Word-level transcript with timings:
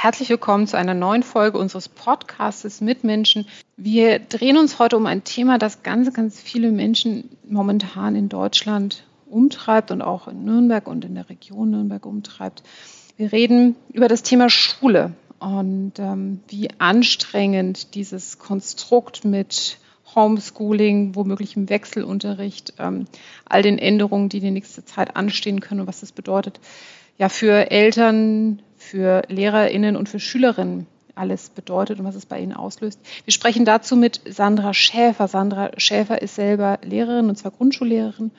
Herzlich 0.00 0.28
willkommen 0.28 0.68
zu 0.68 0.78
einer 0.78 0.94
neuen 0.94 1.24
Folge 1.24 1.58
unseres 1.58 1.88
Podcasts 1.88 2.80
Mitmenschen. 2.80 3.48
Wir 3.76 4.20
drehen 4.20 4.56
uns 4.56 4.78
heute 4.78 4.96
um 4.96 5.06
ein 5.06 5.24
Thema, 5.24 5.58
das 5.58 5.82
ganz, 5.82 6.12
ganz 6.12 6.40
viele 6.40 6.70
Menschen 6.70 7.36
momentan 7.48 8.14
in 8.14 8.28
Deutschland 8.28 9.08
umtreibt 9.28 9.90
und 9.90 10.00
auch 10.00 10.28
in 10.28 10.44
Nürnberg 10.44 10.86
und 10.86 11.04
in 11.04 11.16
der 11.16 11.28
Region 11.28 11.72
Nürnberg 11.72 12.06
umtreibt. 12.06 12.62
Wir 13.16 13.32
reden 13.32 13.74
über 13.92 14.06
das 14.06 14.22
Thema 14.22 14.48
Schule 14.48 15.14
und 15.40 15.94
ähm, 15.98 16.42
wie 16.46 16.68
anstrengend 16.78 17.96
dieses 17.96 18.38
Konstrukt 18.38 19.24
mit 19.24 19.78
Homeschooling, 20.14 21.16
womöglich 21.16 21.56
im 21.56 21.68
Wechselunterricht, 21.68 22.74
ähm, 22.78 23.06
all 23.46 23.62
den 23.62 23.78
Änderungen, 23.78 24.28
die 24.28 24.38
die 24.38 24.52
nächste 24.52 24.84
Zeit 24.84 25.16
anstehen 25.16 25.58
können 25.58 25.80
und 25.80 25.88
was 25.88 25.98
das 25.98 26.12
bedeutet, 26.12 26.60
ja 27.18 27.28
für 27.28 27.72
Eltern, 27.72 28.62
für 28.88 29.22
LehrerInnen 29.28 29.96
und 29.96 30.08
für 30.08 30.20
Schülerinnen 30.20 30.86
alles 31.14 31.50
bedeutet 31.50 31.98
und 31.98 32.06
was 32.06 32.14
es 32.14 32.26
bei 32.26 32.40
ihnen 32.40 32.52
auslöst. 32.54 33.00
Wir 33.24 33.32
sprechen 33.32 33.64
dazu 33.64 33.96
mit 33.96 34.20
Sandra 34.28 34.72
Schäfer. 34.72 35.28
Sandra 35.28 35.70
Schäfer 35.76 36.22
ist 36.22 36.36
selber 36.36 36.78
Lehrerin 36.82 37.28
und 37.28 37.36
zwar 37.36 37.50
Grundschullehrerin. 37.50 38.30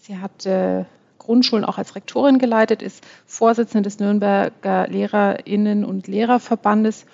Sie 0.00 0.18
hat 0.18 0.44
äh, 0.44 0.84
Grundschulen 1.18 1.64
auch 1.64 1.78
als 1.78 1.94
Rektorin 1.94 2.38
geleitet, 2.38 2.82
ist 2.82 3.02
Vorsitzende 3.24 3.82
des 3.82 3.98
Nürnberger 3.98 4.88
LehrerInnen 4.88 5.84
und 5.84 6.06
Lehrerverbandes 6.06 7.06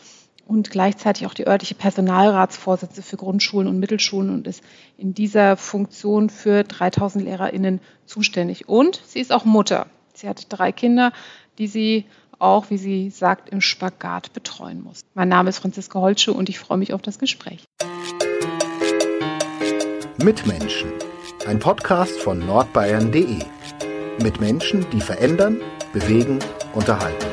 und 0.49 0.71
gleichzeitig 0.71 1.27
auch 1.27 1.35
die 1.35 1.47
örtliche 1.47 1.77
Personalratsvorsitzende 1.77 3.03
für 3.03 3.17
Grundschulen 3.17 3.69
und 3.69 3.79
Mittelschulen 3.79 4.31
und 4.31 4.49
ist 4.49 4.65
in 4.97 5.15
dieser 5.15 5.57
Funktion 5.57 6.29
für 6.29 6.65
3000 6.65 7.25
LehrerInnen 7.25 7.81
zuständig. 8.05 8.69
Und 8.69 9.01
sie 9.07 9.21
ist 9.21 9.33
auch 9.33 9.45
Mutter. 9.45 9.87
Sie 10.13 10.29
hat 10.29 10.47
drei 10.49 10.73
Kinder, 10.73 11.13
die 11.59 11.69
sie 11.69 12.07
auch, 12.41 12.71
wie 12.71 12.79
sie 12.79 13.11
sagt, 13.11 13.51
im 13.51 13.61
Spagat 13.61 14.33
betreuen 14.33 14.83
muss. 14.83 15.05
Mein 15.15 15.29
Name 15.29 15.51
ist 15.51 15.59
Franziska 15.59 16.01
Holtschuh 16.01 16.33
und 16.33 16.49
ich 16.49 16.59
freue 16.59 16.79
mich 16.79 16.93
auf 16.93 17.03
das 17.03 17.19
Gespräch. 17.19 17.65
Mitmenschen, 20.19 20.93
ein 21.47 21.59
Podcast 21.59 22.21
von 22.21 22.39
nordbayern.de. 22.39 23.39
Mit 24.23 24.41
Menschen, 24.41 24.87
die 24.91 25.01
verändern, 25.01 25.61
bewegen, 25.93 26.39
unterhalten. 26.75 27.27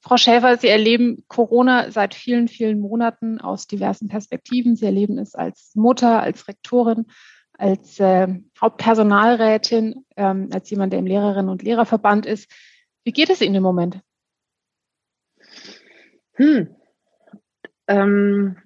Frau 0.00 0.16
Schäfer, 0.16 0.56
Sie 0.56 0.68
erleben 0.68 1.24
Corona 1.26 1.90
seit 1.90 2.14
vielen, 2.14 2.46
vielen 2.46 2.78
Monaten 2.78 3.40
aus 3.40 3.66
diversen 3.66 4.06
Perspektiven. 4.06 4.76
Sie 4.76 4.84
erleben 4.84 5.18
es 5.18 5.34
als 5.34 5.72
Mutter, 5.74 6.22
als 6.22 6.46
Rektorin, 6.46 7.06
als 7.58 7.98
äh, 8.00 8.28
Hauptpersonalrätin, 8.60 10.04
ähm, 10.16 10.48
als 10.52 10.70
jemand, 10.70 10.92
der 10.92 11.00
im 11.00 11.06
Lehrerinnen- 11.06 11.50
und 11.50 11.62
Lehrerverband 11.62 12.26
ist. 12.26 12.50
Wie 13.04 13.12
geht 13.12 13.30
es 13.30 13.40
Ihnen 13.40 13.56
im 13.56 13.62
Moment? 13.62 14.00
Hm. 16.34 16.74
Ähm, 17.88 18.56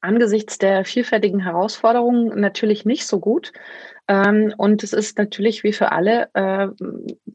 angesichts 0.00 0.58
der 0.58 0.84
vielfältigen 0.84 1.40
Herausforderungen 1.40 2.40
natürlich 2.40 2.84
nicht 2.84 3.06
so 3.06 3.20
gut. 3.20 3.52
Ähm, 4.08 4.54
und 4.56 4.82
es 4.82 4.92
ist 4.92 5.18
natürlich 5.18 5.64
wie 5.64 5.72
für 5.72 5.92
alle 5.92 6.28
äh, 6.34 6.68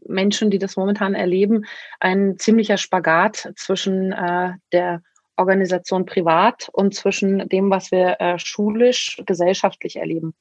Menschen, 0.07 0.49
die 0.49 0.59
das 0.59 0.77
momentan 0.77 1.13
erleben, 1.13 1.65
ein 1.99 2.37
ziemlicher 2.37 2.77
Spagat 2.77 3.51
zwischen 3.55 4.13
äh, 4.13 4.53
der 4.71 5.01
Organisation 5.35 6.05
privat 6.05 6.69
und 6.71 6.95
zwischen 6.95 7.49
dem, 7.49 7.69
was 7.69 7.91
wir 7.91 8.17
äh, 8.19 8.39
schulisch, 8.39 9.21
gesellschaftlich 9.25 9.97
erleben. 9.97 10.33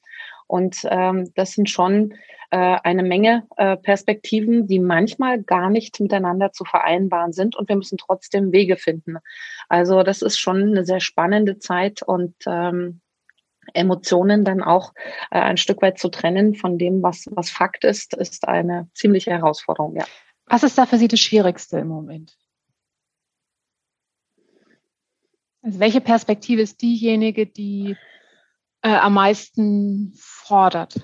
Und 0.47 0.85
ähm, 0.89 1.31
das 1.35 1.53
sind 1.53 1.69
schon 1.69 2.13
äh, 2.51 2.77
eine 2.83 3.03
Menge 3.03 3.47
äh, 3.57 3.77
Perspektiven, 3.77 4.67
die 4.67 4.79
manchmal 4.79 5.41
gar 5.41 5.69
nicht 5.69 5.99
miteinander 5.99 6.51
zu 6.51 6.65
vereinbaren 6.65 7.31
sind 7.31 7.55
und 7.55 7.69
wir 7.69 7.77
müssen 7.77 7.97
trotzdem 7.97 8.51
Wege 8.51 8.75
finden. 8.75 9.17
Also 9.69 10.03
das 10.03 10.21
ist 10.21 10.37
schon 10.37 10.61
eine 10.61 10.85
sehr 10.85 10.99
spannende 10.99 11.59
Zeit 11.59 12.01
und 12.01 12.35
ähm, 12.45 12.99
Emotionen 13.73 14.43
dann 14.43 14.61
auch 14.61 14.93
äh, 15.29 15.39
ein 15.39 15.57
Stück 15.57 15.81
weit 15.81 15.97
zu 15.97 16.09
trennen 16.09 16.55
von 16.55 16.77
dem, 16.77 17.01
was, 17.01 17.27
was 17.31 17.49
Fakt 17.49 17.85
ist, 17.85 18.13
ist 18.15 18.47
eine 18.47 18.89
ziemliche 18.93 19.31
Herausforderung, 19.31 19.95
ja. 19.95 20.05
Was 20.45 20.63
ist 20.63 20.77
da 20.77 20.85
für 20.85 20.97
Sie 20.97 21.07
das 21.07 21.21
Schwierigste 21.21 21.79
im 21.79 21.87
Moment? 21.87 22.37
Also 25.61 25.79
welche 25.79 26.01
Perspektive 26.01 26.61
ist 26.61 26.81
diejenige, 26.81 27.45
die 27.45 27.95
äh, 28.81 28.89
am 28.89 29.13
meisten 29.13 30.13
fordert? 30.17 31.01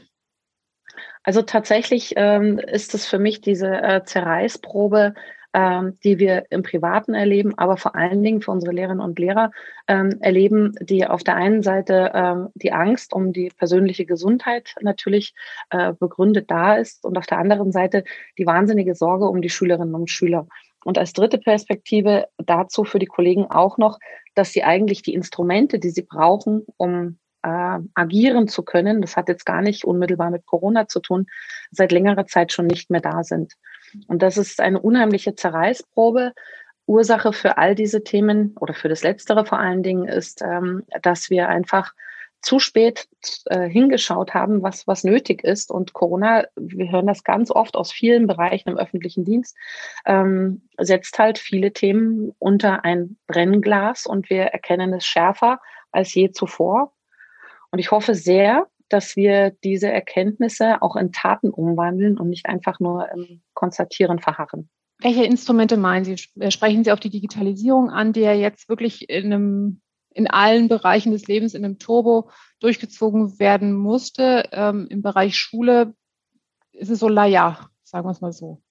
Also 1.24 1.42
tatsächlich 1.42 2.14
ähm, 2.16 2.58
ist 2.58 2.94
es 2.94 3.06
für 3.06 3.20
mich 3.20 3.42
diese 3.42 3.68
äh, 3.68 4.04
Zerreißprobe, 4.04 5.14
ähm, 5.54 5.98
die 6.04 6.20
wir 6.20 6.46
im 6.52 6.64
Privaten 6.64 7.14
erleben, 7.14 7.58
aber 7.58 7.78
vor 7.78 7.96
allen 7.96 8.24
Dingen 8.24 8.42
für 8.42 8.52
unsere 8.52 8.74
Lehrerinnen 8.74 9.04
und 9.04 9.20
Lehrer 9.20 9.52
ähm, 9.88 10.18
erleben, 10.20 10.74
die 10.80 11.06
auf 11.06 11.24
der 11.24 11.36
einen 11.36 11.64
Seite 11.64 12.12
ähm, 12.14 12.50
die 12.56 12.72
Angst 12.72 13.12
um 13.12 13.34
die 13.34 13.50
persönliche 13.50 14.06
Gesundheit 14.06 14.76
natürlich 14.82 15.34
äh, 15.70 15.94
begründet 15.94 16.52
da 16.52 16.76
ist 16.76 17.04
und 17.04 17.18
auf 17.18 17.26
der 17.26 17.40
anderen 17.40 17.72
Seite 17.72 18.04
die 18.38 18.46
wahnsinnige 18.46 18.96
Sorge 18.96 19.26
um 19.26 19.42
die 19.42 19.50
Schülerinnen 19.50 19.96
und 19.96 20.10
Schüler. 20.10 20.48
Und 20.86 20.98
als 20.98 21.12
dritte 21.12 21.40
Perspektive 21.40 22.28
dazu 22.38 22.84
für 22.84 23.00
die 23.00 23.06
Kollegen 23.06 23.46
auch 23.46 23.78
noch, 23.78 24.00
dass 24.36 24.54
sie 24.54 24.64
eigentlich 24.64 25.02
die 25.02 25.14
Instrumente, 25.14 25.80
die 25.80 25.90
sie 25.90 26.04
brauchen, 26.04 26.66
um 26.78 27.18
äh, 27.48 27.80
agieren 27.94 28.48
zu 28.48 28.64
können, 28.64 29.02
das 29.02 29.16
hat 29.16 29.30
jetzt 29.30 29.46
gar 29.46 29.62
nicht 29.62 29.86
unmittelbar 29.86 30.32
mit 30.32 30.46
Corona 30.46 30.88
zu 30.88 31.00
tun, 31.00 31.28
seit 31.72 31.92
längerer 31.92 32.26
Zeit 32.26 32.52
schon 32.52 32.68
nicht 32.68 32.90
mehr 32.90 33.02
da 33.02 33.24
sind. 33.24 33.54
Und 34.08 34.22
das 34.22 34.38
ist 34.38 34.60
eine 34.60 34.82
unheimliche 34.82 35.36
Zerreißprobe. 35.36 36.34
Ursache 36.86 37.34
für 37.34 37.58
all 37.58 37.76
diese 37.76 38.04
Themen 38.04 38.56
oder 38.60 38.74
für 38.74 38.88
das 38.90 39.04
Letztere 39.04 39.46
vor 39.46 39.60
allen 39.60 39.84
Dingen 39.84 40.08
ist, 40.08 40.42
ähm, 40.42 40.84
dass 41.02 41.30
wir 41.30 41.50
einfach 41.50 41.94
zu 42.42 42.60
spät 42.60 43.08
äh, 43.46 43.68
hingeschaut 43.68 44.34
haben, 44.34 44.62
was, 44.62 44.88
was 44.88 45.04
nötig 45.04 45.44
ist. 45.44 45.72
Und 45.72 45.94
Corona, 45.94 46.46
wir 46.56 46.92
hören 46.92 47.08
das 47.08 47.24
ganz 47.24 47.52
oft 47.52 47.76
aus 47.76 47.92
vielen 47.92 48.28
Bereichen 48.28 48.70
im 48.70 48.78
öffentlichen 48.78 49.26
Dienst, 49.26 49.58
ähm, 50.06 50.62
setzt 50.78 51.20
halt 51.20 51.40
viele 51.40 51.74
Themen 51.74 52.34
unter 52.40 52.86
ein 52.86 53.18
Brennglas 53.28 54.06
und 54.06 54.30
wir 54.30 54.44
erkennen 54.44 54.94
es 54.94 55.06
schärfer 55.06 55.60
als 55.92 56.14
je 56.14 56.32
zuvor. 56.32 56.94
Und 57.72 57.80
ich 57.80 57.92
hoffe 57.92 58.16
sehr, 58.16 58.68
dass 58.90 59.16
wir 59.16 59.52
diese 59.64 59.92
Erkenntnisse 59.92 60.82
auch 60.82 60.96
in 60.96 61.12
Taten 61.12 61.50
umwandeln 61.50 62.18
und 62.18 62.30
nicht 62.30 62.46
einfach 62.46 62.80
nur 62.80 63.12
im 63.12 63.42
Konstatieren 63.54 64.20
verharren. 64.20 64.70
Welche 65.00 65.26
Instrumente 65.26 65.78
meinen 65.78 66.06
Sie? 66.06 66.18
Sprechen 66.18 66.84
Sie 66.84 66.92
auf 66.92 67.00
die 67.00 67.10
Digitalisierung 67.10 67.90
an, 67.90 68.14
die 68.14 68.22
ja 68.22 68.34
jetzt 68.34 68.68
wirklich 68.70 69.10
in, 69.10 69.26
einem, 69.26 69.82
in 70.14 70.28
allen 70.28 70.70
Bereichen 70.70 71.12
des 71.12 71.28
Lebens 71.28 71.54
in 71.54 71.64
einem 71.64 71.78
Turbo 71.78 72.32
durchgezogen 72.60 73.40
werden 73.40 73.74
musste? 73.74 74.46
Ähm, 74.52 74.88
Im 74.90 75.02
Bereich 75.02 75.36
Schule 75.36 75.94
ist 76.72 76.90
es 76.90 77.00
so, 77.00 77.10
la 77.10 77.26
ja, 77.26 77.70
sagen 77.84 78.08
wir 78.08 78.12
es 78.12 78.22
mal 78.22 78.32
so. 78.32 78.62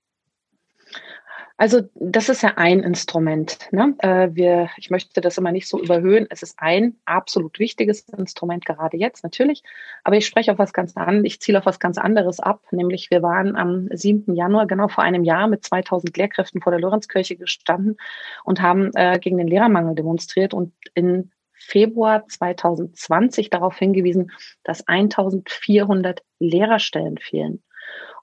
Also 1.59 1.83
das 1.95 2.29
ist 2.29 2.43
ja 2.43 2.55
ein 2.57 2.81
Instrument. 2.81 3.69
Ne? 3.73 3.95
Äh, 4.01 4.29
wir, 4.33 4.69
ich 4.77 4.91
möchte 4.91 5.23
das 5.23 5.39
immer 5.39 5.53
nicht 5.53 5.69
so 5.69 5.81
überhöhen. 5.81 6.27
Es 6.29 6.43
ist 6.43 6.57
ein 6.59 6.97
absolut 7.07 7.59
wichtiges 7.59 8.07
Instrument, 8.11 8.67
gerade 8.67 8.99
jetzt 8.99 9.25
natürlich. 9.25 9.63
Aber 10.05 10.17
ich 10.17 10.27
spreche 10.27 10.53
auf 10.53 10.59
was 10.59 10.75
ganz 10.75 10.95
anderes, 10.97 11.25
ich 11.25 11.41
ziele 11.41 11.59
auf 11.59 11.67
was 11.67 11.81
ganz 11.81 11.97
anderes 11.97 12.41
ab. 12.41 12.61
Nämlich 12.73 13.11
wir 13.11 13.23
waren 13.23 13.57
am 13.57 13.89
7. 13.91 14.35
Januar, 14.35 14.67
genau 14.67 14.89
vor 14.89 15.03
einem 15.03 15.25
Jahr, 15.25 15.49
mit 15.49 15.65
2000 15.65 16.15
Lehrkräften 16.17 16.61
vor 16.61 16.73
der 16.73 16.81
Lorenzkirche 16.81 17.37
gestanden 17.37 17.97
und 18.45 18.61
haben 18.61 18.91
äh, 18.95 19.19
gegen 19.19 19.39
den 19.39 19.49
Lehrermangel 19.49 19.95
demonstriert 19.95 20.53
und 20.53 20.75
in 20.95 21.31
Februar 21.55 22.27
2020 22.29 23.49
darauf 23.49 23.79
hingewiesen, 23.79 24.31
dass 24.63 24.87
1400 24.87 26.23
Lehrerstellen 26.39 27.17
fehlen. 27.17 27.63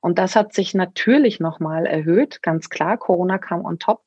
Und 0.03 0.19
das 0.19 0.35
hat 0.35 0.53
sich 0.53 0.73
natürlich 0.73 1.39
nochmal 1.39 1.85
erhöht, 1.85 2.41
ganz 2.41 2.69
klar. 2.69 2.97
Corona 2.97 3.37
kam 3.37 3.63
on 3.63 3.79
top. 3.79 4.01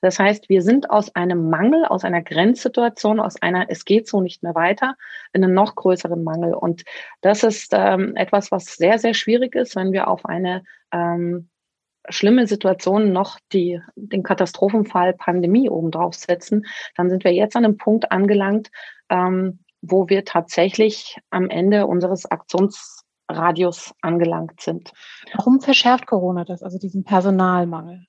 Das 0.00 0.18
heißt, 0.18 0.48
wir 0.48 0.62
sind 0.62 0.88
aus 0.88 1.14
einem 1.14 1.50
Mangel, 1.50 1.84
aus 1.84 2.04
einer 2.04 2.22
Grenzsituation, 2.22 3.20
aus 3.20 3.40
einer 3.42 3.66
es 3.68 3.84
geht 3.84 4.08
so 4.08 4.22
nicht 4.22 4.42
mehr 4.42 4.54
weiter, 4.54 4.96
in 5.34 5.44
einen 5.44 5.52
noch 5.52 5.74
größeren 5.74 6.24
Mangel. 6.24 6.54
Und 6.54 6.84
das 7.20 7.44
ist 7.44 7.72
ähm, 7.74 8.16
etwas, 8.16 8.50
was 8.50 8.76
sehr, 8.76 8.98
sehr 8.98 9.12
schwierig 9.12 9.54
ist, 9.54 9.76
wenn 9.76 9.92
wir 9.92 10.08
auf 10.08 10.24
eine 10.24 10.64
ähm, 10.90 11.50
schlimme 12.08 12.46
Situationen 12.46 13.12
noch 13.12 13.38
die, 13.52 13.78
den 13.94 14.22
Katastrophenfall 14.22 15.12
Pandemie 15.12 15.68
obendrauf 15.68 16.14
setzen, 16.14 16.64
dann 16.96 17.10
sind 17.10 17.24
wir 17.24 17.32
jetzt 17.34 17.56
an 17.56 17.66
einem 17.66 17.76
Punkt 17.76 18.10
angelangt, 18.10 18.70
ähm, 19.10 19.58
wo 19.82 20.08
wir 20.08 20.24
tatsächlich 20.24 21.18
am 21.28 21.50
Ende 21.50 21.86
unseres 21.86 22.24
Aktionsradius 23.32 23.94
angelangt 24.00 24.60
sind. 24.60 24.92
Warum 25.34 25.60
verschärft 25.60 26.06
Corona 26.06 26.44
das, 26.44 26.62
also 26.62 26.78
diesen 26.78 27.04
Personalmangel? 27.04 28.06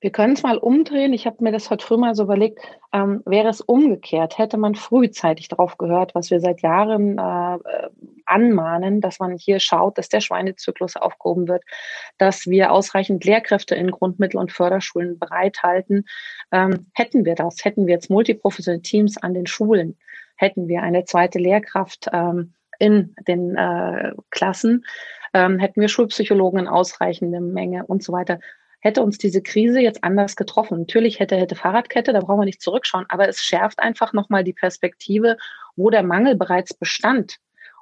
Wir 0.00 0.10
können 0.12 0.34
es 0.34 0.44
mal 0.44 0.58
umdrehen. 0.58 1.12
Ich 1.12 1.26
habe 1.26 1.42
mir 1.42 1.50
das 1.50 1.70
heute 1.70 1.84
früh 1.84 1.96
mal 1.96 2.14
so 2.14 2.22
überlegt, 2.22 2.60
ähm, 2.92 3.22
wäre 3.24 3.48
es 3.48 3.60
umgekehrt, 3.60 4.38
hätte 4.38 4.58
man 4.58 4.76
frühzeitig 4.76 5.48
darauf 5.48 5.76
gehört, 5.76 6.14
was 6.14 6.30
wir 6.30 6.38
seit 6.38 6.62
Jahren 6.62 7.18
äh, 7.18 7.58
anmahnen, 8.26 9.00
dass 9.00 9.18
man 9.18 9.36
hier 9.36 9.58
schaut, 9.58 9.98
dass 9.98 10.08
der 10.08 10.20
Schweinezyklus 10.20 10.96
aufgehoben 10.96 11.48
wird, 11.48 11.64
dass 12.18 12.46
wir 12.46 12.70
ausreichend 12.70 13.24
Lehrkräfte 13.24 13.74
in 13.74 13.90
Grundmittel- 13.90 14.38
und 14.38 14.52
Förderschulen 14.52 15.18
bereithalten. 15.18 16.04
Ähm, 16.52 16.86
hätten 16.94 17.24
wir 17.24 17.34
das, 17.34 17.64
hätten 17.64 17.86
wir 17.88 17.94
jetzt 17.94 18.10
multiprofessionelle 18.10 18.82
Teams 18.82 19.16
an 19.16 19.34
den 19.34 19.46
Schulen, 19.46 19.98
hätten 20.36 20.68
wir 20.68 20.82
eine 20.82 21.06
zweite 21.06 21.40
Lehrkraft 21.40 22.08
ähm, 22.12 22.54
in 22.78 23.14
den 23.26 23.56
äh, 23.56 24.12
Klassen, 24.30 24.84
ähm, 25.34 25.58
hätten 25.58 25.80
wir 25.80 25.88
Schulpsychologen 25.88 26.60
in 26.60 26.68
ausreichender 26.68 27.40
Menge 27.40 27.86
und 27.86 28.02
so 28.02 28.12
weiter 28.12 28.38
hätte 28.86 29.02
uns 29.02 29.18
diese 29.18 29.42
Krise 29.42 29.80
jetzt 29.80 30.04
anders 30.04 30.36
getroffen. 30.36 30.78
Natürlich 30.78 31.18
hätte, 31.18 31.36
hätte 31.36 31.56
Fahrradkette, 31.56 32.12
da 32.12 32.20
brauchen 32.20 32.40
wir 32.40 32.44
nicht 32.44 32.62
zurückschauen, 32.62 33.06
aber 33.08 33.28
es 33.28 33.40
schärft 33.40 33.80
einfach 33.80 34.12
nochmal 34.12 34.44
die 34.44 34.52
Perspektive, 34.52 35.36
wo 35.74 35.90
der 35.90 36.04
Mangel 36.04 36.36
bereits 36.36 36.72
bestand. 36.72 37.38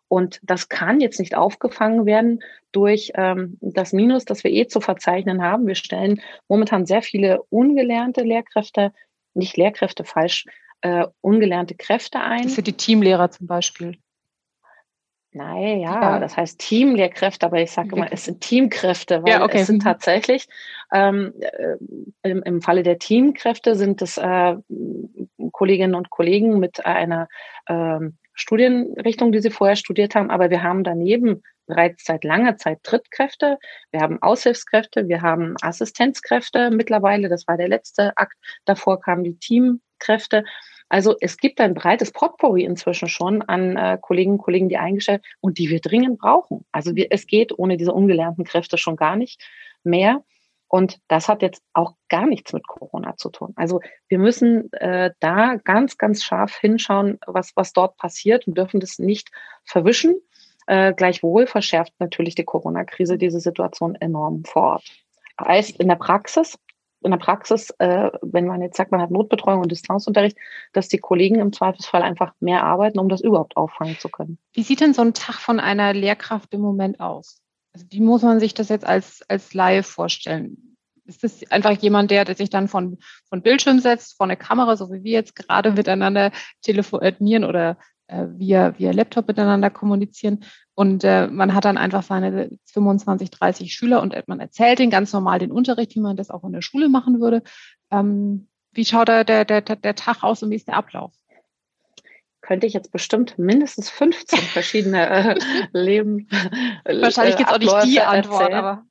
Und 0.08 0.40
das 0.42 0.68
kann 0.68 1.00
jetzt 1.00 1.18
nicht 1.18 1.34
aufgefangen 1.34 2.06
werden 2.06 2.42
durch 2.72 3.12
ähm, 3.16 3.58
das 3.60 3.92
Minus, 3.92 4.24
das 4.24 4.44
wir 4.44 4.50
eh 4.50 4.66
zu 4.66 4.80
verzeichnen 4.80 5.42
haben. 5.42 5.66
Wir 5.66 5.74
stellen 5.74 6.22
momentan 6.48 6.86
sehr 6.86 7.02
viele 7.02 7.42
ungelernte 7.50 8.22
Lehrkräfte, 8.22 8.92
nicht 9.34 9.56
Lehrkräfte 9.56 10.04
falsch, 10.04 10.46
äh, 10.80 11.06
ungelernte 11.20 11.74
Kräfte 11.74 12.20
ein. 12.20 12.48
Für 12.48 12.62
die 12.62 12.74
Teamlehrer 12.74 13.30
zum 13.30 13.46
Beispiel. 13.46 13.98
Nein, 15.36 15.80
ja, 15.80 16.00
ja, 16.00 16.18
das 16.20 16.36
heißt 16.36 16.60
Teamlehrkräfte, 16.60 17.46
aber 17.46 17.60
ich 17.60 17.72
sage 17.72 17.96
immer, 17.96 18.12
es 18.12 18.26
sind 18.26 18.40
Teamkräfte, 18.40 19.20
weil 19.24 19.32
ja, 19.32 19.42
okay. 19.42 19.58
es 19.58 19.66
sind 19.66 19.78
mhm. 19.78 19.86
tatsächlich 19.88 20.46
ähm, 20.92 21.34
äh, 21.40 21.76
im, 22.22 22.44
im 22.44 22.62
Falle 22.62 22.84
der 22.84 23.00
Teamkräfte 23.00 23.74
sind 23.74 24.00
es 24.00 24.16
äh, 24.16 24.54
Kolleginnen 25.50 25.96
und 25.96 26.10
Kollegen 26.10 26.60
mit 26.60 26.86
einer 26.86 27.26
äh, 27.66 27.98
Studienrichtung, 28.34 29.32
die 29.32 29.40
sie 29.40 29.50
vorher 29.50 29.74
studiert 29.74 30.14
haben, 30.14 30.30
aber 30.30 30.50
wir 30.50 30.62
haben 30.62 30.84
daneben 30.84 31.42
bereits 31.66 32.04
seit 32.04 32.22
langer 32.22 32.56
Zeit 32.56 32.84
Trittkräfte, 32.84 33.58
wir 33.90 34.00
haben 34.02 34.22
Aushilfskräfte, 34.22 35.08
wir 35.08 35.20
haben 35.20 35.56
Assistenzkräfte 35.62 36.70
mittlerweile, 36.70 37.28
das 37.28 37.48
war 37.48 37.56
der 37.56 37.68
letzte 37.68 38.16
Akt, 38.16 38.36
davor 38.66 39.00
kamen 39.00 39.24
die 39.24 39.36
Teamkräfte. 39.36 40.44
Also 40.94 41.16
es 41.20 41.38
gibt 41.38 41.60
ein 41.60 41.74
breites 41.74 42.12
Potpourri 42.12 42.62
inzwischen 42.62 43.08
schon 43.08 43.42
an 43.42 43.76
äh, 43.76 43.98
Kolleginnen 44.00 44.36
und 44.36 44.44
Kollegen, 44.44 44.68
die 44.68 44.76
eingestellt 44.76 45.24
und 45.40 45.58
die 45.58 45.68
wir 45.68 45.80
dringend 45.80 46.20
brauchen. 46.20 46.64
Also 46.70 46.94
wir, 46.94 47.08
es 47.10 47.26
geht 47.26 47.58
ohne 47.58 47.76
diese 47.76 47.92
ungelernten 47.92 48.44
Kräfte 48.44 48.78
schon 48.78 48.94
gar 48.94 49.16
nicht 49.16 49.42
mehr. 49.82 50.22
Und 50.68 51.00
das 51.08 51.26
hat 51.26 51.42
jetzt 51.42 51.64
auch 51.72 51.96
gar 52.08 52.26
nichts 52.26 52.52
mit 52.52 52.68
Corona 52.68 53.16
zu 53.16 53.30
tun. 53.30 53.54
Also 53.56 53.80
wir 54.06 54.20
müssen 54.20 54.72
äh, 54.74 55.10
da 55.18 55.56
ganz, 55.56 55.98
ganz 55.98 56.22
scharf 56.22 56.58
hinschauen, 56.58 57.18
was, 57.26 57.50
was 57.56 57.72
dort 57.72 57.96
passiert 57.96 58.46
und 58.46 58.56
dürfen 58.56 58.78
das 58.78 59.00
nicht 59.00 59.32
verwischen. 59.64 60.14
Äh, 60.68 60.94
gleichwohl 60.94 61.48
verschärft 61.48 61.92
natürlich 61.98 62.36
die 62.36 62.44
Corona-Krise 62.44 63.18
diese 63.18 63.40
Situation 63.40 63.96
enorm 63.96 64.44
vor 64.44 64.62
Ort. 64.62 64.84
Heißt 65.40 65.80
in 65.80 65.88
der 65.88 65.96
Praxis, 65.96 66.56
in 67.04 67.10
der 67.10 67.18
Praxis, 67.18 67.70
äh, 67.78 68.10
wenn 68.22 68.46
man 68.46 68.62
jetzt 68.62 68.76
sagt, 68.76 68.90
man 68.90 69.00
hat 69.00 69.10
Notbetreuung 69.10 69.60
und 69.60 69.70
Distanzunterricht, 69.70 70.36
dass 70.72 70.88
die 70.88 70.98
Kollegen 70.98 71.38
im 71.38 71.52
Zweifelsfall 71.52 72.02
einfach 72.02 72.32
mehr 72.40 72.64
arbeiten, 72.64 72.98
um 72.98 73.08
das 73.08 73.20
überhaupt 73.20 73.56
auffangen 73.56 73.98
zu 73.98 74.08
können. 74.08 74.38
Wie 74.52 74.62
sieht 74.62 74.80
denn 74.80 74.94
so 74.94 75.02
ein 75.02 75.14
Tag 75.14 75.36
von 75.36 75.60
einer 75.60 75.92
Lehrkraft 75.92 76.52
im 76.54 76.60
Moment 76.60 77.00
aus? 77.00 77.42
Also 77.74 77.86
wie 77.90 78.00
muss 78.00 78.22
man 78.22 78.40
sich 78.40 78.54
das 78.54 78.68
jetzt 78.68 78.86
als, 78.86 79.22
als 79.28 79.52
Laie 79.52 79.82
vorstellen? 79.82 80.76
Ist 81.06 81.22
das 81.22 81.50
einfach 81.50 81.72
jemand, 81.72 82.10
der, 82.10 82.24
der 82.24 82.34
sich 82.34 82.48
dann 82.48 82.68
von, 82.68 82.98
von 83.28 83.42
Bildschirm 83.42 83.80
setzt, 83.80 84.16
vor 84.16 84.24
eine 84.24 84.36
Kamera, 84.36 84.76
so 84.76 84.90
wie 84.90 85.04
wir 85.04 85.12
jetzt 85.12 85.36
gerade 85.36 85.72
miteinander 85.72 86.32
telefonieren 86.62 87.44
oder 87.44 87.76
äh, 88.06 88.26
via, 88.36 88.78
via 88.78 88.92
Laptop 88.92 89.28
miteinander 89.28 89.70
kommunizieren. 89.70 90.44
Und 90.74 91.04
äh, 91.04 91.28
man 91.28 91.54
hat 91.54 91.64
dann 91.64 91.78
einfach 91.78 92.02
seine 92.02 92.50
25, 92.72 93.30
30 93.30 93.72
Schüler 93.72 94.02
und 94.02 94.16
man 94.26 94.40
erzählt 94.40 94.78
den 94.78 94.90
ganz 94.90 95.12
normal 95.12 95.38
den 95.38 95.52
Unterricht, 95.52 95.94
wie 95.94 96.00
man 96.00 96.16
das 96.16 96.30
auch 96.30 96.44
in 96.44 96.52
der 96.52 96.62
Schule 96.62 96.88
machen 96.88 97.20
würde. 97.20 97.42
Ähm, 97.90 98.48
wie 98.72 98.84
schaut 98.84 99.08
da 99.08 99.24
der, 99.24 99.44
der, 99.44 99.60
der 99.60 99.94
Tag 99.94 100.24
aus 100.24 100.42
und 100.42 100.50
wie 100.50 100.56
ist 100.56 100.68
der 100.68 100.76
Ablauf? 100.76 101.12
könnte 102.44 102.66
ich 102.66 102.74
jetzt 102.74 102.92
bestimmt 102.92 103.38
mindestens 103.38 103.90
15 103.90 104.38
verschiedene 104.38 105.08
äh, 105.08 105.38
Leben. 105.72 106.28
Wahrscheinlich 106.84 107.36
gibt 107.36 107.48
es 107.48 107.54
auch 107.54 107.58
nicht 107.58 107.84
die 107.86 108.00
Antwort, 108.00 108.42
erzählen. 108.42 108.58
aber. 108.58 108.86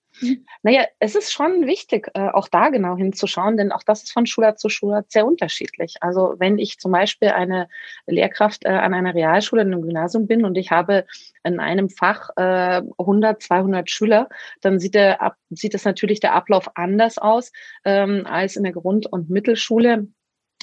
Naja, 0.62 0.86
es 1.00 1.15
ist 1.15 1.31
schon 1.31 1.65
wichtig, 1.65 2.10
äh, 2.13 2.30
auch 2.30 2.48
da 2.48 2.69
genau 2.69 2.95
hinzuschauen, 2.95 3.57
denn 3.57 3.71
auch 3.71 3.83
das 3.83 4.04
ist 4.04 4.12
von 4.12 4.25
Schulart 4.25 4.60
zu 4.60 4.69
Schulart 4.69 5.12
sehr 5.12 5.25
unterschiedlich. 5.25 5.95
Also 6.01 6.36
wenn 6.38 6.60
ich 6.60 6.80
zum 6.80 6.92
Beispiel 6.92 7.30
eine 7.30 7.68
Lehrkraft 8.06 8.65
äh, 8.65 8.69
an 8.69 8.94
einer 8.94 9.15
Realschule, 9.15 9.63
in 9.63 9.74
einem 9.74 9.81
Gymnasium 9.81 10.27
bin 10.27 10.45
und 10.45 10.57
ich 10.57 10.71
habe 10.71 11.06
in 11.44 11.60
einem 11.60 11.89
Fach 11.89 12.30
äh, 12.36 12.81
100, 12.98 13.42
200 13.42 13.89
Schüler, 13.89 14.30
dann 14.62 14.80
sieht, 14.80 14.95
der, 14.95 15.36
sieht 15.50 15.74
es 15.74 15.86
natürlich 15.86 16.19
der 16.19 16.33
Ablauf 16.33 16.69
anders 16.75 17.18
aus 17.18 17.51
ähm, 17.83 18.25
als 18.25 18.56
in 18.56 18.63
der 18.63 18.74
Grund- 18.74 19.07
und 19.07 19.30
Mittelschule 19.30 20.07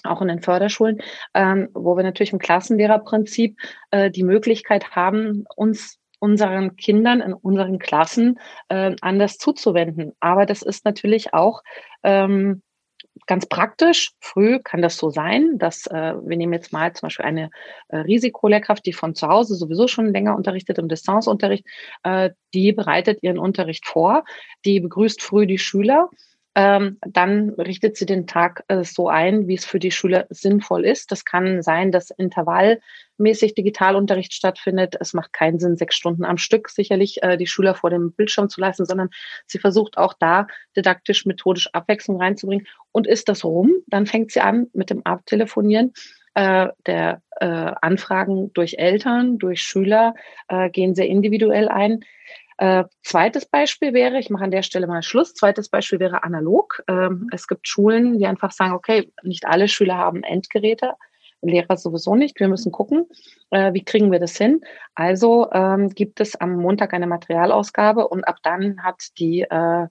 auch 0.05 0.23
in 0.23 0.29
den 0.29 0.41
Förderschulen, 0.41 1.02
ähm, 1.35 1.69
wo 1.75 1.94
wir 1.94 2.02
natürlich 2.02 2.32
im 2.32 2.38
Klassenlehrerprinzip 2.38 3.58
äh, 3.91 4.11
die 4.11 4.23
Möglichkeit 4.23 4.97
haben, 4.97 5.44
uns 5.56 6.00
unseren 6.21 6.77
Kindern 6.77 7.21
in 7.21 7.33
unseren 7.33 7.79
Klassen 7.79 8.39
äh, 8.69 8.95
anders 9.01 9.39
zuzuwenden. 9.39 10.13
Aber 10.21 10.47
das 10.47 10.63
ist 10.63 10.85
natürlich 10.85 11.35
auch 11.35 11.63
ähm, 12.05 12.63
ganz 13.27 13.47
praktisch. 13.47 14.13
Früh 14.21 14.61
kann 14.61 14.83
das 14.83 14.97
so 14.97 15.11
sein, 15.11 15.59
dass 15.59 15.87
äh, 15.87 16.15
wir 16.23 16.37
nehmen 16.37 16.53
jetzt 16.53 16.73
mal 16.73 16.93
zum 16.93 17.07
Beispiel 17.07 17.27
eine 17.27 17.51
äh, 17.89 17.99
Risikolehrkraft, 17.99 18.85
die 18.87 18.93
von 18.93 19.15
zu 19.15 19.29
Hause 19.29 19.55
sowieso 19.55 19.89
schon 19.89 20.13
länger 20.13 20.37
unterrichtet 20.37 20.79
im 20.79 20.89
Distanzunterricht, 20.89 21.67
äh, 22.03 22.31
die 22.55 22.73
bereitet 22.73 23.23
ihren 23.23 23.39
Unterricht 23.39 23.87
vor, 23.87 24.25
die 24.65 24.81
begrüßt 24.81 25.23
früh 25.23 25.47
die 25.47 25.59
Schüler 25.59 26.11
ähm, 26.62 26.99
dann 27.07 27.51
richtet 27.55 27.97
sie 27.97 28.05
den 28.05 28.27
Tag 28.27 28.65
äh, 28.69 28.85
so 28.85 29.09
ein, 29.09 29.49
wie 29.49 29.55
es 29.55 29.65
für 29.65 29.79
die 29.79 29.91
Schüler 29.91 30.27
sinnvoll 30.29 30.85
ist. 30.85 31.11
Das 31.11 31.25
kann 31.25 31.62
sein, 31.62 31.91
dass 31.91 32.11
intervallmäßig 32.11 33.55
Digitalunterricht 33.55 34.35
stattfindet. 34.35 34.95
Es 35.00 35.14
macht 35.14 35.33
keinen 35.33 35.59
Sinn, 35.59 35.79
sechs 35.79 35.97
Stunden 35.97 36.26
am 36.26 36.37
Stück 36.37 36.69
sicherlich 36.69 37.23
äh, 37.23 37.38
die 37.38 37.47
Schüler 37.47 37.75
vor 37.75 37.88
dem 37.88 38.12
Bildschirm 38.12 38.50
zu 38.50 38.61
lassen, 38.61 38.85
sondern 38.85 39.09
sie 39.47 39.59
versucht 39.59 39.97
auch 39.97 40.12
da 40.12 40.49
didaktisch, 40.76 41.25
methodisch 41.25 41.71
Abwechslung 41.73 42.21
reinzubringen. 42.21 42.67
Und 42.93 43.07
ist 43.07 43.31
das 43.31 43.43
rum, 43.43 43.73
dann 43.87 44.05
fängt 44.05 44.31
sie 44.31 44.40
an 44.43 44.67
mit 44.75 44.90
dem 44.90 45.07
Abtelefonieren 45.07 45.95
äh, 46.35 46.69
der 46.85 47.23
äh, 47.40 47.47
Anfragen 47.81 48.52
durch 48.52 48.75
Eltern, 48.76 49.38
durch 49.38 49.62
Schüler, 49.62 50.14
äh, 50.49 50.69
gehen 50.69 50.95
sehr 50.95 51.09
individuell 51.09 51.71
ein. 51.71 52.05
Äh, 52.61 52.85
zweites 53.02 53.47
Beispiel 53.47 53.95
wäre, 53.95 54.19
ich 54.19 54.29
mache 54.29 54.45
an 54.45 54.50
der 54.50 54.62
Stelle 54.62 54.87
mal 54.87 55.02
Schluss, 55.02 55.33
zweites 55.33 55.71
Beispiel 55.71 55.99
wäre 55.99 56.25
analog. 56.25 56.83
Ähm, 56.88 57.26
es 57.33 57.49
gibt 57.49 57.67
Schulen, 57.67 58.19
die 58.19 58.26
einfach 58.26 58.50
sagen, 58.52 58.75
okay, 58.75 59.11
nicht 59.23 59.47
alle 59.47 59.67
Schüler 59.67 59.97
haben 59.97 60.23
Endgeräte, 60.23 60.93
Lehrer 61.40 61.79
sowieso 61.79 62.17
nicht. 62.17 62.38
Wir 62.38 62.49
müssen 62.49 62.71
gucken, 62.71 63.07
äh, 63.49 63.73
wie 63.73 63.83
kriegen 63.83 64.12
wir 64.12 64.21
das 64.21 64.37
hin. 64.37 64.61
Also 64.95 65.50
ähm, 65.52 65.88
gibt 65.88 66.21
es 66.21 66.37
am 66.37 66.57
Montag 66.57 66.93
eine 66.93 67.07
Materialausgabe 67.07 68.07
und 68.07 68.25
ab 68.25 68.37
dann 68.43 68.83
hat 68.83 69.09
die 69.19 69.40
äh, 69.40 69.87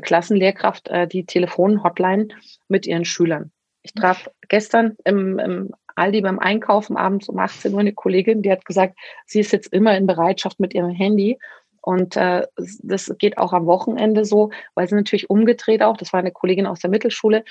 Klassenlehrkraft 0.00 0.88
äh, 0.88 1.06
die 1.06 1.26
Telefon-Hotline 1.26 2.28
mit 2.68 2.86
ihren 2.86 3.04
Schülern. 3.04 3.52
Ich 3.82 3.92
traf 3.92 4.30
gestern 4.48 4.96
im, 5.04 5.38
im 5.38 5.74
Aldi 5.94 6.22
beim 6.22 6.38
Einkaufen 6.38 6.96
abends 6.96 7.28
um 7.28 7.38
18 7.38 7.74
Uhr 7.74 7.80
eine 7.80 7.92
Kollegin, 7.92 8.40
die 8.40 8.50
hat 8.50 8.64
gesagt, 8.64 8.98
sie 9.26 9.40
ist 9.40 9.52
jetzt 9.52 9.70
immer 9.74 9.94
in 9.94 10.06
Bereitschaft 10.06 10.58
mit 10.58 10.72
ihrem 10.72 10.88
Handy 10.90 11.38
und 11.88 12.16
äh, 12.16 12.46
das 12.82 13.10
geht 13.18 13.38
auch 13.38 13.54
am 13.54 13.64
Wochenende 13.64 14.26
so, 14.26 14.50
weil 14.74 14.86
sie 14.86 14.94
natürlich 14.94 15.30
umgedreht 15.30 15.82
auch, 15.82 15.96
das 15.96 16.12
war 16.12 16.20
eine 16.20 16.32
Kollegin 16.32 16.66
aus 16.66 16.80
der 16.80 16.90
Mittelschule, 16.90 17.44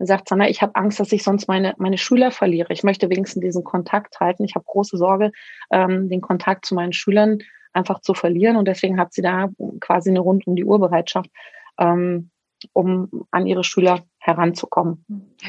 sagt 0.00 0.28
Sanna, 0.28 0.48
ich 0.48 0.62
habe 0.62 0.74
Angst, 0.74 0.98
dass 0.98 1.12
ich 1.12 1.22
sonst 1.22 1.46
meine, 1.46 1.74
meine 1.78 1.96
Schüler 1.96 2.32
verliere. 2.32 2.72
Ich 2.72 2.82
möchte 2.82 3.08
wenigstens 3.08 3.40
diesen 3.44 3.62
Kontakt 3.62 4.18
halten. 4.18 4.42
Ich 4.42 4.56
habe 4.56 4.64
große 4.64 4.96
Sorge, 4.96 5.30
ähm, 5.70 6.08
den 6.08 6.20
Kontakt 6.20 6.66
zu 6.66 6.74
meinen 6.74 6.92
Schülern 6.92 7.38
einfach 7.72 8.00
zu 8.00 8.14
verlieren. 8.14 8.56
Und 8.56 8.66
deswegen 8.66 8.98
hat 8.98 9.12
sie 9.12 9.22
da 9.22 9.48
quasi 9.78 10.10
eine 10.10 10.18
rund 10.18 10.44
um 10.48 10.56
die 10.56 10.64
Uhr 10.64 10.80
Bereitschaft, 10.80 11.30
ähm, 11.78 12.30
um 12.72 13.26
an 13.30 13.46
ihre 13.46 13.64
Schüler 13.64 14.04
heranzukommen. 14.18 15.04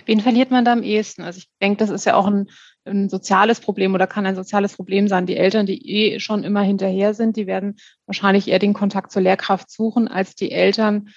Wen 0.06 0.20
verliert 0.20 0.52
man 0.52 0.66
da 0.66 0.74
am 0.74 0.84
ehesten? 0.84 1.24
Also 1.24 1.38
ich 1.38 1.50
denke, 1.62 1.78
das 1.78 1.90
ist 1.90 2.06
ja 2.06 2.16
auch 2.16 2.28
ein, 2.28 2.50
ein, 2.86 3.10
soziales 3.10 3.60
Problem 3.60 3.94
oder 3.94 4.08
kann 4.08 4.26
ein 4.26 4.36
soziales 4.36 4.76
Problem 4.76 5.08
sein. 5.08 5.26
Die 5.26 5.38
Eltern, 5.38 5.66
die 5.66 5.90
eh 5.90 6.20
schon 6.20 6.44
immer 6.44 6.62
hinterher 6.62 7.14
sind, 7.14 7.38
die 7.38 7.48
werden 7.48 7.78
wahrscheinlich 8.06 8.48
eher 8.48 8.60
den 8.60 8.74
Kontakt 8.74 9.12
zur 9.12 9.22
Lehrkraft 9.22 9.72
suchen, 9.72 10.08
als 10.08 10.36
die 10.36 10.52
Eltern, 10.52 11.10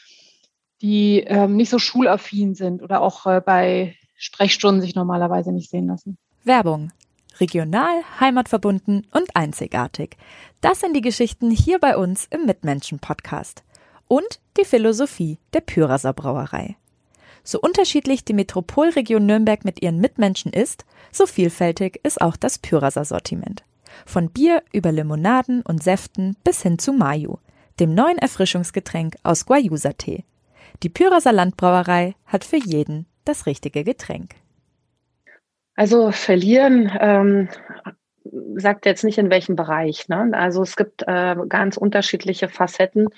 die 0.80 1.20
ähm, 1.26 1.56
nicht 1.56 1.70
so 1.70 1.78
schulaffin 1.78 2.54
sind 2.54 2.82
oder 2.82 3.00
auch 3.00 3.26
äh, 3.26 3.40
bei 3.44 3.96
Sprechstunden 4.16 4.80
sich 4.80 4.94
normalerweise 4.94 5.52
nicht 5.52 5.70
sehen 5.70 5.88
lassen. 5.88 6.18
Werbung. 6.44 6.92
Regional, 7.40 8.02
heimatverbunden 8.18 9.06
und 9.12 9.36
einzigartig. 9.36 10.16
Das 10.60 10.80
sind 10.80 10.94
die 10.94 11.00
Geschichten 11.00 11.50
hier 11.50 11.78
bei 11.78 11.96
uns 11.96 12.26
im 12.30 12.46
Mitmenschen-Podcast. 12.46 13.62
Und 14.08 14.40
die 14.56 14.64
Philosophie 14.64 15.38
der 15.52 15.60
Pyraser 15.60 16.12
Brauerei. 16.12 16.76
So 17.44 17.60
unterschiedlich 17.60 18.24
die 18.24 18.34
Metropolregion 18.34 19.24
Nürnberg 19.24 19.64
mit 19.64 19.82
ihren 19.82 20.00
Mitmenschen 20.00 20.52
ist, 20.52 20.84
so 21.12 21.26
vielfältig 21.26 22.00
ist 22.02 22.20
auch 22.20 22.36
das 22.36 22.58
Pyraser 22.58 23.04
Sortiment. 23.04 23.62
Von 24.04 24.30
Bier 24.30 24.62
über 24.72 24.92
Limonaden 24.92 25.62
und 25.62 25.82
Säften 25.82 26.36
bis 26.44 26.62
hin 26.62 26.78
zu 26.78 26.92
Mayu, 26.92 27.38
dem 27.80 27.94
neuen 27.94 28.18
Erfrischungsgetränk 28.18 29.16
aus 29.22 29.46
Guayusa-Tee. 29.46 30.24
Die 30.82 30.88
Pyraser 30.88 31.32
Landbrauerei 31.32 32.14
hat 32.26 32.44
für 32.44 32.58
jeden 32.58 33.06
das 33.24 33.46
richtige 33.46 33.84
Getränk. 33.84 34.34
Also 35.74 36.10
verlieren 36.10 36.90
ähm, 37.00 37.48
sagt 38.56 38.84
jetzt 38.84 39.04
nicht 39.04 39.18
in 39.18 39.30
welchem 39.30 39.56
Bereich. 39.56 40.08
Ne? 40.08 40.30
Also 40.32 40.62
es 40.62 40.76
gibt 40.76 41.02
äh, 41.06 41.36
ganz 41.48 41.76
unterschiedliche 41.76 42.48
Facetten 42.48 43.08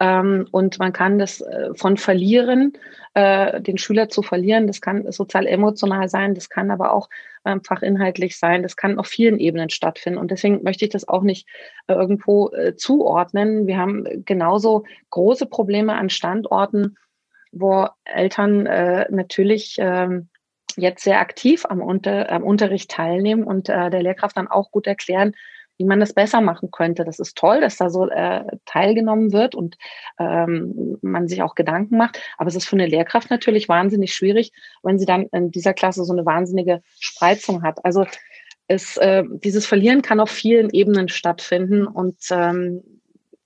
ähm, 0.00 0.46
und 0.52 0.78
man 0.78 0.92
kann 0.92 1.18
das 1.18 1.40
äh, 1.40 1.70
von 1.74 1.96
verlieren, 1.96 2.74
äh, 3.14 3.60
den 3.60 3.78
Schüler 3.78 4.08
zu 4.08 4.22
verlieren, 4.22 4.68
das 4.68 4.80
kann 4.80 5.10
sozial-emotional 5.10 6.08
sein, 6.08 6.34
das 6.34 6.48
kann 6.48 6.70
aber 6.70 6.92
auch 6.92 7.08
ähm, 7.44 7.64
fachinhaltlich 7.64 8.38
sein, 8.38 8.62
das 8.62 8.76
kann 8.76 8.98
auf 8.98 9.08
vielen 9.08 9.38
Ebenen 9.38 9.70
stattfinden. 9.70 10.18
Und 10.18 10.30
deswegen 10.30 10.62
möchte 10.62 10.84
ich 10.84 10.92
das 10.92 11.08
auch 11.08 11.22
nicht 11.22 11.48
äh, 11.88 11.94
irgendwo 11.94 12.50
äh, 12.50 12.76
zuordnen. 12.76 13.66
Wir 13.66 13.78
haben 13.78 14.24
genauso 14.24 14.84
große 15.10 15.46
Probleme 15.46 15.94
an 15.94 16.10
Standorten, 16.10 16.96
wo 17.50 17.88
Eltern 18.04 18.66
äh, 18.66 19.06
natürlich 19.10 19.76
ähm, 19.80 20.28
jetzt 20.76 21.02
sehr 21.02 21.18
aktiv 21.18 21.66
am, 21.68 21.80
Unter, 21.80 22.30
am 22.30 22.44
Unterricht 22.44 22.88
teilnehmen 22.88 23.42
und 23.42 23.66
der 23.66 23.90
Lehrkraft 23.90 24.36
dann 24.36 24.46
auch 24.46 24.70
gut 24.70 24.86
erklären, 24.86 25.34
wie 25.78 25.84
man 25.84 26.00
das 26.00 26.12
besser 26.12 26.40
machen 26.40 26.70
könnte. 26.70 27.04
Das 27.04 27.18
ist 27.18 27.36
toll, 27.36 27.60
dass 27.60 27.76
da 27.76 27.88
so 27.88 28.08
äh, 28.08 28.44
teilgenommen 28.66 29.32
wird 29.32 29.54
und 29.54 29.78
ähm, 30.18 30.98
man 31.00 31.28
sich 31.28 31.42
auch 31.42 31.54
Gedanken 31.54 31.96
macht. 31.96 32.20
Aber 32.36 32.48
es 32.48 32.56
ist 32.56 32.68
für 32.68 32.76
eine 32.76 32.86
Lehrkraft 32.86 33.30
natürlich 33.30 33.68
wahnsinnig 33.68 34.12
schwierig, 34.12 34.52
wenn 34.82 34.98
sie 34.98 35.06
dann 35.06 35.26
in 35.32 35.50
dieser 35.50 35.74
Klasse 35.74 36.04
so 36.04 36.12
eine 36.12 36.26
wahnsinnige 36.26 36.82
Spreizung 36.98 37.62
hat. 37.62 37.84
Also 37.84 38.04
es, 38.66 38.96
äh, 38.98 39.24
dieses 39.26 39.66
Verlieren 39.66 40.02
kann 40.02 40.20
auf 40.20 40.30
vielen 40.30 40.70
Ebenen 40.70 41.08
stattfinden 41.08 41.86
und 41.86 42.16
ähm, 42.30 42.82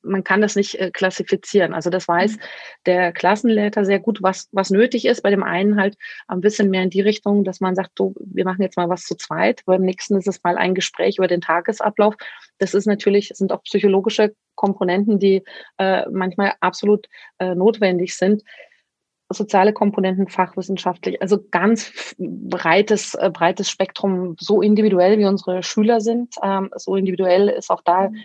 man 0.03 0.25
kann 0.25 0.41
das 0.41 0.57
nicht 0.57 0.79
äh, 0.79 0.91
klassifizieren. 0.91 1.73
Also 1.73 1.91
das 1.91 2.09
weiß 2.09 2.37
mhm. 2.37 2.41
der 2.87 3.13
Klassenleiter 3.13 3.85
sehr 3.85 4.01
gut, 4.01 4.23
was, 4.23 4.49
was 4.53 4.71
nötig 4.71 5.05
ist. 5.05 5.23
Bei 5.23 5.31
dem 5.31 5.43
einen 5.43 5.81
halt 5.81 5.97
ein 6.29 6.41
bisschen 6.41 6.71
mehr 6.71 6.83
in 6.83 6.91
die 6.91 7.01
Richtung, 7.01 7.45
dass 7.45 7.61
man 7.61 7.75
sagt, 7.75 7.93
du, 7.95 8.15
wir 8.21 8.45
machen 8.45 8.63
jetzt 8.63 8.77
mal 8.77 8.89
was 8.89 9.05
zu 9.05 9.17
zweit. 9.17 9.63
Beim 9.67 9.83
nächsten 9.83 10.17
ist 10.17 10.29
es 10.29 10.43
mal 10.43 10.57
ein 10.57 10.75
Gespräch 10.75 11.19
über 11.19 11.29
den 11.29 11.41
Tagesablauf. 11.41 12.15
Das 12.59 12.75
ist 12.75 12.87
natürlich, 12.87 13.31
sind 13.35 13.53
auch 13.53 13.63
psychologische 13.63 14.35
Komponenten, 14.55 15.19
die 15.19 15.43
äh, 15.79 16.09
manchmal 16.11 16.55
absolut 16.61 17.09
äh, 17.39 17.55
notwendig 17.55 18.17
sind 18.17 18.43
soziale 19.31 19.73
Komponenten 19.73 20.29
fachwissenschaftlich, 20.29 21.23
also 21.23 21.43
ganz 21.51 22.15
breites, 22.19 23.15
äh, 23.15 23.31
breites 23.31 23.71
Spektrum, 23.71 24.37
so 24.39 24.61
individuell 24.61 25.19
wie 25.19 25.25
unsere 25.25 25.63
Schüler 25.63 26.03
sind, 26.03 26.35
ähm, 26.43 26.69
so 26.77 26.97
individuell 26.97 27.49
ist 27.49 27.71
auch 27.71 27.81
da 27.81 28.11
mhm 28.11 28.17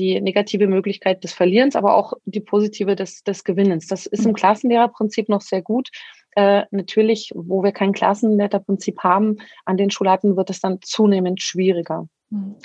die 0.00 0.20
negative 0.20 0.66
Möglichkeit 0.66 1.22
des 1.22 1.32
Verlierens, 1.32 1.76
aber 1.76 1.94
auch 1.94 2.14
die 2.24 2.40
positive 2.40 2.96
des, 2.96 3.22
des 3.22 3.44
Gewinnens. 3.44 3.86
Das 3.86 4.06
ist 4.06 4.24
im 4.24 4.30
mhm. 4.30 4.36
Klassenlehrerprinzip 4.36 5.28
noch 5.28 5.42
sehr 5.42 5.62
gut. 5.62 5.90
Äh, 6.36 6.62
natürlich, 6.70 7.32
wo 7.34 7.62
wir 7.62 7.72
kein 7.72 7.92
Klassenlehrerprinzip 7.92 9.00
haben, 9.00 9.36
an 9.64 9.76
den 9.76 9.90
Schulaten 9.90 10.36
wird 10.36 10.50
es 10.50 10.60
dann 10.60 10.78
zunehmend 10.82 11.42
schwieriger. 11.42 12.08
Mhm. 12.30 12.56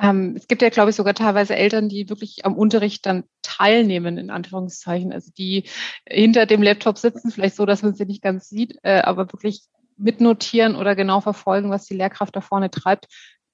Ähm, 0.00 0.34
es 0.36 0.48
gibt 0.48 0.62
ja, 0.62 0.70
glaube 0.70 0.90
ich, 0.90 0.96
sogar 0.96 1.14
teilweise 1.14 1.54
Eltern, 1.54 1.88
die 1.88 2.08
wirklich 2.08 2.44
am 2.44 2.54
Unterricht 2.54 3.04
dann 3.04 3.24
teilnehmen, 3.42 4.16
in 4.16 4.30
Anführungszeichen. 4.30 5.12
Also 5.12 5.30
die 5.36 5.64
hinter 6.08 6.46
dem 6.46 6.62
Laptop 6.62 6.96
sitzen, 6.96 7.30
vielleicht 7.30 7.56
so, 7.56 7.66
dass 7.66 7.82
man 7.82 7.94
sie 7.94 8.06
nicht 8.06 8.22
ganz 8.22 8.48
sieht, 8.48 8.78
äh, 8.82 9.00
aber 9.00 9.32
wirklich 9.32 9.62
mitnotieren 9.96 10.76
oder 10.76 10.94
genau 10.94 11.20
verfolgen, 11.20 11.70
was 11.70 11.86
die 11.86 11.96
Lehrkraft 11.96 12.34
da 12.34 12.40
vorne 12.40 12.70
treibt 12.70 13.08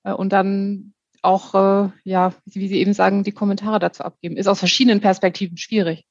äh, 0.04 0.12
und 0.12 0.32
dann 0.32 0.93
auch, 1.24 1.54
äh, 1.54 1.90
ja, 2.04 2.32
wie 2.46 2.68
Sie 2.68 2.78
eben 2.78 2.92
sagen, 2.92 3.24
die 3.24 3.32
Kommentare 3.32 3.78
dazu 3.78 4.02
abgeben. 4.02 4.36
Ist 4.36 4.46
aus 4.46 4.58
verschiedenen 4.58 5.00
Perspektiven 5.00 5.56
schwierig. 5.56 6.06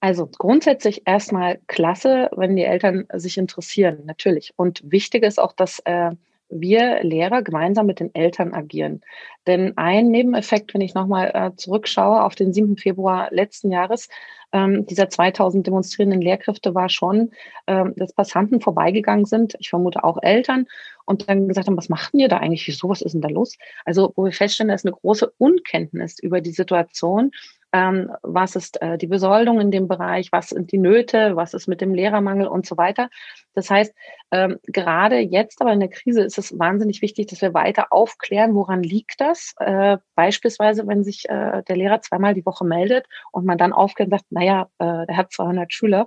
Also 0.00 0.26
grundsätzlich 0.26 1.02
erstmal 1.06 1.60
klasse, 1.68 2.28
wenn 2.34 2.56
die 2.56 2.64
Eltern 2.64 3.06
sich 3.12 3.38
interessieren, 3.38 4.00
natürlich. 4.04 4.52
Und 4.56 4.82
wichtig 4.84 5.22
ist 5.22 5.38
auch, 5.38 5.52
dass 5.52 5.78
äh, 5.84 6.10
wir 6.52 7.02
Lehrer 7.02 7.42
gemeinsam 7.42 7.86
mit 7.86 8.00
den 8.00 8.14
Eltern 8.14 8.52
agieren. 8.52 9.00
Denn 9.46 9.76
ein 9.76 10.08
Nebeneffekt, 10.08 10.74
wenn 10.74 10.80
ich 10.80 10.94
nochmal 10.94 11.30
äh, 11.34 11.56
zurückschaue 11.56 12.22
auf 12.22 12.34
den 12.34 12.52
7. 12.52 12.76
Februar 12.76 13.28
letzten 13.30 13.70
Jahres, 13.70 14.08
ähm, 14.52 14.86
dieser 14.86 15.08
2000 15.08 15.66
demonstrierenden 15.66 16.20
Lehrkräfte 16.20 16.74
war 16.74 16.88
schon, 16.88 17.30
ähm, 17.66 17.94
dass 17.96 18.12
Passanten 18.12 18.60
vorbeigegangen 18.60 19.24
sind, 19.24 19.54
ich 19.58 19.70
vermute 19.70 20.04
auch 20.04 20.18
Eltern, 20.20 20.66
und 21.12 21.28
dann 21.28 21.48
gesagt 21.48 21.68
haben, 21.68 21.76
was 21.76 21.88
macht 21.88 22.14
ihr 22.14 22.28
da 22.28 22.38
eigentlich? 22.38 22.66
Wieso, 22.66 22.88
was 22.88 23.02
ist 23.02 23.12
denn 23.12 23.20
da 23.20 23.28
los? 23.28 23.56
Also, 23.84 24.12
wo 24.16 24.24
wir 24.24 24.32
feststellen, 24.32 24.68
da 24.68 24.74
ist 24.74 24.84
eine 24.84 24.94
große 24.94 25.32
Unkenntnis 25.38 26.18
über 26.18 26.40
die 26.40 26.52
Situation 26.52 27.30
ähm, 27.72 28.12
was 28.22 28.54
ist 28.54 28.80
äh, 28.82 28.98
die 28.98 29.06
Besoldung 29.06 29.58
in 29.58 29.70
dem 29.70 29.88
Bereich, 29.88 30.30
was 30.30 30.50
sind 30.50 30.72
die 30.72 30.78
Nöte, 30.78 31.36
was 31.36 31.54
ist 31.54 31.68
mit 31.68 31.80
dem 31.80 31.94
Lehrermangel 31.94 32.46
und 32.46 32.66
so 32.66 32.76
weiter. 32.76 33.08
Das 33.54 33.70
heißt, 33.70 33.94
ähm, 34.30 34.58
gerade 34.64 35.18
jetzt 35.18 35.60
aber 35.60 35.72
in 35.72 35.80
der 35.80 35.88
Krise 35.88 36.22
ist 36.22 36.38
es 36.38 36.58
wahnsinnig 36.58 37.00
wichtig, 37.02 37.28
dass 37.28 37.40
wir 37.40 37.54
weiter 37.54 37.86
aufklären, 37.90 38.54
woran 38.54 38.82
liegt 38.82 39.20
das. 39.20 39.54
Äh, 39.58 39.98
beispielsweise, 40.14 40.86
wenn 40.86 41.02
sich 41.02 41.28
äh, 41.28 41.62
der 41.62 41.76
Lehrer 41.76 42.02
zweimal 42.02 42.34
die 42.34 42.44
Woche 42.44 42.64
meldet 42.64 43.06
und 43.30 43.46
man 43.46 43.58
dann 43.58 43.72
aufklärt 43.72 44.12
und 44.12 44.18
sagt, 44.18 44.32
naja, 44.32 44.68
äh, 44.78 45.06
der 45.06 45.16
hat 45.16 45.32
200 45.32 45.72
Schüler 45.72 46.06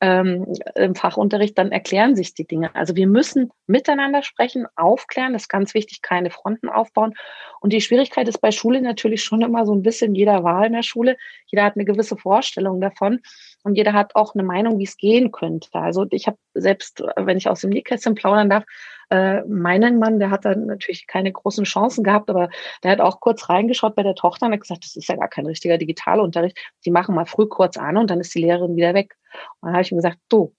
ähm, 0.00 0.46
im 0.76 0.94
Fachunterricht, 0.94 1.58
dann 1.58 1.72
erklären 1.72 2.14
sich 2.14 2.34
die 2.34 2.46
Dinge. 2.46 2.74
Also 2.74 2.94
wir 2.96 3.08
müssen 3.08 3.50
miteinander 3.66 4.22
sprechen, 4.22 4.39
aufklären, 4.76 5.32
das 5.32 5.42
ist 5.42 5.48
ganz 5.48 5.74
wichtig, 5.74 6.02
keine 6.02 6.30
Fronten 6.30 6.68
aufbauen. 6.68 7.14
Und 7.60 7.72
die 7.72 7.80
Schwierigkeit 7.80 8.28
ist 8.28 8.40
bei 8.40 8.50
Schule 8.50 8.80
natürlich 8.80 9.22
schon 9.22 9.42
immer 9.42 9.66
so 9.66 9.74
ein 9.74 9.82
bisschen 9.82 10.14
jeder 10.14 10.44
Wahl 10.44 10.66
in 10.66 10.72
der 10.72 10.82
Schule. 10.82 11.16
Jeder 11.46 11.64
hat 11.64 11.76
eine 11.76 11.84
gewisse 11.84 12.16
Vorstellung 12.16 12.80
davon 12.80 13.20
und 13.62 13.76
jeder 13.76 13.92
hat 13.92 14.16
auch 14.16 14.34
eine 14.34 14.42
Meinung, 14.42 14.78
wie 14.78 14.84
es 14.84 14.96
gehen 14.96 15.30
könnte. 15.32 15.68
Also 15.72 16.06
ich 16.10 16.26
habe 16.26 16.38
selbst, 16.54 17.02
wenn 17.16 17.36
ich 17.36 17.48
aus 17.48 17.60
dem 17.60 17.70
Nähkästchen 17.70 18.14
plaudern 18.14 18.50
darf, 18.50 18.64
äh, 19.10 19.42
meinen 19.42 19.98
Mann, 19.98 20.18
der 20.20 20.30
hat 20.30 20.44
dann 20.44 20.66
natürlich 20.66 21.06
keine 21.06 21.32
großen 21.32 21.64
Chancen 21.64 22.04
gehabt, 22.04 22.30
aber 22.30 22.48
der 22.82 22.92
hat 22.92 23.00
auch 23.00 23.20
kurz 23.20 23.48
reingeschaut 23.48 23.96
bei 23.96 24.02
der 24.02 24.14
Tochter 24.14 24.46
und 24.46 24.52
hat 24.52 24.60
gesagt, 24.60 24.84
das 24.84 24.96
ist 24.96 25.08
ja 25.08 25.16
gar 25.16 25.28
kein 25.28 25.46
richtiger 25.46 25.78
Digitalunterricht. 25.78 26.58
Die 26.84 26.90
machen 26.90 27.14
mal 27.14 27.26
früh 27.26 27.46
kurz 27.46 27.76
an 27.76 27.96
und 27.96 28.10
dann 28.10 28.20
ist 28.20 28.34
die 28.34 28.40
Lehrerin 28.40 28.76
wieder 28.76 28.94
weg. 28.94 29.16
Und 29.60 29.68
dann 29.68 29.72
habe 29.74 29.82
ich 29.82 29.92
ihm 29.92 29.98
gesagt, 29.98 30.18
du, 30.28 30.54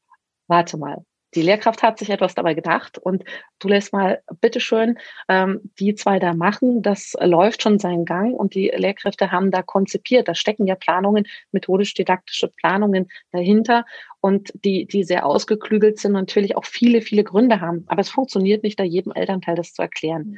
warte 0.48 0.78
mal, 0.78 1.06
die 1.34 1.42
Lehrkraft 1.42 1.82
hat 1.82 2.00
sich 2.00 2.10
etwas 2.10 2.36
dabei 2.36 2.54
gedacht 2.54 2.98
und 2.98 3.24
du 3.60 3.68
lässt 3.68 3.94
mal 3.94 4.22
bitteschön 4.42 4.98
ähm, 5.30 5.62
die 5.80 5.96
zwei 5.96 6.20
da 6.20 6.34
machen. 6.34 6.82
Das 6.82 7.16
läuft 7.20 7.62
schon 7.64 7.80
seinen 7.80 8.06
Gang 8.06 8.34
und 8.34 8.54
die 8.54 8.72
Lehrkräfte 8.76 9.32
haben 9.32 9.52
da 9.52 9.62
konzipiert. 9.62 10.28
Da 10.28 10.36
stecken 10.36 10.68
ja 10.68 10.76
Planungen, 10.76 11.26
methodisch-didaktische 11.52 12.50
Planungen 12.50 13.10
dahinter 13.32 13.86
und 14.20 14.52
die, 14.66 14.86
die 14.86 15.04
sehr 15.04 15.26
ausgeklügelt 15.26 16.00
sind 16.00 16.12
und 16.12 16.22
natürlich 16.22 16.58
auch 16.58 16.66
viele, 16.66 17.02
viele 17.02 17.24
Gründe 17.24 17.62
haben. 17.62 17.86
Aber 17.88 18.02
es 18.02 18.10
funktioniert 18.10 18.64
nicht, 18.64 18.80
da 18.80 18.84
jedem 18.84 19.14
Elternteil 19.14 19.56
das 19.56 19.74
zu 19.74 19.82
erklären. 19.82 20.38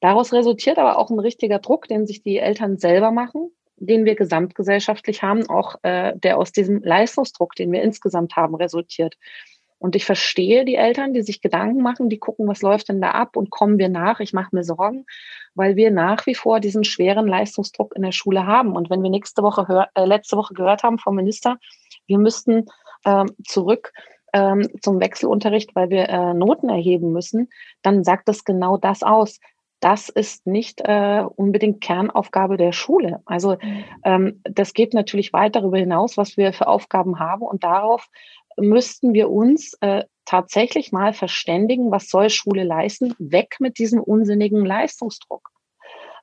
Daraus 0.00 0.32
resultiert 0.32 0.78
aber 0.78 0.98
auch 0.98 1.10
ein 1.10 1.20
richtiger 1.20 1.60
Druck, 1.60 1.88
den 1.88 2.06
sich 2.06 2.22
die 2.22 2.38
Eltern 2.38 2.78
selber 2.78 3.10
machen 3.10 3.50
den 3.76 4.04
wir 4.04 4.14
gesamtgesellschaftlich 4.14 5.22
haben, 5.22 5.48
auch 5.48 5.76
äh, 5.82 6.12
der 6.16 6.38
aus 6.38 6.52
diesem 6.52 6.82
Leistungsdruck, 6.82 7.54
den 7.54 7.72
wir 7.72 7.82
insgesamt 7.82 8.36
haben, 8.36 8.54
resultiert. 8.54 9.16
Und 9.84 9.94
ich 9.96 10.06
verstehe 10.06 10.64
die 10.64 10.76
Eltern, 10.76 11.12
die 11.12 11.20
sich 11.20 11.42
Gedanken 11.42 11.82
machen, 11.82 12.08
die 12.08 12.16
gucken, 12.16 12.48
was 12.48 12.62
läuft 12.62 12.88
denn 12.88 13.02
da 13.02 13.10
ab 13.10 13.36
und 13.36 13.50
kommen 13.50 13.76
wir 13.76 13.90
nach. 13.90 14.18
Ich 14.18 14.32
mache 14.32 14.48
mir 14.56 14.64
Sorgen, 14.64 15.04
weil 15.54 15.76
wir 15.76 15.90
nach 15.90 16.24
wie 16.24 16.34
vor 16.34 16.58
diesen 16.58 16.84
schweren 16.84 17.28
Leistungsdruck 17.28 17.94
in 17.94 18.00
der 18.00 18.12
Schule 18.12 18.46
haben. 18.46 18.76
Und 18.76 18.88
wenn 18.88 19.02
wir 19.02 19.10
nächste 19.10 19.42
Woche, 19.42 19.68
hör, 19.68 19.90
äh, 19.94 20.06
letzte 20.06 20.38
Woche 20.38 20.54
gehört 20.54 20.84
haben 20.84 20.98
vom 20.98 21.16
Minister, 21.16 21.58
wir 22.06 22.16
müssten 22.16 22.64
ähm, 23.04 23.26
zurück 23.46 23.92
ähm, 24.32 24.70
zum 24.80 25.00
Wechselunterricht, 25.00 25.76
weil 25.76 25.90
wir 25.90 26.08
äh, 26.08 26.32
Noten 26.32 26.70
erheben 26.70 27.12
müssen, 27.12 27.50
dann 27.82 28.04
sagt 28.04 28.26
das 28.26 28.44
genau 28.44 28.78
das 28.78 29.02
aus 29.02 29.38
das 29.84 30.08
ist 30.08 30.46
nicht 30.46 30.80
äh, 30.80 31.24
unbedingt 31.36 31.82
Kernaufgabe 31.82 32.56
der 32.56 32.72
Schule. 32.72 33.20
Also 33.26 33.58
mhm. 33.60 33.84
ähm, 34.04 34.40
das 34.44 34.72
geht 34.72 34.94
natürlich 34.94 35.34
weit 35.34 35.56
darüber 35.56 35.76
hinaus, 35.76 36.16
was 36.16 36.38
wir 36.38 36.54
für 36.54 36.68
Aufgaben 36.68 37.18
haben 37.18 37.42
und 37.42 37.64
darauf 37.64 38.08
müssten 38.56 39.14
wir 39.14 39.30
uns 39.30 39.74
äh, 39.80 40.04
tatsächlich 40.24 40.92
mal 40.92 41.12
verständigen, 41.12 41.90
was 41.90 42.08
soll 42.08 42.30
Schule 42.30 42.64
leisten, 42.64 43.14
weg 43.18 43.56
mit 43.60 43.78
diesem 43.78 44.00
unsinnigen 44.00 44.64
Leistungsdruck. 44.64 45.50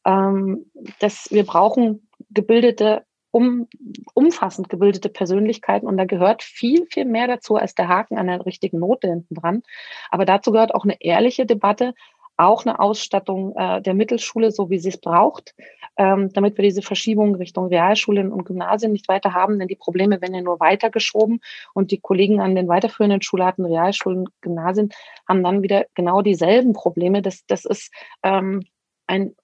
Ähm, 0.05 0.71
das, 0.99 1.27
wir 1.31 1.45
brauchen 1.45 2.07
gebildete, 2.29 3.05
um, 3.31 3.67
umfassend 4.13 4.69
gebildete 4.69 5.09
Persönlichkeiten 5.09 5.87
und 5.87 5.97
da 5.97 6.05
gehört 6.05 6.43
viel, 6.43 6.85
viel 6.91 7.05
mehr 7.05 7.27
dazu 7.27 7.55
als 7.55 7.75
der 7.75 7.87
Haken 7.87 8.17
an 8.17 8.27
der 8.27 8.45
richtigen 8.45 8.79
Note 8.79 9.07
hinten 9.07 9.35
dran. 9.35 9.63
Aber 10.09 10.25
dazu 10.25 10.51
gehört 10.51 10.73
auch 10.73 10.83
eine 10.83 10.99
ehrliche 10.99 11.45
Debatte, 11.45 11.93
auch 12.41 12.65
eine 12.65 12.79
Ausstattung 12.79 13.55
äh, 13.55 13.81
der 13.81 13.93
Mittelschule, 13.93 14.51
so 14.51 14.69
wie 14.69 14.79
sie 14.79 14.89
es 14.89 14.97
braucht, 14.97 15.53
ähm, 15.97 16.31
damit 16.33 16.57
wir 16.57 16.63
diese 16.63 16.81
Verschiebung 16.81 17.35
Richtung 17.35 17.67
Realschulen 17.67 18.31
und 18.31 18.45
Gymnasien 18.45 18.91
nicht 18.91 19.07
weiter 19.07 19.33
haben, 19.33 19.59
denn 19.59 19.67
die 19.67 19.75
Probleme 19.75 20.21
werden 20.21 20.35
ja 20.35 20.41
nur 20.41 20.59
weitergeschoben 20.59 21.41
und 21.73 21.91
die 21.91 21.99
Kollegen 21.99 22.41
an 22.41 22.55
den 22.55 22.67
weiterführenden 22.67 23.21
Schularten, 23.21 23.65
Realschulen, 23.65 24.27
Gymnasien, 24.41 24.89
haben 25.27 25.43
dann 25.43 25.61
wieder 25.61 25.85
genau 25.93 26.21
dieselben 26.21 26.73
Probleme. 26.73 27.21
Das, 27.21 27.45
das 27.45 27.65
ist 27.65 27.93
ähm, 28.23 28.63
ein 29.07 29.35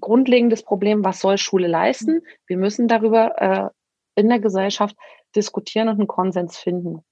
grundlegendes 0.00 0.62
Problem, 0.62 1.04
was 1.04 1.20
soll 1.20 1.38
Schule 1.38 1.68
leisten? 1.68 2.22
Wir 2.46 2.58
müssen 2.58 2.88
darüber 2.88 3.40
äh, 3.40 4.20
in 4.20 4.28
der 4.28 4.40
Gesellschaft 4.40 4.96
diskutieren 5.34 5.88
und 5.88 5.98
einen 5.98 6.08
Konsens 6.08 6.58
finden. 6.58 7.02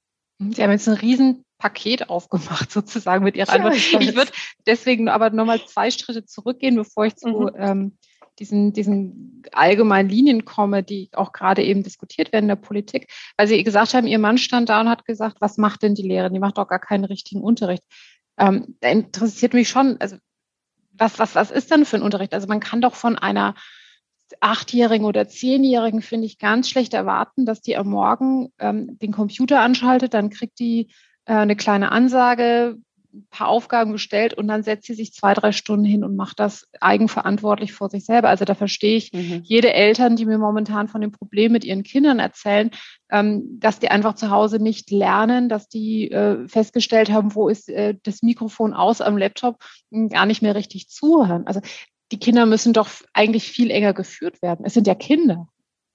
Sie 0.52 0.62
haben 0.62 0.70
jetzt 0.70 0.88
ein 0.88 0.94
Riesenpaket 0.94 2.08
aufgemacht, 2.08 2.70
sozusagen 2.70 3.24
mit 3.24 3.36
Ihrer 3.36 3.52
Antwort. 3.52 3.74
Ja, 3.74 3.98
ich, 4.00 4.08
ich 4.08 4.16
würde 4.16 4.32
deswegen 4.66 5.08
aber 5.08 5.30
nochmal 5.30 5.64
zwei 5.66 5.90
Schritte 5.90 6.24
zurückgehen, 6.24 6.76
bevor 6.76 7.06
ich 7.06 7.16
zu 7.16 7.28
mhm. 7.28 7.50
ähm, 7.56 7.98
diesen, 8.38 8.72
diesen 8.72 9.42
allgemeinen 9.52 10.08
Linien 10.08 10.44
komme, 10.44 10.82
die 10.82 11.08
auch 11.12 11.32
gerade 11.32 11.62
eben 11.62 11.82
diskutiert 11.82 12.32
werden 12.32 12.44
in 12.44 12.48
der 12.48 12.56
Politik, 12.56 13.08
weil 13.36 13.46
Sie 13.46 13.62
gesagt 13.62 13.94
haben, 13.94 14.06
Ihr 14.06 14.18
Mann 14.18 14.38
stand 14.38 14.68
da 14.68 14.80
und 14.80 14.88
hat 14.88 15.04
gesagt, 15.04 15.36
was 15.40 15.56
macht 15.56 15.82
denn 15.82 15.94
die 15.94 16.02
Lehrerin? 16.02 16.32
Die 16.32 16.40
macht 16.40 16.58
doch 16.58 16.66
gar 16.66 16.80
keinen 16.80 17.04
richtigen 17.04 17.42
Unterricht. 17.42 17.84
Ähm, 18.36 18.76
da 18.80 18.88
interessiert 18.88 19.54
mich 19.54 19.68
schon, 19.68 20.00
also 20.00 20.16
was, 20.92 21.18
was, 21.18 21.34
was 21.34 21.50
ist 21.50 21.70
denn 21.70 21.84
für 21.84 21.96
ein 21.96 22.02
Unterricht? 22.02 22.34
Also 22.34 22.46
man 22.46 22.60
kann 22.60 22.80
doch 22.80 22.94
von 22.94 23.16
einer 23.16 23.54
Achtjährigen 24.40 25.06
oder 25.06 25.28
Zehnjährigen, 25.28 26.02
finde 26.02 26.26
ich, 26.26 26.38
ganz 26.38 26.68
schlecht 26.68 26.94
erwarten, 26.94 27.46
dass 27.46 27.60
die 27.60 27.76
am 27.76 27.88
Morgen 27.88 28.52
ähm, 28.58 28.98
den 28.98 29.12
Computer 29.12 29.60
anschaltet, 29.60 30.14
dann 30.14 30.30
kriegt 30.30 30.58
die 30.58 30.88
äh, 31.26 31.34
eine 31.34 31.56
kleine 31.56 31.92
Ansage, 31.92 32.76
ein 33.14 33.26
paar 33.30 33.48
Aufgaben 33.48 33.92
gestellt 33.92 34.34
und 34.34 34.48
dann 34.48 34.62
setzt 34.62 34.86
sie 34.86 34.94
sich 34.94 35.12
zwei, 35.12 35.34
drei 35.34 35.52
Stunden 35.52 35.84
hin 35.84 36.04
und 36.04 36.16
macht 36.16 36.40
das 36.40 36.68
eigenverantwortlich 36.80 37.72
vor 37.72 37.88
sich 37.88 38.04
selber. 38.04 38.28
Also 38.28 38.44
da 38.44 38.54
verstehe 38.54 38.96
ich 38.96 39.12
mhm. 39.12 39.40
jede 39.44 39.72
Eltern, 39.72 40.16
die 40.16 40.26
mir 40.26 40.38
momentan 40.38 40.88
von 40.88 41.00
dem 41.00 41.12
Problem 41.12 41.52
mit 41.52 41.64
ihren 41.64 41.84
Kindern 41.84 42.18
erzählen, 42.18 42.70
ähm, 43.10 43.60
dass 43.60 43.78
die 43.78 43.90
einfach 43.90 44.14
zu 44.16 44.30
Hause 44.30 44.58
nicht 44.58 44.90
lernen, 44.90 45.48
dass 45.48 45.68
die 45.68 46.10
äh, 46.10 46.48
festgestellt 46.48 47.10
haben, 47.12 47.34
wo 47.34 47.48
ist 47.48 47.68
äh, 47.68 47.94
das 48.02 48.22
Mikrofon 48.22 48.74
aus 48.74 49.00
am 49.00 49.16
Laptop, 49.16 49.62
gar 50.10 50.26
nicht 50.26 50.42
mehr 50.42 50.56
richtig 50.56 50.88
zuhören. 50.88 51.46
Also 51.46 51.60
die 52.14 52.20
Kinder 52.20 52.46
müssen 52.46 52.72
doch 52.72 52.88
eigentlich 53.12 53.50
viel 53.50 53.72
enger 53.72 53.92
geführt 53.92 54.40
werden. 54.40 54.64
Es 54.64 54.74
sind 54.74 54.86
ja 54.86 54.94
Kinder. 54.94 55.48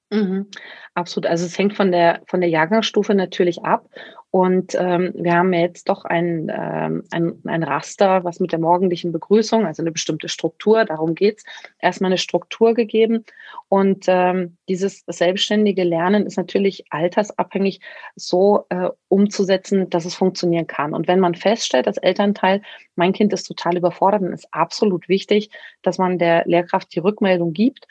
Mhm, 0.10 0.48
absolut. 0.94 1.28
Also 1.28 1.46
es 1.46 1.58
hängt 1.58 1.76
von 1.76 1.92
der 1.92 2.22
von 2.28 2.42
der 2.42 2.50
Jahrgangsstufe 2.50 3.16
natürlich 3.16 3.64
ab. 3.64 3.88
Und 4.32 4.76
ähm, 4.80 5.12
wir 5.16 5.34
haben 5.34 5.54
jetzt 5.54 5.90
doch 5.90 6.06
ein, 6.06 6.52
ähm, 6.56 7.04
ein, 7.10 7.42
ein 7.46 7.64
Raster, 7.64 8.24
was 8.24 8.40
mit 8.40 8.52
der 8.52 8.60
morgendlichen 8.60 9.12
Begrüßung, 9.12 9.66
also 9.66 9.82
eine 9.82 9.92
bestimmte 9.92 10.30
Struktur, 10.30 10.86
darum 10.86 11.16
geht's, 11.16 11.44
erstmal 11.80 12.10
eine 12.10 12.20
Struktur 12.20 12.76
gegeben. 12.76 13.26
Und 13.70 14.06
ähm, 14.08 14.58
dieses 14.68 15.04
selbstständige 15.08 15.84
Lernen 15.84 16.28
ist 16.28 16.38
natürlich 16.38 16.86
altersabhängig 16.92 17.80
so 18.16 18.66
äh, 18.70 18.90
umzusetzen, 19.08 19.90
dass 19.90 20.06
es 20.06 20.14
funktionieren 20.14 20.68
kann. 20.68 20.94
Und 20.94 21.08
wenn 21.08 21.20
man 21.20 21.34
feststellt 21.34 21.88
als 21.88 21.98
Elternteil, 21.98 22.62
mein 22.96 23.14
Kind 23.14 23.34
ist 23.34 23.46
total 23.46 23.78
überfordert, 23.78 24.22
dann 24.22 24.34
ist 24.34 24.54
absolut 24.54 25.10
wichtig, 25.10 25.50
dass 25.82 25.98
man 25.98 26.20
der 26.20 26.46
Lehrkraft 26.46 26.94
die 26.94 27.00
Rückmeldung 27.00 27.54
gibt. 27.54 27.88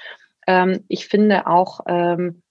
Ähm, 0.47 0.85
ich 0.87 1.09
finde 1.09 1.49
auch, 1.49 1.81
ähm, 1.89 2.43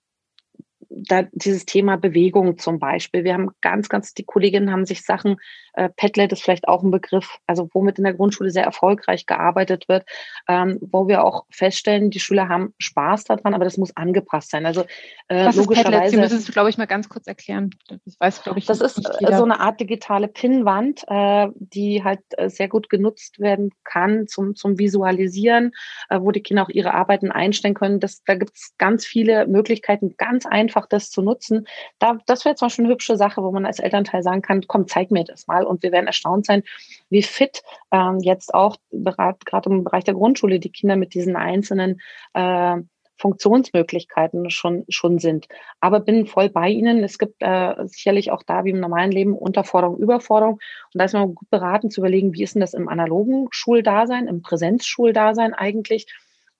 da 0.89 1.24
dieses 1.32 1.65
Thema 1.65 1.98
Bewegung 1.98 2.58
zum 2.58 2.79
Beispiel. 2.79 3.24
Wir 3.24 3.34
haben 3.34 3.51
ganz, 3.62 3.89
ganz, 3.89 4.13
die 4.13 4.24
Kolleginnen 4.24 4.72
haben 4.72 4.86
sich 4.86 5.03
Sachen, 5.03 5.38
äh, 5.77 5.89
Padlet 5.96 6.32
ist 6.32 6.41
vielleicht 6.41 6.67
auch 6.67 6.84
ein 6.84 6.91
Begriff, 6.91 7.38
also 7.46 7.70
womit 7.72 8.00
in 8.00 8.03
der 8.03 8.15
Grundschule 8.15 8.50
sehr 8.50 8.63
erfolgreich 8.63 9.27
gearbeitet 9.27 9.88
wird, 9.88 10.06
ähm, 10.48 10.79
wo 10.82 11.08
wir 11.08 11.23
auch 11.23 11.45
feststellen, 11.52 12.10
die 12.10 12.19
Schüler 12.19 12.50
haben 12.50 12.73
Spaß 12.80 13.26
daran, 13.26 13.54
aber 13.54 13.63
das 13.63 13.78
muss 13.78 13.95
angepasst 13.95 14.50
sein. 14.50 14.65
Also 14.65 14.82
äh, 15.28 15.45
Was 15.45 15.56
logischerweise. 15.56 15.88
Ist 15.88 15.93
Padlet? 15.93 16.10
Sie 16.10 16.17
müssen 16.17 16.38
es, 16.38 16.52
glaube 16.52 16.69
ich, 16.69 16.78
mal 16.78 16.88
ganz 16.88 17.10
kurz 17.10 17.28
erklären. 17.28 17.69
Das 17.88 18.19
weiß, 18.19 18.43
glaube 18.43 18.60
ich, 18.60 18.65
Das 18.65 18.82
ist 18.82 18.97
äh, 18.97 19.38
so 19.38 19.43
eine 19.43 19.60
Art 19.60 19.80
digitale 19.80 20.28
Pinnwand, 20.28 21.04
äh, 21.08 21.47
die 21.60 22.04
halt 22.04 22.21
äh, 22.38 22.50
sehr 22.50 22.69
gut 22.69 22.89
genutzt 22.89 23.39
werden 23.39 23.71
kann 23.84 24.28
zum, 24.28 24.56
zum 24.56 24.80
Visualisieren, 24.80 25.73
äh, 26.10 26.19
wo 26.19 26.32
die 26.32 26.41
Kinder 26.41 26.63
auch 26.63 26.69
ihre 26.69 26.93
Arbeiten 26.93 27.32
einstellen 27.32 27.76
können. 27.76 28.00
Das, 28.00 28.23
da 28.23 28.36
gibt 28.36 28.56
es 28.56 28.73
ganz 28.78 29.06
viele 29.06 29.47
Möglichkeiten, 29.47 30.15
ganz 30.17 30.45
einfach 30.45 30.76
das 30.85 31.09
zu 31.09 31.21
nutzen. 31.21 31.67
Da, 31.99 32.17
das 32.25 32.45
wäre 32.45 32.55
zum 32.55 32.67
Beispiel 32.67 32.85
eine 32.85 32.93
hübsche 32.93 33.17
Sache, 33.17 33.43
wo 33.43 33.51
man 33.51 33.65
als 33.65 33.79
Elternteil 33.79 34.23
sagen 34.23 34.41
kann, 34.41 34.61
komm, 34.67 34.87
zeig 34.87 35.11
mir 35.11 35.23
das 35.23 35.47
mal. 35.47 35.65
Und 35.65 35.83
wir 35.83 35.91
werden 35.91 36.07
erstaunt 36.07 36.45
sein, 36.45 36.63
wie 37.09 37.23
fit 37.23 37.63
ähm, 37.91 38.19
jetzt 38.19 38.53
auch 38.53 38.77
gerade 38.91 39.69
im 39.69 39.83
Bereich 39.83 40.03
der 40.03 40.13
Grundschule 40.13 40.59
die 40.59 40.71
Kinder 40.71 40.95
mit 40.95 41.13
diesen 41.13 41.35
einzelnen 41.35 42.01
äh, 42.33 42.77
Funktionsmöglichkeiten 43.17 44.49
schon, 44.49 44.85
schon 44.89 45.19
sind. 45.19 45.47
Aber 45.79 45.99
bin 45.99 46.27
voll 46.27 46.49
bei 46.49 46.69
Ihnen. 46.69 47.03
Es 47.03 47.17
gibt 47.17 47.41
äh, 47.41 47.73
sicherlich 47.85 48.31
auch 48.31 48.43
da 48.43 48.63
wie 48.63 48.69
im 48.69 48.79
normalen 48.79 49.11
Leben 49.11 49.35
Unterforderung, 49.35 49.97
Überforderung. 49.97 50.53
Und 50.53 50.99
da 50.99 51.05
ist 51.05 51.13
man 51.13 51.35
gut 51.35 51.49
beraten 51.49 51.89
zu 51.89 52.01
überlegen, 52.01 52.33
wie 52.33 52.43
ist 52.43 52.55
denn 52.55 52.61
das 52.61 52.73
im 52.73 52.87
analogen 52.89 53.47
Schuldasein, 53.51 54.27
im 54.27 54.41
Präsenzschuldasein 54.41 55.53
eigentlich? 55.53 56.07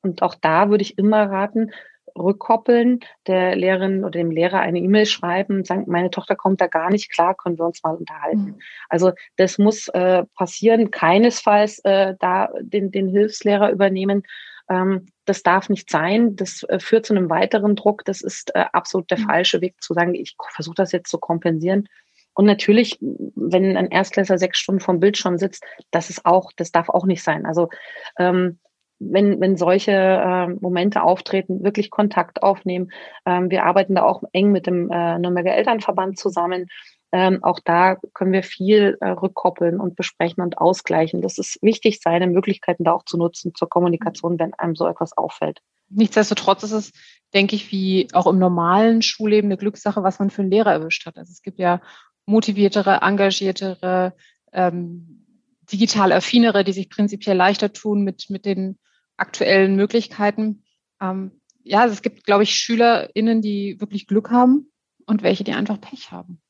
Und 0.02 0.22
auch 0.22 0.36
da 0.36 0.70
würde 0.70 0.82
ich 0.82 0.98
immer 0.98 1.30
raten, 1.30 1.72
rückkoppeln, 2.18 3.00
der 3.28 3.56
Lehrerin 3.56 4.04
oder 4.04 4.12
dem 4.12 4.32
Lehrer 4.32 4.60
eine 4.60 4.80
E-Mail 4.80 5.06
schreiben, 5.06 5.64
sagen, 5.64 5.86
meine 5.88 6.10
Tochter 6.10 6.36
kommt 6.36 6.62
da 6.62 6.68
gar 6.68 6.90
nicht 6.90 7.12
klar, 7.12 7.36
können 7.36 7.58
wir 7.58 7.66
uns 7.66 7.84
mal 7.84 7.96
unterhalten. 7.96 8.44
Mhm. 8.44 8.60
Also 8.90 9.12
das 9.36 9.58
muss 9.58 9.88
äh, 9.90 10.24
passieren, 10.36 10.92
keinesfalls 10.92 11.80
äh, 11.80 12.16
da 12.20 12.50
den, 12.62 12.92
den 12.92 13.08
Hilfslehrer 13.08 13.72
übernehmen. 13.72 14.24
Ähm, 14.70 15.08
das 15.26 15.44
darf 15.44 15.70
nicht 15.70 15.90
sein. 15.90 16.36
Das 16.36 16.64
äh, 16.64 16.80
führt 16.80 17.06
zu 17.06 17.16
einem 17.16 17.30
weiteren 17.30 17.76
Druck. 17.76 18.04
Das 18.06 18.22
ist 18.22 18.54
äh, 18.56 18.66
absolut 18.74 19.10
der 19.12 19.20
mhm. 19.20 19.24
falsche 19.24 19.62
Weg 19.62 19.76
zu 19.82 19.94
sagen, 19.94 20.16
ich 20.16 20.36
versuche 20.54 20.76
das 20.76 20.92
jetzt 20.92 21.10
zu 21.10 21.18
kompensieren. 21.18 21.88
Und 22.34 22.46
natürlich, 22.46 23.00
wenn 23.02 23.76
ein 23.76 23.90
Erstklässler 23.90 24.38
sechs 24.38 24.60
Stunden 24.60 24.80
vom 24.80 25.00
Bildschirm 25.00 25.40
sitzt, 25.40 25.66
das 25.90 26.12
ist 26.12 26.24
auch, 26.24 26.52
das 26.56 26.72
darf 26.72 26.88
auch 26.88 27.06
nicht 27.08 27.24
sein. 27.24 27.48
Also 27.48 27.70
ähm, 28.20 28.60
wenn, 29.00 29.40
wenn 29.40 29.58
solche 29.58 29.92
äh, 29.92 30.48
Momente 30.48 31.04
auftreten, 31.04 31.64
wirklich 31.64 31.90
Kontakt 31.90 32.44
aufnehmen. 32.44 32.92
Ähm, 33.26 33.50
wir 33.50 33.66
arbeiten 33.66 33.96
da 33.96 34.04
auch 34.04 34.24
eng 34.32 34.52
mit 34.52 34.68
dem 34.68 34.90
äh, 34.92 35.20
Nürnberger 35.20 35.54
Elternverband 35.54 36.18
zusammen. 36.18 36.68
Ähm, 37.12 37.44
auch 37.44 37.60
da 37.64 37.96
können 38.14 38.34
wir 38.34 38.44
viel 38.44 38.98
äh, 39.00 39.10
rückkoppeln 39.10 39.80
und 39.80 39.96
besprechen 39.96 40.44
und 40.44 40.58
ausgleichen. 40.58 41.22
Das 41.22 41.38
ist 41.38 41.58
wichtig, 41.62 42.00
seine 42.02 42.28
Möglichkeiten 42.28 42.84
da 42.84 42.92
auch 42.92 43.04
zu 43.04 43.18
nutzen 43.18 43.54
zur 43.56 43.70
Kommunikation, 43.70 44.38
wenn 44.40 44.54
einem 44.56 44.76
so 44.76 44.88
etwas 44.88 45.16
auffällt. 45.16 45.62
Nichtsdestotrotz 45.90 46.64
ist 46.64 46.74
es, 46.74 46.92
denke 47.34 47.56
ich, 47.56 47.72
wie 47.72 48.10
auch 48.12 48.28
im 48.28 48.40
normalen 48.40 49.02
Schulleben 49.02 49.48
eine 49.48 49.58
Glückssache, 49.58 50.04
was 50.04 50.20
man 50.20 50.30
für 50.30 50.42
einen 50.42 50.52
Lehrer 50.52 50.74
erwischt 50.74 51.06
hat. 51.06 51.18
Also 51.18 51.32
es 51.32 51.42
gibt 51.42 51.60
ja 51.60 51.82
motiviertere, 52.26 53.00
engagiertere, 53.02 54.14
ähm, 54.52 55.26
digital 55.72 56.12
affinere, 56.12 56.66
die 56.66 56.74
sich 56.74 56.90
prinzipiell 56.90 57.38
leichter 57.38 57.72
tun 57.72 58.04
mit, 58.04 58.30
mit 58.30 58.46
den 58.46 58.78
aktuellen 59.18 59.76
Möglichkeiten. 59.76 60.64
Ähm, 61.02 61.42
ja, 61.64 61.82
also 61.82 61.94
es 61.94 62.02
gibt, 62.02 62.26
glaube 62.26 62.44
ich, 62.44 62.56
SchülerInnen, 62.56 63.42
die 63.42 63.80
wirklich 63.80 64.08
Glück 64.08 64.32
haben 64.32 64.72
und 65.06 65.24
welche, 65.24 65.44
die 65.44 65.54
einfach 65.54 65.82
Pech 65.82 66.12
haben. 66.12 66.42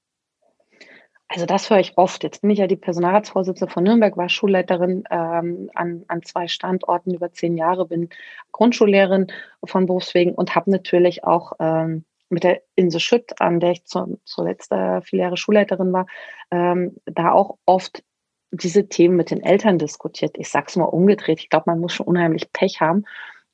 Also 1.29 1.45
das 1.45 1.69
höre 1.69 1.79
ich 1.79 1.97
oft. 1.97 2.23
Jetzt 2.23 2.41
bin 2.41 2.51
ich 2.51 2.59
ja 2.59 2.67
die 2.67 2.77
Personalratsvorsitzende 2.77 3.71
von 3.71 3.83
Nürnberg, 3.83 4.15
war 4.15 4.29
Schulleiterin 4.29 5.03
ähm, 5.09 5.69
an, 5.73 6.05
an 6.07 6.23
zwei 6.23 6.47
Standorten 6.47 7.13
über 7.13 7.31
zehn 7.33 7.57
Jahre, 7.57 7.85
bin 7.85 8.09
Grundschullehrerin 8.53 9.27
von 9.65 9.87
Berufswegen 9.87 10.33
und 10.33 10.55
habe 10.55 10.71
natürlich 10.71 11.25
auch 11.25 11.53
ähm, 11.59 12.05
mit 12.29 12.43
der 12.43 12.61
Inse 12.75 12.99
Schütt, 12.99 13.41
an 13.41 13.59
der 13.59 13.71
ich 13.71 13.85
zu, 13.85 14.19
zuletzt 14.23 14.71
äh, 14.71 15.01
viele 15.01 15.23
Jahre 15.23 15.37
Schulleiterin 15.37 15.91
war, 15.91 16.07
ähm, 16.51 16.95
da 17.05 17.31
auch 17.31 17.57
oft 17.65 18.03
diese 18.51 18.87
Themen 18.87 19.15
mit 19.15 19.31
den 19.31 19.43
Eltern 19.43 19.77
diskutiert. 19.77 20.35
Ich 20.37 20.49
sag's 20.49 20.75
mal 20.75 20.85
umgedreht. 20.85 21.39
Ich 21.39 21.49
glaube, 21.49 21.65
man 21.67 21.79
muss 21.79 21.93
schon 21.93 22.07
unheimlich 22.07 22.51
Pech 22.53 22.79
haben, 22.81 23.05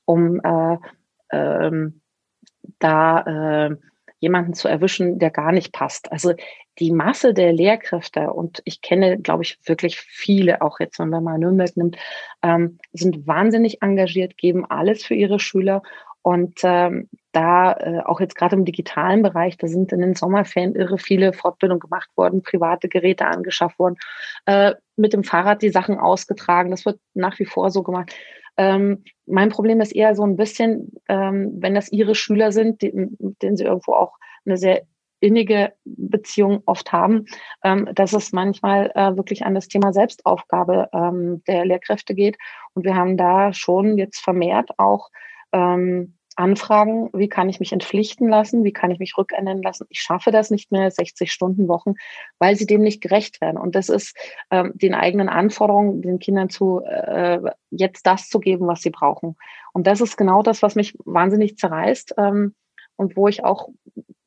um 0.05 0.39
äh, 0.43 0.77
ähm, 1.31 2.01
da 2.79 3.69
äh, 3.69 3.75
jemanden 4.19 4.53
zu 4.53 4.67
erwischen, 4.67 5.19
der 5.19 5.31
gar 5.31 5.51
nicht 5.51 5.73
passt. 5.73 6.11
Also 6.11 6.33
die 6.79 6.91
Masse 6.91 7.33
der 7.33 7.51
Lehrkräfte, 7.51 8.31
und 8.31 8.61
ich 8.65 8.81
kenne, 8.81 9.19
glaube 9.19 9.43
ich, 9.43 9.59
wirklich 9.65 9.99
viele, 9.99 10.61
auch 10.61 10.79
jetzt, 10.79 10.97
wenn 10.99 11.09
man 11.09 11.23
mal 11.23 11.37
Nürnberg 11.37 11.75
nimmt, 11.75 11.97
ähm, 12.41 12.79
sind 12.93 13.27
wahnsinnig 13.27 13.81
engagiert, 13.81 14.37
geben 14.37 14.65
alles 14.65 15.03
für 15.03 15.13
ihre 15.13 15.39
Schüler. 15.39 15.83
Und 16.21 16.61
ähm, 16.63 17.09
da 17.33 17.73
äh, 17.73 17.99
auch 17.99 18.19
jetzt 18.21 18.35
gerade 18.35 18.55
im 18.55 18.65
digitalen 18.65 19.21
Bereich, 19.21 19.57
da 19.57 19.67
sind 19.67 19.91
in 19.91 19.99
den 19.99 20.15
Sommerferien 20.15 20.75
irre 20.75 20.97
viele 20.97 21.33
Fortbildungen 21.33 21.79
gemacht 21.79 22.09
worden, 22.15 22.43
private 22.43 22.87
Geräte 22.87 23.25
angeschafft 23.25 23.79
worden, 23.79 23.95
äh, 24.45 24.73
mit 24.95 25.13
dem 25.13 25.23
Fahrrad 25.23 25.61
die 25.61 25.71
Sachen 25.71 25.97
ausgetragen. 25.97 26.71
Das 26.71 26.85
wird 26.85 26.99
nach 27.13 27.37
wie 27.39 27.45
vor 27.45 27.71
so 27.71 27.83
gemacht. 27.83 28.13
Ähm, 28.55 29.03
mein 29.25 29.49
Problem 29.49 29.81
ist 29.81 29.93
eher 29.93 30.15
so 30.15 30.23
ein 30.23 30.37
bisschen, 30.37 30.91
ähm, 31.09 31.53
wenn 31.59 31.73
das 31.75 31.91
ihre 31.91 32.15
Schüler 32.15 32.51
sind, 32.51 32.81
die, 32.81 32.91
mit 32.93 33.41
denen 33.41 33.57
sie 33.57 33.65
irgendwo 33.65 33.93
auch 33.93 34.17
eine 34.45 34.57
sehr 34.57 34.83
innige 35.19 35.73
Beziehung 35.85 36.61
oft 36.65 36.91
haben, 36.91 37.25
ähm, 37.63 37.89
dass 37.95 38.13
es 38.13 38.33
manchmal 38.33 38.91
äh, 38.93 39.15
wirklich 39.15 39.45
an 39.45 39.55
das 39.55 39.69
Thema 39.69 39.93
Selbstaufgabe 39.93 40.89
ähm, 40.93 41.41
der 41.47 41.65
Lehrkräfte 41.65 42.13
geht. 42.13 42.37
Und 42.73 42.83
wir 42.83 42.95
haben 42.95 43.15
da 43.15 43.53
schon 43.53 43.97
jetzt 43.97 44.19
vermehrt 44.19 44.71
auch 44.77 45.09
ähm, 45.53 46.17
Anfragen, 46.35 47.09
wie 47.13 47.29
kann 47.29 47.49
ich 47.49 47.59
mich 47.59 47.73
entpflichten 47.73 48.27
lassen, 48.27 48.63
wie 48.63 48.73
kann 48.73 48.91
ich 48.91 48.99
mich 48.99 49.17
rückändern 49.17 49.61
lassen. 49.61 49.85
Ich 49.89 50.01
schaffe 50.01 50.31
das 50.31 50.49
nicht 50.49 50.71
mehr, 50.71 50.89
60 50.89 51.31
Stunden 51.31 51.67
Wochen, 51.67 51.93
weil 52.39 52.55
sie 52.55 52.65
dem 52.65 52.81
nicht 52.81 53.01
gerecht 53.01 53.41
werden. 53.41 53.57
Und 53.57 53.75
das 53.75 53.89
ist 53.89 54.17
ähm, 54.51 54.71
den 54.75 54.95
eigenen 54.95 55.29
Anforderungen, 55.29 56.01
den 56.01 56.19
Kindern 56.19 56.49
zu 56.49 56.81
äh, 56.81 57.39
jetzt 57.69 58.05
das 58.05 58.29
zu 58.29 58.39
geben, 58.39 58.67
was 58.67 58.81
sie 58.81 58.89
brauchen. 58.89 59.35
Und 59.73 59.87
das 59.87 60.01
ist 60.01 60.17
genau 60.17 60.43
das, 60.43 60.61
was 60.61 60.75
mich 60.75 60.95
wahnsinnig 61.05 61.57
zerreißt 61.57 62.15
ähm, 62.17 62.55
und 62.95 63.15
wo 63.15 63.27
ich 63.27 63.43
auch 63.43 63.69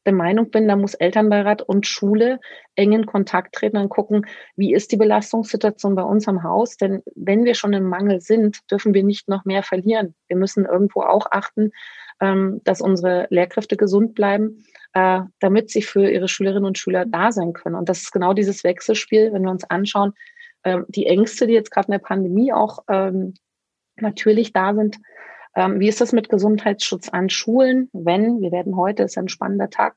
der 0.06 0.14
Meinung 0.14 0.50
bin, 0.50 0.68
da 0.68 0.76
muss 0.76 0.94
Elternbeirat 0.94 1.62
und 1.62 1.86
Schule 1.86 2.40
eng 2.76 2.92
in 2.92 3.06
Kontakt 3.06 3.54
treten 3.54 3.76
und 3.76 3.88
gucken, 3.88 4.26
wie 4.56 4.72
ist 4.72 4.92
die 4.92 4.96
Belastungssituation 4.96 5.94
bei 5.94 6.02
uns 6.02 6.28
am 6.28 6.42
Haus. 6.42 6.76
Denn 6.76 7.02
wenn 7.14 7.44
wir 7.44 7.54
schon 7.54 7.72
im 7.72 7.88
Mangel 7.88 8.20
sind, 8.20 8.60
dürfen 8.70 8.94
wir 8.94 9.02
nicht 9.02 9.28
noch 9.28 9.44
mehr 9.44 9.62
verlieren. 9.62 10.14
Wir 10.28 10.36
müssen 10.36 10.64
irgendwo 10.64 11.02
auch 11.02 11.26
achten, 11.30 11.72
ähm, 12.20 12.60
dass 12.64 12.80
unsere 12.80 13.26
Lehrkräfte 13.30 13.76
gesund 13.76 14.14
bleiben, 14.14 14.64
äh, 14.94 15.20
damit 15.40 15.70
sie 15.70 15.82
für 15.82 16.08
ihre 16.08 16.28
Schülerinnen 16.28 16.64
und 16.64 16.78
Schüler 16.78 17.04
da 17.04 17.32
sein 17.32 17.52
können. 17.52 17.74
Und 17.74 17.88
das 17.88 17.98
ist 17.98 18.12
genau 18.12 18.32
dieses 18.32 18.64
Wechselspiel, 18.64 19.32
wenn 19.32 19.42
wir 19.42 19.50
uns 19.50 19.64
anschauen, 19.68 20.12
ähm, 20.64 20.86
die 20.88 21.06
Ängste, 21.06 21.46
die 21.46 21.54
jetzt 21.54 21.70
gerade 21.70 21.88
in 21.88 21.92
der 21.92 21.98
Pandemie 21.98 22.52
auch 22.52 22.84
ähm, 22.88 23.34
natürlich 23.96 24.52
da 24.52 24.74
sind, 24.74 24.98
ähm, 25.56 25.80
wie 25.80 25.88
ist 25.88 26.00
das 26.00 26.12
mit 26.12 26.28
Gesundheitsschutz 26.28 27.08
an 27.08 27.30
Schulen? 27.30 27.88
Wenn, 27.92 28.40
wir 28.40 28.52
werden 28.52 28.76
heute, 28.76 29.02
ist 29.02 29.18
ein 29.18 29.28
spannender 29.28 29.70
Tag, 29.70 29.96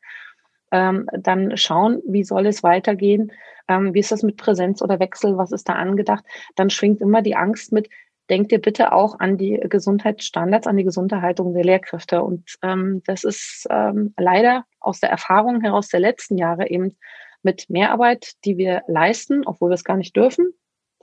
ähm, 0.71 1.07
dann 1.11 1.57
schauen, 1.57 2.01
wie 2.07 2.23
soll 2.23 2.47
es 2.47 2.63
weitergehen? 2.63 3.31
Ähm, 3.67 3.93
wie 3.93 3.99
ist 3.99 4.11
das 4.11 4.23
mit 4.23 4.37
Präsenz 4.37 4.81
oder 4.81 4.99
Wechsel? 4.99 5.37
Was 5.37 5.51
ist 5.51 5.67
da 5.67 5.73
angedacht? 5.73 6.23
Dann 6.55 6.69
schwingt 6.69 7.01
immer 7.01 7.21
die 7.21 7.35
Angst 7.35 7.71
mit, 7.71 7.89
denkt 8.29 8.51
ihr 8.51 8.61
bitte 8.61 8.93
auch 8.93 9.19
an 9.19 9.37
die 9.37 9.59
Gesundheitsstandards, 9.69 10.67
an 10.67 10.77
die 10.77 10.83
Gesunderhaltung 10.83 11.53
der 11.53 11.63
Lehrkräfte. 11.63 12.23
Und 12.23 12.55
ähm, 12.61 13.01
das 13.05 13.23
ist 13.23 13.67
ähm, 13.69 14.13
leider 14.17 14.65
aus 14.79 14.99
der 14.99 15.09
Erfahrung 15.09 15.61
heraus 15.61 15.89
der 15.89 15.99
letzten 15.99 16.37
Jahre 16.37 16.69
eben 16.69 16.97
mit 17.41 17.69
Mehrarbeit, 17.69 18.33
die 18.45 18.57
wir 18.57 18.83
leisten, 18.87 19.45
obwohl 19.45 19.71
wir 19.71 19.75
es 19.75 19.83
gar 19.83 19.97
nicht 19.97 20.15
dürfen, 20.15 20.53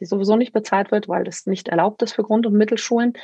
die 0.01 0.07
sowieso 0.07 0.37
nicht 0.37 0.53
bezahlt 0.53 0.91
wird, 0.91 1.09
weil 1.09 1.25
das 1.25 1.47
nicht 1.47 1.69
erlaubt 1.69 2.03
ist 2.03 2.13
für 2.13 2.23
Grund- 2.23 2.47
und 2.47 2.55
Mittelschulen, 2.55 3.15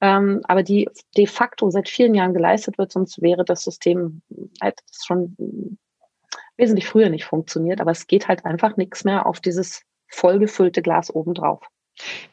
ähm, 0.00 0.40
aber 0.44 0.62
die 0.62 0.88
de 1.16 1.26
facto 1.26 1.70
seit 1.70 1.88
vielen 1.88 2.14
Jahren 2.14 2.34
geleistet 2.34 2.78
wird, 2.78 2.92
sonst 2.92 3.20
wäre 3.20 3.44
das 3.44 3.62
System 3.62 4.22
halt 4.60 4.80
schon 5.04 5.36
wesentlich 6.56 6.86
früher 6.86 7.08
nicht 7.08 7.24
funktioniert. 7.24 7.80
Aber 7.80 7.90
es 7.90 8.06
geht 8.06 8.28
halt 8.28 8.44
einfach 8.44 8.76
nichts 8.76 9.04
mehr 9.04 9.26
auf 9.26 9.40
dieses 9.40 9.82
vollgefüllte 10.06 10.82
Glas 10.82 11.12
obendrauf. 11.12 11.66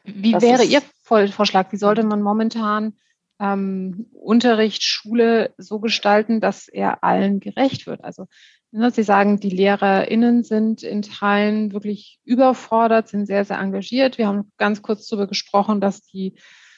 Wie 0.04 0.32
das 0.32 0.44
wäre 0.44 0.64
Ihr 0.64 0.82
Vorschlag? 1.04 1.72
Wie 1.72 1.78
sollte 1.78 2.04
man 2.04 2.22
momentan 2.22 2.94
ähm, 3.39 4.08
Unterricht, 4.13 4.84
Schule 4.84 5.54
so 5.58 5.80
gestalten, 5.80 6.41
dass 6.41 6.67
er 6.67 7.04
allen 7.04 7.39
gerecht 7.39 7.88
wird? 7.88 8.04
Also 8.04 8.28
Ne, 8.71 8.91
Sie 8.91 9.04
sagen, 9.04 9.39
die 9.39 9.50
LehrerInnen 9.50 10.43
sind 10.43 10.84
in 10.84 11.02
Teilen 11.02 11.71
wirklich 11.71 12.19
überfordert, 12.26 13.08
sind 13.08 13.26
sehr, 13.26 13.45
sehr 13.45 13.60
engagiert. 13.60 14.17
Wir 14.17 14.28
haben 14.28 14.52
ganz 14.58 14.82
kurz 14.82 15.08
darüber 15.08 15.26
gesprochen, 15.26 15.80
dass 15.80 16.02
die 16.02 16.36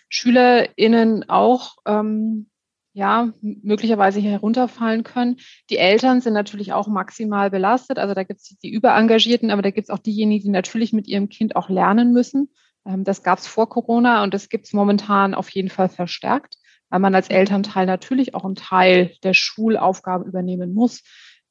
SchülerInnen 0.08 1.28
auch 1.30 1.78
ähm, 1.88 2.50
ja, 2.94 3.34
möglicherweise 3.42 4.20
hier 4.20 4.32
herunterfallen 4.32 5.04
können. 5.04 5.38
Die 5.70 5.78
Eltern 5.78 6.22
sind 6.22 6.34
natürlich 6.34 6.74
auch 6.74 6.88
maximal 6.88 7.50
belastet. 7.50 7.98
Also 7.98 8.14
da 8.14 8.24
gibt 8.24 8.40
es 8.40 8.58
die 8.62 8.72
Überengagierten, 8.72 9.50
aber 9.50 9.64
da 9.64 9.72
gibt 9.72 9.90
es 9.90 9.94
auch 9.94 10.00
diejenigen, 10.00 10.46
die 10.46 10.52
natürlich 10.52 10.94
mit 10.94 11.08
ihrem 11.08 11.30
Kind 11.30 11.56
auch 11.56 11.70
lernen 11.70 12.14
müssen. 12.14 12.50
Ähm, 12.90 13.04
das 13.04 13.24
gab 13.24 13.40
es 13.40 13.48
vor 13.48 13.70
Corona 13.70 14.24
und 14.24 14.34
das 14.34 14.50
gibt 14.50 14.66
es 14.66 14.74
momentan 14.74 15.34
auf 15.34 15.50
jeden 15.50 15.70
Fall 15.70 15.90
verstärkt, 15.90 16.58
weil 16.90 17.00
man 17.00 17.16
als 17.16 17.30
Elternteil 17.30 17.86
natürlich 17.86 18.34
auch 18.34 18.46
einen 18.46 18.56
Teil 18.56 19.16
der 19.24 19.34
Schulaufgaben 19.34 20.26
übernehmen 20.26 20.74
muss. 20.74 21.04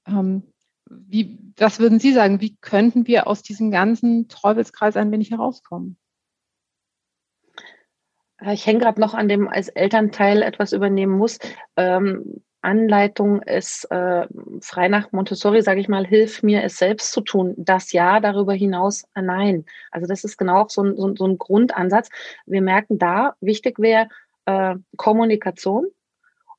Ähm, 0.07 0.53
wie, 0.90 1.38
was 1.57 1.81
würden 1.81 2.01
Sie 2.01 2.12
sagen? 2.12 2.40
Wie 2.40 2.57
könnten 2.57 3.07
wir 3.07 3.27
aus 3.27 3.42
diesem 3.42 3.70
ganzen 3.70 4.29
Teufelskreis 4.29 4.96
ein 4.96 5.12
wenig 5.12 5.31
herauskommen? 5.31 5.98
Äh, 8.40 8.55
ich 8.55 8.66
hänge 8.66 8.81
gerade 8.81 9.01
noch 9.01 9.14
an 9.14 9.29
dem, 9.29 9.48
als 9.48 9.68
Elternteil 9.68 10.42
etwas 10.42 10.72
übernehmen 10.72 11.16
muss. 11.16 11.38
Ähm, 11.77 12.42
Anleitung 12.60 13.42
ist 13.42 13.84
äh, 13.90 14.26
frei 14.60 14.88
nach 14.88 15.12
Montessori, 15.12 15.62
sage 15.62 15.80
ich 15.80 15.88
mal, 15.88 16.06
hilf 16.06 16.42
mir, 16.42 16.64
es 16.64 16.78
selbst 16.78 17.12
zu 17.12 17.20
tun. 17.20 17.54
Das 17.56 17.92
ja, 17.92 18.20
darüber 18.20 18.52
hinaus 18.52 19.04
äh, 19.14 19.22
nein. 19.22 19.64
Also 19.90 20.06
das 20.06 20.24
ist 20.24 20.36
genau 20.36 20.62
auch 20.62 20.70
so 20.70 20.82
ein, 20.82 20.96
so, 20.96 21.14
so 21.14 21.26
ein 21.26 21.38
Grundansatz. 21.38 22.08
Wir 22.46 22.62
merken 22.62 22.98
da, 22.98 23.34
wichtig 23.40 23.78
wäre 23.78 24.08
äh, 24.46 24.76
Kommunikation 24.96 25.86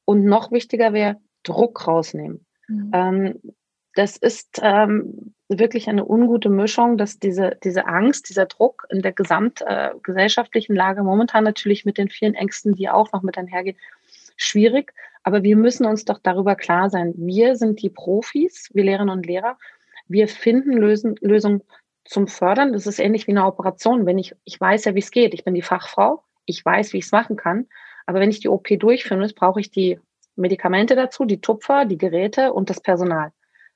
und 0.05 0.25
noch 0.25 0.51
wichtiger 0.51 0.93
wäre 0.93 1.17
Druck 1.43 1.87
rausnehmen. 1.87 2.45
Mhm. 2.67 2.91
Ähm, 2.93 3.41
das 3.95 4.15
ist 4.15 4.59
ähm, 4.61 5.33
wirklich 5.49 5.89
eine 5.89 6.05
ungute 6.05 6.49
Mischung, 6.49 6.97
dass 6.97 7.19
diese, 7.19 7.57
diese 7.63 7.87
Angst, 7.87 8.29
dieser 8.29 8.45
Druck 8.45 8.85
in 8.89 9.01
der 9.01 9.11
gesamtgesellschaftlichen 9.11 10.75
äh, 10.75 10.77
Lage 10.77 11.03
momentan 11.03 11.43
natürlich 11.43 11.85
mit 11.85 11.97
den 11.97 12.07
vielen 12.07 12.35
Ängsten, 12.35 12.75
die 12.75 12.89
auch 12.89 13.11
noch 13.11 13.23
mit 13.23 13.37
einhergehen, 13.37 13.77
schwierig. 14.39 14.93
Aber 15.23 15.43
wir 15.43 15.55
müssen 15.55 15.85
uns 15.85 16.05
doch 16.05 16.19
darüber 16.19 16.55
klar 16.55 16.89
sein. 16.89 17.13
Wir 17.17 17.55
sind 17.55 17.81
die 17.81 17.89
Profis, 17.89 18.69
wir 18.73 18.83
Lehrerinnen 18.83 19.15
und 19.15 19.25
Lehrer. 19.25 19.57
Wir 20.07 20.27
finden 20.27 20.73
Lösen, 20.73 21.15
Lösungen 21.21 21.61
zum 22.05 22.27
Fördern. 22.27 22.73
Das 22.73 22.87
ist 22.87 22.99
ähnlich 22.99 23.27
wie 23.27 23.31
eine 23.31 23.45
Operation. 23.45 24.05
Wenn 24.05 24.17
ich, 24.17 24.35
ich 24.45 24.59
weiß 24.59 24.85
ja, 24.85 24.95
wie 24.95 24.99
es 24.99 25.11
geht. 25.11 25.33
Ich 25.33 25.43
bin 25.43 25.53
die 25.53 25.61
Fachfrau. 25.61 26.23
Ich 26.45 26.65
weiß, 26.65 26.93
wie 26.93 26.97
ich 26.97 27.05
es 27.05 27.11
machen 27.11 27.35
kann. 27.35 27.67
Aber 28.07 28.19
wenn 28.19 28.31
ich 28.31 28.39
die 28.39 28.49
OP 28.49 28.67
durchführen 28.79 29.19
muss, 29.19 29.33
brauche 29.33 29.59
ich 29.59 29.69
die 29.69 29.99
Medikamente 30.35 30.95
dazu, 30.95 31.25
die 31.25 31.41
Tupfer, 31.41 31.85
die 31.85 31.97
Geräte 31.97 32.53
und 32.53 32.69
das 32.69 32.81
Personal. 32.81 33.31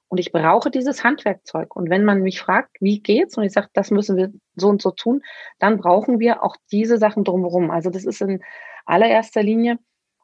Und 0.07 0.19
ich 0.19 0.31
brauche 0.31 0.71
dieses 0.71 1.03
Handwerkzeug. 1.03 1.75
Und 1.75 1.89
wenn 1.89 2.05
man 2.05 2.21
mich 2.21 2.39
fragt, 2.39 2.77
wie 2.79 2.99
geht's? 2.99 3.37
Und 3.37 3.43
ich 3.43 3.51
sage, 3.51 3.67
das 3.73 3.91
müssen 3.91 4.15
wir 4.15 4.31
so 4.55 4.69
und 4.69 4.81
so 4.81 4.91
tun, 4.91 5.21
dann 5.59 5.77
brauchen 5.77 6.19
wir 6.19 6.43
auch 6.43 6.55
diese 6.71 6.97
Sachen 6.97 7.23
drumherum. 7.23 7.69
Also 7.69 7.89
das 7.89 8.05
ist 8.05 8.21
in 8.21 8.41
allererster 8.85 9.43
Linie 9.43 9.77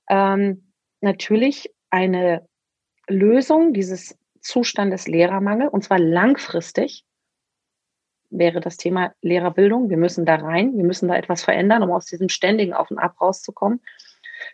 ähm, 0.10 0.72
natürlich 1.02 1.74
eine 1.90 2.48
Lösung 3.08 3.74
dieses 3.74 4.18
Zustandes 4.42 5.08
Lehrermangel 5.08 5.68
und 5.68 5.84
zwar 5.84 6.00
langfristig 6.00 7.04
wäre 8.30 8.60
das 8.60 8.78
Thema 8.78 9.14
Lehrerbildung. 9.22 9.90
Wir 9.90 9.98
müssen 9.98 10.26
da 10.26 10.36
rein, 10.36 10.78
wir 10.78 10.84
müssen 10.84 11.08
da 11.08 11.16
etwas 11.16 11.44
verändern, 11.44 11.84
um 11.84 11.92
aus 11.92 12.06
diesem 12.06 12.30
ständigen 12.30 12.74
Auf 12.74 12.92
und 12.92 13.00
Ab 13.00 13.20
rauszukommen. 13.20 13.82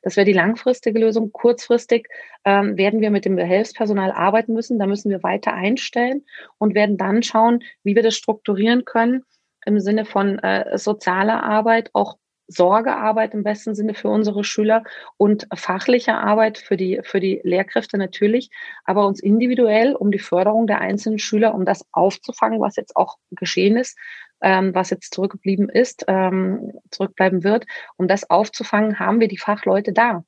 Das 0.02 0.15
wäre 0.15 0.26
die 0.26 0.34
langfristige 0.34 1.00
Lösung. 1.00 1.32
Kurzfristig 1.32 2.08
ähm, 2.44 2.78
werden 2.78 3.02
wir 3.02 3.12
mit 3.12 3.26
dem 3.26 3.36
Behelfspersonal 3.36 4.12
arbeiten 4.12 4.54
müssen. 4.54 4.80
Da 4.80 4.88
müssen 4.88 5.12
wir 5.12 5.24
weiter 5.24 5.54
einstellen 5.54 6.26
und 6.58 6.74
werden 6.74 6.98
dann 6.98 7.22
schauen, 7.22 7.63
wie 7.84 7.96
wir 7.96 8.04
das 8.04 8.15
strukturieren 8.15 8.86
können 8.86 9.24
im 9.65 9.80
Sinne 9.80 10.06
von 10.06 10.39
äh, 10.39 10.78
sozialer 10.78 11.44
Arbeit, 11.44 11.89
auch 11.94 12.18
Sorgearbeit 12.47 13.34
im 13.34 13.43
besten 13.43 13.75
Sinne 13.75 13.93
für 13.93 14.10
unsere 14.10 14.43
Schüler 14.43 14.84
und 15.17 15.47
fachliche 15.55 16.15
Arbeit 16.15 16.58
für 16.58 16.77
die, 16.77 17.01
für 17.03 17.19
die 17.19 17.41
Lehrkräfte 17.43 17.97
natürlich, 17.97 18.49
aber 18.84 19.08
uns 19.08 19.19
individuell 19.19 19.95
um 19.95 20.12
die 20.12 20.19
Förderung 20.19 20.67
der 20.67 20.81
einzelnen 20.81 21.19
Schüler, 21.19 21.55
um 21.55 21.65
das 21.65 21.86
aufzufangen, 21.91 22.62
was 22.62 22.75
jetzt 22.75 22.95
auch 22.95 23.17
geschehen 23.31 23.77
ist, 23.77 23.97
ähm, 24.41 24.75
was 24.75 24.91
jetzt 24.91 25.13
zurückgeblieben 25.13 25.69
ist, 25.69 26.05
ähm, 26.08 26.73
zurückbleiben 26.91 27.43
wird. 27.43 27.65
Um 27.97 28.08
das 28.08 28.29
aufzufangen, 28.29 28.99
haben 28.99 29.19
wir 29.19 29.27
die 29.27 29.38
Fachleute 29.38 29.91
da. 29.91 30.23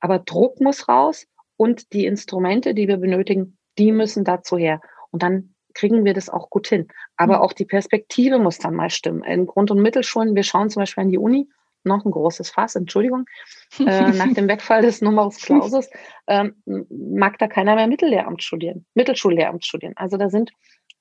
Aber 0.00 0.20
Druck 0.20 0.60
muss 0.60 0.88
raus 0.88 1.26
und 1.56 1.92
die 1.92 2.06
Instrumente, 2.06 2.74
die 2.74 2.86
wir 2.86 2.98
benötigen, 2.98 3.58
die 3.78 3.92
müssen 3.92 4.24
dazu 4.24 4.56
her. 4.56 4.80
Und 5.10 5.22
dann 5.22 5.55
kriegen 5.76 6.04
wir 6.04 6.14
das 6.14 6.30
auch 6.30 6.48
gut 6.50 6.68
hin. 6.68 6.88
Aber 7.16 7.36
mhm. 7.36 7.42
auch 7.42 7.52
die 7.52 7.66
Perspektive 7.66 8.38
muss 8.38 8.58
dann 8.58 8.74
mal 8.74 8.90
stimmen. 8.90 9.22
In 9.22 9.46
Grund- 9.46 9.70
und 9.70 9.80
Mittelschulen, 9.80 10.34
wir 10.34 10.42
schauen 10.42 10.70
zum 10.70 10.80
Beispiel 10.80 11.04
an 11.04 11.10
die 11.10 11.18
Uni, 11.18 11.48
noch 11.84 12.04
ein 12.04 12.10
großes 12.10 12.50
Fass, 12.50 12.74
Entschuldigung, 12.74 13.26
äh, 13.78 14.10
nach 14.10 14.32
dem 14.32 14.48
Wegfall 14.48 14.82
des 14.82 15.02
Numerus 15.02 15.36
Clausus, 15.36 15.88
ähm, 16.26 16.56
mag 16.90 17.38
da 17.38 17.46
keiner 17.46 17.76
mehr 17.76 17.86
Mittellehramt 17.86 18.42
studieren, 18.42 18.86
Mittelschullehramt 18.94 19.64
studieren. 19.64 19.92
Also 19.96 20.16
da 20.16 20.30
sind 20.30 20.50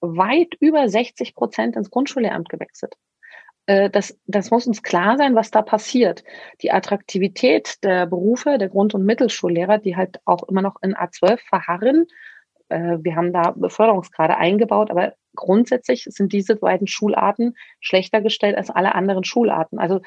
weit 0.01 0.53
über 0.59 0.87
60 0.87 1.33
Prozent 1.33 1.75
ins 1.75 1.89
Grundschullehramt 1.89 2.49
gewechselt. 2.49 2.95
äh, 3.67 3.89
das, 3.89 4.19
das 4.27 4.51
muss 4.51 4.67
uns 4.67 4.83
klar 4.83 5.17
sein, 5.17 5.35
was 5.35 5.49
da 5.49 5.61
passiert. 5.61 6.23
Die 6.61 6.71
Attraktivität 6.71 7.83
der 7.83 8.05
Berufe 8.05 8.57
der 8.59 8.69
Grund- 8.69 8.93
und 8.93 9.05
Mittelschullehrer, 9.05 9.79
die 9.79 9.95
halt 9.95 10.19
auch 10.25 10.43
immer 10.43 10.61
noch 10.61 10.75
in 10.83 10.95
A12 10.95 11.39
verharren, 11.49 12.05
äh, 12.69 12.97
wir 13.01 13.15
haben 13.15 13.33
da 13.33 13.51
Beförderungsgrade 13.51 14.37
eingebaut, 14.37 14.91
aber 14.91 15.13
grundsätzlich 15.35 16.05
sind 16.09 16.33
diese 16.33 16.55
beiden 16.55 16.87
Schularten 16.87 17.55
schlechter 17.79 18.21
gestellt 18.21 18.57
als 18.57 18.69
alle 18.69 18.95
anderen 18.95 19.23
Schularten. 19.23 19.79
Also 19.79 20.01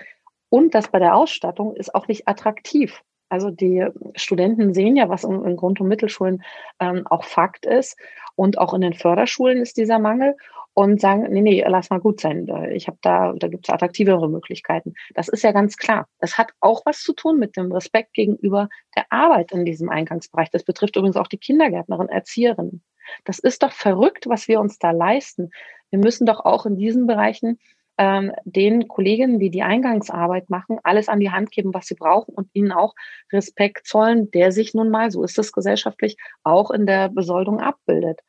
und 0.50 0.74
das 0.74 0.88
bei 0.88 0.98
der 0.98 1.14
Ausstattung 1.14 1.76
ist 1.76 1.94
auch 1.94 2.08
nicht 2.08 2.26
attraktiv. 2.26 3.02
Also 3.28 3.50
die 3.50 3.86
Studenten 4.16 4.72
sehen 4.72 4.96
ja, 4.96 5.08
was 5.08 5.24
in, 5.24 5.56
Grund- 5.56 5.80
und 5.80 5.88
Mittelschulen 5.88 6.42
ähm, 6.80 7.06
auch 7.06 7.24
Fakt 7.24 7.66
ist. 7.66 7.98
Und 8.36 8.58
auch 8.58 8.72
in 8.72 8.80
den 8.80 8.94
Förderschulen 8.94 9.58
ist 9.58 9.76
dieser 9.76 9.98
Mangel 9.98 10.36
und 10.78 11.00
sagen, 11.00 11.26
nee, 11.30 11.40
nee, 11.40 11.64
lass 11.66 11.90
mal 11.90 11.98
gut 11.98 12.20
sein. 12.20 12.46
Ich 12.72 12.86
habe 12.86 12.98
da, 13.02 13.32
da 13.32 13.48
gibt 13.48 13.66
es 13.66 13.74
attraktivere 13.74 14.28
Möglichkeiten. 14.28 14.94
Das 15.12 15.26
ist 15.26 15.42
ja 15.42 15.50
ganz 15.50 15.76
klar. 15.76 16.06
Das 16.20 16.38
hat 16.38 16.52
auch 16.60 16.82
was 16.86 17.00
zu 17.00 17.14
tun 17.14 17.40
mit 17.40 17.56
dem 17.56 17.72
Respekt 17.72 18.14
gegenüber 18.14 18.68
der 18.94 19.06
Arbeit 19.10 19.50
in 19.50 19.64
diesem 19.64 19.88
Eingangsbereich. 19.88 20.50
Das 20.52 20.62
betrifft 20.62 20.94
übrigens 20.94 21.16
auch 21.16 21.26
die 21.26 21.38
Kindergärtnerin, 21.38 22.08
Erzieherinnen. 22.08 22.84
Das 23.24 23.40
ist 23.40 23.64
doch 23.64 23.72
verrückt, 23.72 24.28
was 24.28 24.46
wir 24.46 24.60
uns 24.60 24.78
da 24.78 24.92
leisten. 24.92 25.50
Wir 25.90 25.98
müssen 25.98 26.26
doch 26.26 26.44
auch 26.44 26.64
in 26.64 26.76
diesen 26.76 27.08
Bereichen 27.08 27.58
ähm, 27.98 28.30
den 28.44 28.86
Kolleginnen, 28.86 29.40
die 29.40 29.50
die 29.50 29.64
Eingangsarbeit 29.64 30.48
machen, 30.48 30.78
alles 30.84 31.08
an 31.08 31.18
die 31.18 31.32
Hand 31.32 31.50
geben, 31.50 31.74
was 31.74 31.86
sie 31.86 31.96
brauchen 31.96 32.36
und 32.36 32.50
ihnen 32.52 32.70
auch 32.70 32.94
Respekt 33.32 33.84
zollen, 33.88 34.30
der 34.30 34.52
sich 34.52 34.74
nun 34.74 34.90
mal, 34.90 35.10
so 35.10 35.24
ist 35.24 35.40
es 35.40 35.50
gesellschaftlich, 35.50 36.16
auch 36.44 36.70
in 36.70 36.86
der 36.86 37.08
Besoldung 37.08 37.58
abbildet. 37.58 38.20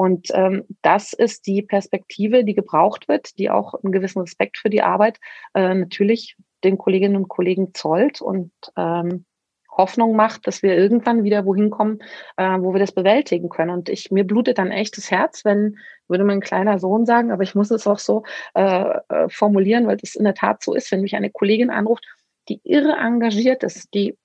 Und 0.00 0.28
ähm, 0.32 0.64
das 0.80 1.12
ist 1.12 1.46
die 1.46 1.60
Perspektive, 1.60 2.42
die 2.42 2.54
gebraucht 2.54 3.06
wird, 3.06 3.38
die 3.38 3.50
auch 3.50 3.74
einen 3.74 3.92
gewissen 3.92 4.20
Respekt 4.20 4.56
für 4.56 4.70
die 4.70 4.80
Arbeit 4.80 5.18
äh, 5.52 5.74
natürlich 5.74 6.38
den 6.64 6.78
Kolleginnen 6.78 7.16
und 7.16 7.28
Kollegen 7.28 7.74
zollt 7.74 8.22
und 8.22 8.50
ähm, 8.78 9.26
Hoffnung 9.70 10.16
macht, 10.16 10.46
dass 10.46 10.62
wir 10.62 10.74
irgendwann 10.74 11.22
wieder 11.22 11.44
wohin 11.44 11.68
kommen, 11.68 11.98
äh, 12.38 12.58
wo 12.60 12.72
wir 12.72 12.80
das 12.80 12.92
bewältigen 12.92 13.50
können. 13.50 13.72
Und 13.72 13.90
ich 13.90 14.10
mir 14.10 14.24
blutet 14.24 14.56
dann 14.56 14.70
echt 14.70 14.96
das 14.96 15.10
Herz, 15.10 15.44
wenn 15.44 15.76
würde 16.08 16.24
mein 16.24 16.40
kleiner 16.40 16.78
Sohn 16.78 17.04
sagen, 17.04 17.30
aber 17.30 17.42
ich 17.42 17.54
muss 17.54 17.70
es 17.70 17.86
auch 17.86 17.98
so 17.98 18.22
äh, 18.54 18.94
äh 19.10 19.28
formulieren, 19.28 19.86
weil 19.86 19.98
es 20.02 20.14
in 20.14 20.24
der 20.24 20.32
Tat 20.32 20.62
so 20.62 20.72
ist, 20.72 20.90
wenn 20.92 21.02
mich 21.02 21.14
eine 21.14 21.28
Kollegin 21.28 21.68
anruft, 21.68 22.06
die 22.48 22.62
irre 22.64 22.96
engagiert 22.96 23.64
ist, 23.64 23.92
die 23.92 24.16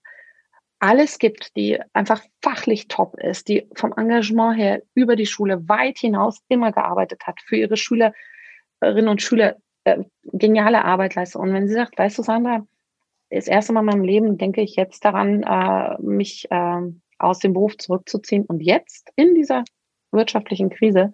alles 0.85 1.17
gibt, 1.17 1.55
die 1.55 1.79
einfach 1.93 2.21
fachlich 2.43 2.87
top 2.87 3.17
ist, 3.19 3.47
die 3.47 3.67
vom 3.73 3.91
Engagement 3.97 4.55
her 4.55 4.83
über 4.93 5.15
die 5.15 5.25
Schule 5.25 5.67
weit 5.67 5.97
hinaus 5.97 6.43
immer 6.47 6.71
gearbeitet 6.71 7.23
hat, 7.25 7.41
für 7.41 7.55
ihre 7.55 7.75
Schülerinnen 7.75 9.07
und 9.07 9.21
Schüler 9.23 9.55
äh, 9.83 10.03
geniale 10.25 10.85
Arbeit 10.85 11.15
leistet. 11.15 11.41
Und 11.41 11.53
wenn 11.53 11.67
sie 11.67 11.73
sagt, 11.73 11.97
weißt 11.97 12.19
du, 12.19 12.21
Sandra, 12.21 12.67
das 13.31 13.47
erste 13.47 13.73
Mal 13.73 13.79
in 13.79 13.85
meinem 13.87 14.03
Leben 14.03 14.37
denke 14.37 14.61
ich 14.61 14.75
jetzt 14.75 15.03
daran, 15.03 15.41
äh, 15.41 15.99
mich 16.03 16.45
äh, 16.51 16.81
aus 17.17 17.39
dem 17.39 17.53
Beruf 17.53 17.77
zurückzuziehen 17.77 18.45
und 18.45 18.59
jetzt 18.59 19.11
in 19.15 19.33
dieser 19.33 19.63
wirtschaftlichen 20.11 20.69
Krise 20.69 21.13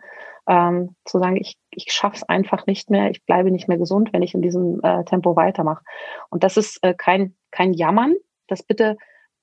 ähm, 0.50 0.98
zu 1.06 1.20
sagen, 1.20 1.38
ich, 1.38 1.56
ich 1.70 1.94
schaffe 1.94 2.18
es 2.18 2.24
einfach 2.24 2.66
nicht 2.66 2.90
mehr, 2.90 3.10
ich 3.10 3.24
bleibe 3.26 3.52
nicht 3.52 3.70
mehr 3.70 3.78
gesund, 3.78 4.12
wenn 4.12 4.22
ich 4.22 4.34
in 4.34 4.42
diesem 4.42 4.82
äh, 4.84 5.06
Tempo 5.06 5.38
weitermache. 5.38 5.84
Und 6.30 6.44
das 6.44 6.58
ist 6.58 6.80
äh, 6.82 6.94
kein, 6.94 7.36
kein 7.52 7.72
Jammern, 7.74 8.16
das 8.48 8.64
bitte 8.64 8.98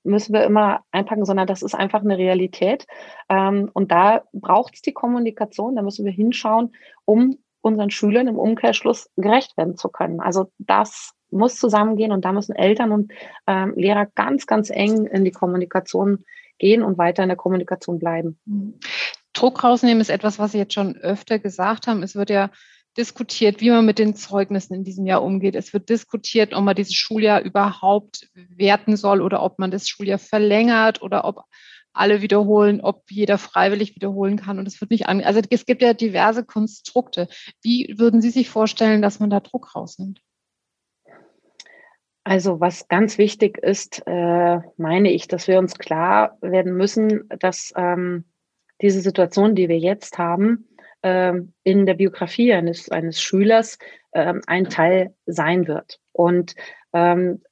müssen 0.09 0.33
wir 0.33 0.45
immer 0.45 0.81
einpacken, 0.91 1.25
sondern 1.25 1.47
das 1.47 1.63
ist 1.63 1.75
einfach 1.75 2.03
eine 2.03 2.19
Realität. 2.19 2.87
Ähm, 3.29 3.71
und 3.73 3.93
da 3.93 4.25
braucht 4.33 4.75
es 4.75 4.83
die 4.83 4.93
Kommunikation, 4.93 5.77
da 5.77 5.83
müssen 5.83 6.05
wir 6.05 6.13
hinschauen, 6.13 6.75
um 7.05 7.39
unseren 7.61 7.91
Schülern 7.91 8.29
im 8.29 8.39
Umkehrschluss 8.39 9.11
gerecht 9.17 9.57
werden 9.57 9.77
zu 9.77 9.89
können. 9.89 10.21
Also 10.21 10.51
das 10.59 11.13
muss 11.31 11.57
zusammengehen 11.57 12.13
und 12.13 12.25
da 12.25 12.33
müssen 12.33 12.55
Eltern 12.55 12.93
und 12.93 13.13
ähm, 13.47 13.75
Lehrer 13.77 14.07
ganz, 14.07 14.47
ganz 14.47 14.71
eng 14.71 15.07
in 15.07 15.25
die 15.25 15.31
Kommunikation 15.31 16.25
gehen 16.59 16.83
und 16.83 16.99
weiter 16.99 17.23
in 17.23 17.29
der 17.29 17.37
Kommunikation 17.37 17.99
bleiben. 17.99 18.39
Druck 19.33 19.63
rausnehmen 19.63 20.01
ist 20.01 20.11
etwas, 20.11 20.39
was 20.39 20.53
Sie 20.53 20.59
jetzt 20.59 20.75
schon 20.75 20.97
öfter 20.97 21.39
gesagt 21.39 21.87
haben. 21.87 22.03
Es 22.03 22.17
wird 22.17 22.31
ja 22.31 22.51
diskutiert, 22.99 23.61
wie 23.61 23.71
man 23.71 23.87
mit 23.87 23.99
den 23.99 24.17
Zeugnissen 24.17 24.75
in 24.75 24.85
diesem 24.85 25.07
Jahr 25.07 25.23
umgeht. 25.23 25.55
Es 25.55 25.73
wird 25.73 25.89
diskutiert, 25.89 26.53
ob 26.53 26.65
man 26.65 26.75
dieses 26.75 26.95
Schuljahr 26.95 27.41
überhaupt 27.41 28.29
werten 28.35 28.97
soll 28.97 29.23
oder 29.23 29.43
ob 29.43 29.59
man 29.59 29.71
das 29.71 29.89
Schuljahr 29.89 30.19
verlängert 30.19 31.01
oder 31.01 31.25
ob 31.25 31.45
alle 31.93 32.21
wiederholen, 32.21 32.81
ob 32.81 33.05
jeder 33.11 33.39
freiwillig 33.39 33.95
wiederholen 33.95 34.37
kann. 34.37 34.59
Und 34.59 34.67
es 34.67 34.81
wird 34.81 34.91
nicht 34.91 35.07
an. 35.07 35.23
Also 35.23 35.41
es 35.49 35.65
gibt 35.65 35.83
ja 35.83 35.95
diverse 35.95 36.45
Konstrukte. 36.45 37.29
Wie 37.63 37.95
würden 37.99 38.21
Sie 38.21 38.31
sich 38.31 38.51
vorstellen, 38.51 39.01
dass 39.01 39.21
man 39.21 39.31
da 39.31 39.41
Druck 39.41 39.75
rausnimmt? 39.75 40.21
Also 42.25 42.61
was 42.61 42.89
ganz 42.89 43.17
wichtig 43.17 43.59
ist, 43.59 44.03
äh, 44.07 44.59
meine 44.77 45.11
ich, 45.11 45.29
dass 45.29 45.49
wir 45.49 45.59
uns 45.59 45.79
klar 45.79 46.37
werden 46.43 46.77
müssen, 46.77 47.27
dass 47.39 47.73
ähm, 47.75 48.27
diese 48.83 49.01
Situation, 49.01 49.55
die 49.55 49.69
wir 49.69 49.79
jetzt 49.79 50.19
haben, 50.19 50.69
ähm, 51.03 51.53
in 51.65 51.87
der 51.87 51.95
Biografie 51.95 52.53
eines, 52.53 52.91
eines 52.91 53.21
Schülers 53.21 53.79
ähm, 54.13 54.41
ein 54.47 54.69
Teil 54.69 55.15
sein 55.27 55.67
wird. 55.67 56.01
Und 56.13 56.55
ähm, 56.93 57.43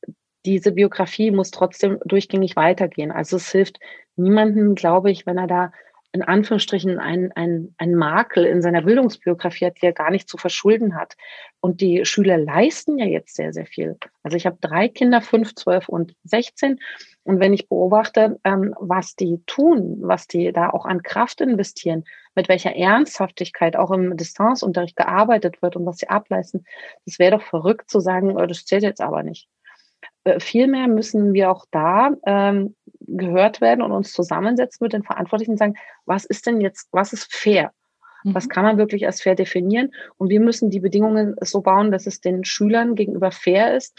diese 0.44 0.72
Biografie 0.72 1.30
muss 1.30 1.50
trotzdem 1.50 1.98
durchgängig 2.04 2.56
weitergehen. 2.56 3.10
Also 3.10 3.36
es 3.36 3.50
hilft 3.50 3.78
niemandem, 4.16 4.74
glaube 4.74 5.10
ich, 5.10 5.26
wenn 5.26 5.38
er 5.38 5.46
da 5.46 5.72
in 6.12 6.22
Anführungsstrichen 6.22 6.98
ein, 6.98 7.30
ein, 7.32 7.74
ein 7.76 7.94
Makel 7.94 8.46
in 8.46 8.62
seiner 8.62 8.80
Bildungsbiografie 8.80 9.66
hat, 9.66 9.82
die 9.82 9.86
er 9.86 9.92
gar 9.92 10.10
nicht 10.10 10.30
zu 10.30 10.38
verschulden 10.38 10.94
hat. 10.94 11.14
Und 11.60 11.82
die 11.82 12.06
Schüler 12.06 12.38
leisten 12.38 12.96
ja 12.98 13.04
jetzt 13.04 13.34
sehr, 13.34 13.52
sehr 13.52 13.66
viel. 13.66 13.98
Also 14.22 14.36
ich 14.36 14.46
habe 14.46 14.56
drei 14.62 14.88
Kinder, 14.88 15.20
fünf, 15.20 15.54
zwölf 15.56 15.90
und 15.90 16.14
sechzehn. 16.24 16.78
Und 17.24 17.40
wenn 17.40 17.52
ich 17.52 17.68
beobachte, 17.68 18.40
ähm, 18.44 18.74
was 18.80 19.14
die 19.14 19.42
tun, 19.46 19.98
was 20.00 20.26
die 20.26 20.52
da 20.52 20.70
auch 20.70 20.86
an 20.86 21.02
Kraft 21.02 21.42
investieren, 21.42 22.04
mit 22.36 22.48
welcher 22.48 22.76
Ernsthaftigkeit 22.76 23.76
auch 23.76 23.90
im 23.90 24.16
Distanzunterricht 24.16 24.94
gearbeitet 24.94 25.62
wird 25.62 25.74
und 25.74 25.86
was 25.86 25.98
sie 25.98 26.08
ableisten, 26.08 26.64
das 27.04 27.18
wäre 27.18 27.38
doch 27.38 27.42
verrückt 27.42 27.90
zu 27.90 27.98
sagen, 27.98 28.36
oh, 28.36 28.46
das 28.46 28.64
zählt 28.64 28.82
jetzt 28.82 29.00
aber 29.00 29.22
nicht. 29.22 29.48
Äh, 30.24 30.38
vielmehr 30.38 30.86
müssen 30.86 31.32
wir 31.32 31.50
auch 31.50 31.64
da 31.70 32.10
ähm, 32.26 32.76
gehört 33.00 33.60
werden 33.60 33.82
und 33.82 33.92
uns 33.92 34.12
zusammensetzen 34.12 34.84
mit 34.84 34.92
den 34.92 35.02
Verantwortlichen 35.02 35.52
und 35.52 35.58
sagen, 35.58 35.74
was 36.04 36.24
ist 36.24 36.46
denn 36.46 36.60
jetzt, 36.60 36.88
was 36.92 37.12
ist 37.12 37.34
fair? 37.34 37.72
Was 38.24 38.46
mhm. 38.46 38.48
kann 38.50 38.64
man 38.64 38.78
wirklich 38.78 39.06
als 39.06 39.22
fair 39.22 39.34
definieren? 39.34 39.92
Und 40.16 40.30
wir 40.30 40.40
müssen 40.40 40.68
die 40.68 40.80
Bedingungen 40.80 41.36
so 41.40 41.60
bauen, 41.60 41.92
dass 41.92 42.06
es 42.06 42.20
den 42.20 42.44
Schülern 42.44 42.96
gegenüber 42.96 43.30
fair 43.30 43.76
ist 43.76 43.98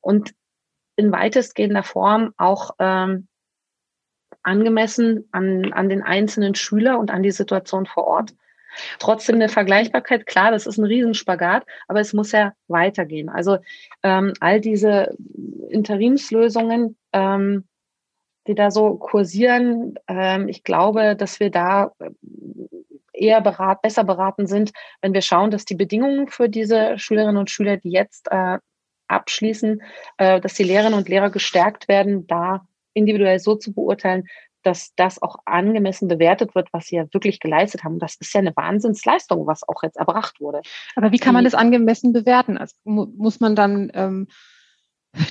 und 0.00 0.32
in 0.96 1.10
weitestgehender 1.10 1.82
Form 1.82 2.32
auch 2.36 2.70
ähm, 2.78 3.26
angemessen 4.44 5.28
an, 5.32 5.72
an 5.72 5.88
den 5.88 6.02
einzelnen 6.02 6.54
Schüler 6.54 6.98
und 6.98 7.10
an 7.10 7.22
die 7.22 7.30
Situation 7.30 7.86
vor 7.86 8.04
Ort. 8.04 8.34
Trotzdem 8.98 9.36
eine 9.36 9.48
Vergleichbarkeit, 9.48 10.26
klar, 10.26 10.50
das 10.50 10.66
ist 10.66 10.78
ein 10.78 10.84
Riesenspagat, 10.84 11.64
aber 11.88 12.00
es 12.00 12.12
muss 12.12 12.32
ja 12.32 12.52
weitergehen. 12.68 13.28
Also 13.28 13.58
ähm, 14.02 14.32
all 14.40 14.60
diese 14.60 15.16
Interimslösungen, 15.68 16.96
ähm, 17.12 17.64
die 18.46 18.54
da 18.54 18.70
so 18.70 18.96
kursieren, 18.96 19.94
ähm, 20.08 20.48
ich 20.48 20.64
glaube, 20.64 21.16
dass 21.16 21.40
wir 21.40 21.50
da 21.50 21.92
eher 23.12 23.40
berat, 23.40 23.80
besser 23.82 24.04
beraten 24.04 24.46
sind, 24.46 24.72
wenn 25.00 25.14
wir 25.14 25.22
schauen, 25.22 25.50
dass 25.50 25.64
die 25.64 25.76
Bedingungen 25.76 26.28
für 26.28 26.48
diese 26.48 26.98
Schülerinnen 26.98 27.36
und 27.36 27.50
Schüler, 27.50 27.76
die 27.76 27.90
jetzt 27.90 28.28
äh, 28.30 28.58
abschließen, 29.06 29.82
äh, 30.18 30.40
dass 30.40 30.54
die 30.54 30.64
Lehrerinnen 30.64 30.98
und 30.98 31.08
Lehrer 31.08 31.30
gestärkt 31.30 31.88
werden, 31.88 32.26
da 32.26 32.66
individuell 32.94 33.38
so 33.38 33.56
zu 33.56 33.72
beurteilen, 33.72 34.24
dass 34.62 34.94
das 34.96 35.20
auch 35.20 35.36
angemessen 35.44 36.08
bewertet 36.08 36.54
wird, 36.54 36.72
was 36.72 36.86
sie 36.86 36.96
ja 36.96 37.06
wirklich 37.12 37.38
geleistet 37.38 37.84
haben. 37.84 37.98
Das 37.98 38.16
ist 38.16 38.32
ja 38.32 38.40
eine 38.40 38.56
Wahnsinnsleistung, 38.56 39.46
was 39.46 39.68
auch 39.68 39.82
jetzt 39.82 39.96
erbracht 39.96 40.40
wurde. 40.40 40.62
Aber 40.96 41.12
wie 41.12 41.18
kann 41.18 41.34
man 41.34 41.44
das 41.44 41.54
angemessen 41.54 42.12
bewerten? 42.12 42.56
Also 42.56 42.74
muss 42.84 43.40
man 43.40 43.54
dann 43.56 43.92
ähm, 43.94 44.28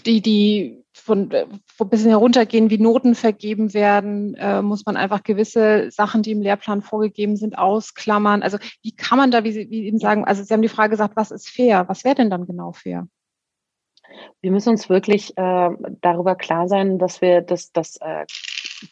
die, 0.06 0.22
die 0.22 0.84
von, 0.94 1.30
von 1.32 1.88
ein 1.88 1.90
bisschen 1.90 2.10
heruntergehen, 2.10 2.70
wie 2.70 2.78
Noten 2.78 3.16
vergeben 3.16 3.74
werden, 3.74 4.36
äh, 4.36 4.62
muss 4.62 4.86
man 4.86 4.96
einfach 4.96 5.24
gewisse 5.24 5.90
Sachen, 5.92 6.22
die 6.22 6.32
im 6.32 6.42
Lehrplan 6.42 6.82
vorgegeben 6.82 7.36
sind, 7.36 7.58
ausklammern. 7.58 8.44
Also 8.44 8.58
wie 8.82 8.96
kann 8.96 9.18
man 9.18 9.32
da, 9.32 9.44
wie 9.44 9.52
Sie, 9.52 9.70
wie 9.70 9.86
eben 9.86 10.00
sagen, 10.00 10.26
also 10.26 10.44
Sie 10.44 10.54
haben 10.54 10.62
die 10.62 10.70
Frage 10.70 10.92
gesagt, 10.92 11.16
was 11.16 11.32
ist 11.32 11.50
fair? 11.50 11.86
Was 11.88 12.04
wäre 12.04 12.16
denn 12.16 12.30
dann 12.30 12.46
genau 12.46 12.72
fair? 12.72 13.08
Wir 14.42 14.52
müssen 14.52 14.70
uns 14.70 14.90
wirklich 14.90 15.38
äh, 15.38 15.70
darüber 16.02 16.36
klar 16.36 16.68
sein, 16.68 17.00
dass 17.00 17.22
wir 17.22 17.42
das, 17.42 17.72
das 17.72 17.98
äh, 17.98 18.26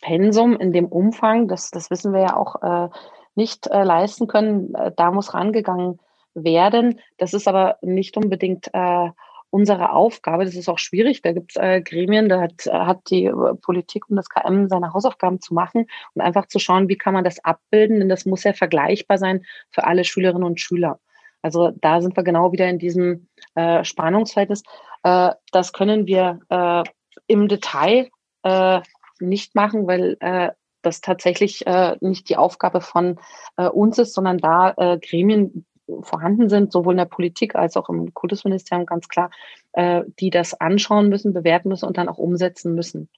Pensum 0.01 0.55
in 0.57 0.73
dem 0.73 0.85
Umfang, 0.85 1.47
das, 1.47 1.71
das 1.71 1.89
wissen 1.89 2.13
wir 2.13 2.21
ja 2.21 2.35
auch, 2.35 2.61
äh, 2.61 2.89
nicht 3.35 3.67
äh, 3.67 3.83
leisten 3.83 4.27
können. 4.27 4.73
Äh, 4.75 4.91
da 4.95 5.11
muss 5.11 5.33
rangegangen 5.33 5.99
werden. 6.33 6.99
Das 7.17 7.33
ist 7.33 7.47
aber 7.47 7.77
nicht 7.81 8.17
unbedingt 8.17 8.69
äh, 8.73 9.09
unsere 9.49 9.91
Aufgabe. 9.91 10.45
Das 10.45 10.55
ist 10.55 10.69
auch 10.69 10.79
schwierig. 10.79 11.21
Da 11.21 11.33
gibt 11.33 11.51
es 11.51 11.55
äh, 11.57 11.81
Gremien, 11.81 12.29
da 12.29 12.41
hat, 12.41 12.65
hat 12.71 13.09
die 13.09 13.29
Politik 13.61 14.09
und 14.09 14.15
das 14.15 14.29
KM 14.29 14.67
seine 14.69 14.93
Hausaufgaben 14.93 15.41
zu 15.41 15.53
machen 15.53 15.87
und 16.15 16.21
einfach 16.21 16.47
zu 16.47 16.57
schauen, 16.57 16.89
wie 16.89 16.97
kann 16.97 17.13
man 17.13 17.23
das 17.23 17.43
abbilden, 17.43 17.99
denn 17.99 18.09
das 18.09 18.25
muss 18.25 18.43
ja 18.43 18.53
vergleichbar 18.53 19.17
sein 19.17 19.45
für 19.69 19.83
alle 19.83 20.03
Schülerinnen 20.03 20.43
und 20.43 20.59
Schüler. 20.59 20.99
Also 21.41 21.71
da 21.81 22.01
sind 22.01 22.15
wir 22.15 22.23
genau 22.23 22.51
wieder 22.51 22.69
in 22.69 22.79
diesem 22.79 23.27
äh, 23.55 23.83
Spannungsverhältnis. 23.83 24.63
Äh, 25.03 25.31
das 25.51 25.73
können 25.73 26.07
wir 26.07 26.39
äh, 26.49 26.83
im 27.27 27.47
Detail 27.47 28.09
äh, 28.43 28.81
nicht 29.19 29.55
machen, 29.55 29.87
weil 29.87 30.17
äh, 30.19 30.51
das 30.81 31.01
tatsächlich 31.01 31.65
äh, 31.67 31.95
nicht 32.01 32.29
die 32.29 32.37
Aufgabe 32.37 32.81
von 32.81 33.19
äh, 33.57 33.67
uns 33.67 33.97
ist, 33.99 34.13
sondern 34.13 34.39
da 34.39 34.73
äh, 34.77 34.99
Gremien 34.99 35.65
vorhanden 36.01 36.49
sind, 36.49 36.71
sowohl 36.71 36.93
in 36.93 36.99
der 36.99 37.05
Politik 37.05 37.55
als 37.55 37.75
auch 37.77 37.89
im 37.89 38.13
Kultusministerium 38.13 38.85
ganz 38.85 39.07
klar, 39.07 39.29
äh, 39.73 40.03
die 40.19 40.29
das 40.29 40.53
anschauen 40.59 41.09
müssen, 41.09 41.33
bewerten 41.33 41.69
müssen 41.69 41.85
und 41.85 41.97
dann 41.97 42.09
auch 42.09 42.17
umsetzen 42.17 42.73
müssen. 42.73 43.09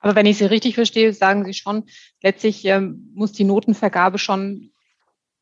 Aber 0.00 0.16
wenn 0.16 0.26
ich 0.26 0.38
Sie 0.38 0.44
richtig 0.44 0.74
verstehe, 0.74 1.12
sagen 1.12 1.44
Sie 1.44 1.54
schon, 1.54 1.84
letztlich 2.22 2.64
ähm, 2.66 3.10
muss 3.14 3.32
die 3.32 3.44
Notenvergabe 3.44 4.18
schon 4.18 4.40
ein 4.40 4.72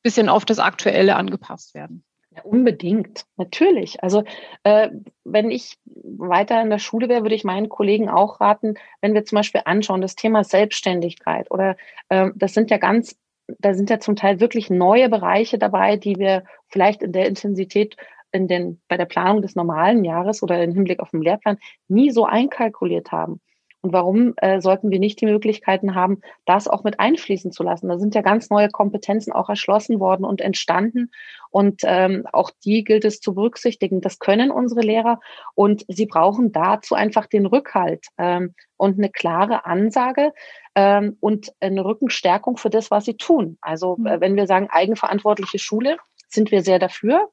bisschen 0.03 0.29
auf 0.29 0.45
das 0.45 0.59
Aktuelle 0.59 1.17
angepasst 1.17 1.75
werden. 1.75 2.05
Ja, 2.35 2.43
unbedingt, 2.45 3.27
natürlich. 3.37 4.03
Also 4.03 4.25
äh, 4.65 4.89
wenn 5.25 5.51
ich 5.51 5.79
weiter 5.85 6.63
in 6.63 6.71
der 6.71 6.79
Schule 6.79 7.09
wäre, 7.09 7.23
würde 7.23 7.35
ich 7.35 7.45
meinen 7.45 7.69
Kollegen 7.69 8.09
auch 8.09 8.41
raten, 8.41 8.75
wenn 9.03 9.13
wir 9.13 9.25
zum 9.25 9.37
Beispiel 9.37 9.63
anschauen, 9.67 10.01
das 10.01 10.17
Thema 10.17 10.43
Selbstständigkeit 10.43 11.51
oder 11.51 11.77
äh, 12.09 12.31
das 12.35 12.55
sind 12.55 12.71
ja 12.71 12.79
ganz, 12.79 13.19
da 13.59 13.75
sind 13.75 13.91
ja 13.91 14.01
zum 14.01 14.17
Teil 14.17 14.41
wirklich 14.41 14.71
neue 14.71 15.11
Bereiche 15.11 15.59
dabei, 15.59 15.97
die 15.97 16.17
wir 16.17 16.45
vielleicht 16.69 17.03
in 17.03 17.13
der 17.13 17.27
Intensität 17.27 17.97
in 18.33 18.49
den, 18.49 18.81
bei 18.89 18.97
der 18.97 19.05
Planung 19.05 19.43
des 19.43 19.55
normalen 19.55 20.05
Jahres 20.05 20.43
oder 20.43 20.63
im 20.63 20.73
Hinblick 20.73 21.01
auf 21.01 21.11
den 21.11 21.21
Lehrplan 21.21 21.59
nie 21.89 22.11
so 22.11 22.25
einkalkuliert 22.25 23.13
haben. 23.13 23.41
Und 23.83 23.93
warum 23.93 24.35
äh, 24.37 24.61
sollten 24.61 24.91
wir 24.91 25.01
nicht 25.01 25.21
die 25.21 25.27
Möglichkeiten 25.27 25.97
haben, 25.97 26.21
das 26.45 26.69
auch 26.69 26.85
mit 26.85 27.01
einfließen 27.01 27.51
zu 27.51 27.65
lassen? 27.65 27.89
Da 27.89 27.99
sind 27.99 28.15
ja 28.15 28.23
ganz 28.23 28.49
neue 28.49 28.69
Kompetenzen 28.69 29.33
auch 29.33 29.49
erschlossen 29.49 29.99
worden 29.99 30.25
und 30.25 30.41
entstanden. 30.41 31.11
Und 31.51 31.83
ähm, 31.83 32.25
auch 32.33 32.51
die 32.65 32.85
gilt 32.85 33.05
es 33.05 33.21
zu 33.21 33.35
berücksichtigen. 33.35 34.01
Das 34.01 34.21
können 34.21 34.53
unsere 34.53 34.83
Lehrer 34.83 35.19
und 35.55 35.85
sie 35.89 36.07
brauchen 36.07 36.53
dazu 36.53 36.95
einfach 36.95 37.27
den 37.27 37.45
Rückhalt 37.45 38.07
ähm, 38.19 38.55
und 38.77 38.99
eine 38.99 39.11
klare 39.11 39.67
Ansage 39.67 40.33
ähm, 40.77 41.17
und 41.19 41.53
eine 41.59 41.85
Rückenstärkung 41.85 42.57
für 42.59 42.71
das, 42.71 42.93
was 42.93 43.05
sie 43.05 43.17
tun. 43.17 43.59
Also 43.61 43.99
äh, 44.07 44.21
wenn 44.21 44.37
wir 44.37 44.47
sagen 44.47 44.69
eigenverantwortliche 44.71 45.59
Schule, 45.59 45.97
sind 46.29 46.53
wir 46.53 46.63
sehr 46.63 46.79
dafür. 46.79 47.31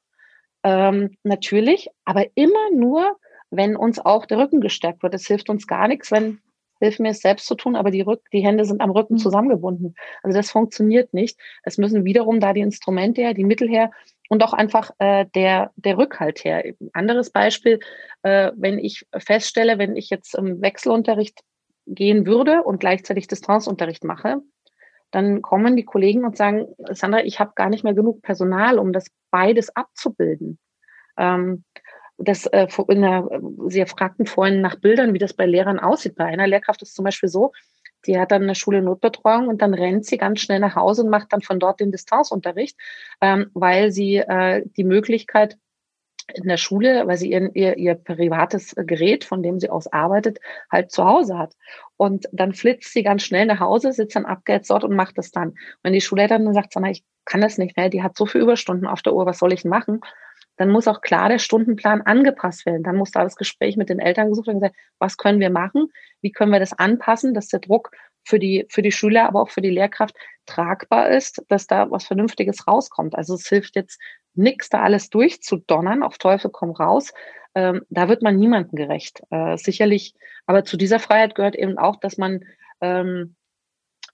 Ähm, 0.63 1.15
natürlich, 1.23 1.89
aber 2.05 2.25
immer 2.33 2.71
nur, 2.73 3.17
wenn 3.51 3.75
uns 3.75 3.99
auch 3.99 4.25
der 4.25 4.39
Rücken 4.39 4.62
gestärkt 4.62 5.03
wird. 5.03 5.13
Es 5.13 5.27
hilft 5.27 5.49
uns 5.49 5.67
gar 5.67 5.88
nichts, 5.88 6.12
wenn 6.12 6.39
hilft 6.79 6.99
mir 6.99 7.09
es 7.09 7.19
selbst 7.19 7.45
zu 7.45 7.55
tun, 7.55 7.75
aber 7.75 7.91
die, 7.91 8.01
Rück 8.01 8.21
die 8.31 8.43
Hände 8.43 8.65
sind 8.65 8.81
am 8.81 8.91
Rücken 8.91 9.15
mhm. 9.15 9.19
zusammengebunden. 9.19 9.95
Also 10.23 10.38
das 10.38 10.51
funktioniert 10.51 11.13
nicht. 11.13 11.38
Es 11.63 11.77
müssen 11.77 12.05
wiederum 12.05 12.39
da 12.39 12.53
die 12.53 12.62
Instrumente 12.62 13.21
her, 13.21 13.33
die 13.33 13.43
Mittel 13.43 13.69
her 13.69 13.91
und 14.29 14.43
auch 14.43 14.53
einfach 14.53 14.91
äh, 14.99 15.25
der, 15.35 15.71
der 15.75 15.97
Rückhalt 15.97 16.43
her. 16.43 16.63
Ein 16.63 16.89
anderes 16.93 17.31
Beispiel, 17.31 17.79
äh, 18.23 18.51
wenn 18.55 18.79
ich 18.79 19.05
feststelle, 19.17 19.77
wenn 19.77 19.95
ich 19.95 20.09
jetzt 20.09 20.35
im 20.35 20.62
Wechselunterricht 20.62 21.41
gehen 21.85 22.25
würde 22.25 22.63
und 22.63 22.79
gleichzeitig 22.79 23.27
Distanzunterricht 23.27 24.03
mache, 24.03 24.38
dann 25.12 25.41
kommen 25.41 25.75
die 25.75 25.85
Kollegen 25.85 26.23
und 26.23 26.38
sagen, 26.38 26.67
Sandra, 26.91 27.23
ich 27.23 27.39
habe 27.39 27.53
gar 27.55 27.69
nicht 27.69 27.83
mehr 27.83 27.95
genug 27.95 28.21
Personal, 28.21 28.77
um 28.77 28.93
das 28.93 29.07
beides 29.31 29.75
abzubilden. 29.75 30.59
Ähm, 31.17 31.63
das 32.19 32.45
äh, 32.47 32.67
in 32.89 33.01
der, 33.01 33.27
Sie 33.67 33.86
fragten 33.86 34.25
vorhin 34.25 34.62
nach 34.62 34.75
Bildern, 34.75 35.13
wie 35.13 35.19
das 35.19 35.34
bei 35.34 35.45
Lehrern 35.45 35.79
aussieht. 35.79 36.15
Bei 36.15 36.25
einer 36.25 36.47
Lehrkraft 36.47 36.82
ist 36.82 36.95
zum 36.95 37.05
Beispiel 37.05 37.29
so, 37.29 37.51
die 38.05 38.19
hat 38.19 38.32
dann 38.32 38.43
eine 38.43 38.55
Schule 38.55 38.82
Notbetreuung 38.82 39.47
und 39.47 39.62
dann 39.62 39.73
rennt 39.73 40.05
sie 40.05 40.17
ganz 40.17 40.39
schnell 40.39 40.60
nach 40.60 40.75
Hause 40.75 41.03
und 41.03 41.10
macht 41.10 41.34
dann 41.34 41.41
von 41.41 41.60
dort 41.60 41.79
den 41.79 41.91
Distanzunterricht, 41.91 42.77
ähm, 43.21 43.51
weil 43.53 43.91
sie 43.91 44.17
äh, 44.17 44.63
die 44.77 44.84
Möglichkeit 44.84 45.58
in 46.34 46.47
der 46.47 46.58
Schule, 46.58 47.08
weil 47.08 47.17
sie 47.17 47.32
ihr, 47.32 47.49
ihr, 47.55 47.77
ihr 47.77 47.95
privates 47.95 48.75
Gerät, 48.75 49.23
von 49.23 49.41
dem 49.41 49.60
sie 49.60 49.69
aus 49.69 49.88
arbeitet, 49.88 50.39
halt 50.71 50.91
zu 50.91 51.03
Hause 51.03 51.38
hat. 51.38 51.55
Und 51.97 52.27
dann 52.32 52.53
flitzt 52.53 52.93
sie 52.93 53.03
ganz 53.03 53.23
schnell 53.23 53.47
nach 53.47 53.60
Hause, 53.60 53.91
sitzt 53.91 54.15
dann 54.15 54.25
abgehetzt 54.25 54.69
dort 54.69 54.84
und 54.84 54.95
macht 54.95 55.17
das 55.17 55.32
dann. 55.32 55.55
Wenn 55.82 55.93
die 55.93 56.01
Schulleiterin 56.01 56.45
dann 56.45 56.53
sagt, 56.53 56.75
ich 56.91 57.03
kann 57.25 57.41
das 57.41 57.58
nicht 57.58 57.77
mehr, 57.77 57.89
die 57.89 58.03
hat 58.03 58.15
so 58.15 58.25
viele 58.25 58.43
Überstunden 58.43 58.88
auf 58.88 59.01
der 59.01 59.13
Uhr, 59.13 59.25
was 59.25 59.39
soll 59.39 59.53
ich 59.53 59.65
machen? 59.65 60.01
Dann 60.59 60.71
muss 60.71 60.89
auch 60.89 60.99
klar 60.99 61.29
der 61.29 61.39
Stundenplan 61.39 62.01
angepasst 62.01 62.65
werden. 62.65 62.83
Dann 62.83 62.97
muss 62.97 63.11
da 63.11 63.23
das 63.23 63.37
Gespräch 63.37 63.77
mit 63.77 63.87
den 63.87 63.99
Eltern 63.99 64.27
gesucht 64.27 64.47
werden, 64.47 64.71
was 64.99 65.15
können 65.15 65.39
wir 65.39 65.49
machen, 65.49 65.87
wie 66.19 66.33
können 66.33 66.51
wir 66.51 66.59
das 66.59 66.73
anpassen, 66.73 67.33
dass 67.33 67.47
der 67.47 67.61
Druck 67.61 67.91
für 68.25 68.39
die, 68.39 68.65
für 68.69 68.81
die 68.81 68.91
Schüler, 68.91 69.25
aber 69.25 69.41
auch 69.41 69.49
für 69.49 69.61
die 69.61 69.69
Lehrkraft 69.69 70.15
tragbar 70.45 71.11
ist, 71.11 71.41
dass 71.47 71.65
da 71.65 71.89
was 71.89 72.03
Vernünftiges 72.05 72.67
rauskommt. 72.67 73.15
Also 73.15 73.35
es 73.35 73.47
hilft 73.47 73.77
jetzt 73.77 74.01
nichts, 74.33 74.67
da 74.67 74.81
alles 74.81 75.09
durchzudonnern, 75.09 76.03
auf 76.03 76.17
Teufel 76.17 76.51
komm 76.51 76.71
raus. 76.71 77.13
Ähm, 77.55 77.85
da 77.89 78.09
wird 78.09 78.21
man 78.21 78.35
niemandem 78.35 78.75
gerecht. 78.75 79.23
Äh, 79.29 79.55
sicherlich, 79.55 80.13
aber 80.45 80.65
zu 80.65 80.75
dieser 80.75 80.99
Freiheit 80.99 81.35
gehört 81.35 81.55
eben 81.55 81.77
auch, 81.77 81.95
dass 81.95 82.17
man 82.17 82.43
ähm, 82.81 83.37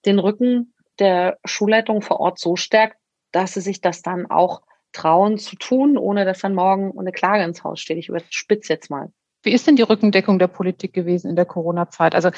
den 0.06 0.20
Rücken 0.20 0.76
der 1.00 1.40
Schulleitung 1.44 2.04
vor 2.04 2.20
Ort 2.20 2.38
so 2.38 2.56
stärkt, 2.56 2.98
dass 3.32 3.56
sie 3.56 3.62
sich 3.62 3.82
das 3.82 4.04
dann 4.04 4.28
auch 4.28 4.62
trauen 4.96 5.38
zu 5.38 5.56
tun, 5.56 5.98
ohne 5.98 6.26
dass 6.26 6.40
dann 6.40 6.56
morgen 6.56 6.98
eine 6.98 7.12
Klage 7.12 7.44
ins 7.44 7.64
Haus 7.64 7.80
steht. 7.80 7.98
Ich 7.98 8.10
überspitze 8.10 8.74
jetzt 8.74 8.90
mal. 8.90 9.12
Wie 9.44 9.52
ist 9.52 9.68
denn 9.68 9.76
die 9.76 9.84
Rückendeckung 9.84 10.40
der 10.40 10.48
Politik 10.48 10.94
gewesen 10.94 11.30
in 11.30 11.36
der 11.36 11.46
Corona-Zeit? 11.46 12.16
Also 12.16 12.32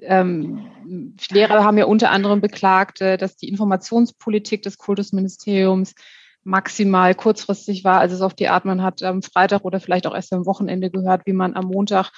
ähm, 0.00 1.16
Lehrer 1.30 1.64
haben 1.64 1.78
ja 1.78 1.86
unter 1.86 2.10
anderem 2.10 2.40
beklagt, 2.40 3.00
äh, 3.00 3.16
dass 3.16 3.36
die 3.36 3.48
Informationspolitik 3.48 4.62
des 4.62 4.78
Kultusministeriums 4.78 5.94
maximal 6.44 7.14
kurzfristig 7.14 7.82
war. 7.82 7.98
Also 7.98 8.14
es 8.14 8.22
auf 8.22 8.34
die 8.34 8.48
Art, 8.48 8.64
man 8.64 8.82
hat 8.82 9.02
am 9.02 9.22
Freitag 9.22 9.64
oder 9.64 9.80
vielleicht 9.80 10.06
auch 10.06 10.14
erst 10.14 10.32
am 10.32 10.46
Wochenende 10.46 10.90
gehört, 10.90 11.26
wie 11.26 11.32
man 11.32 11.56
am 11.56 11.66
Montag 11.66 12.12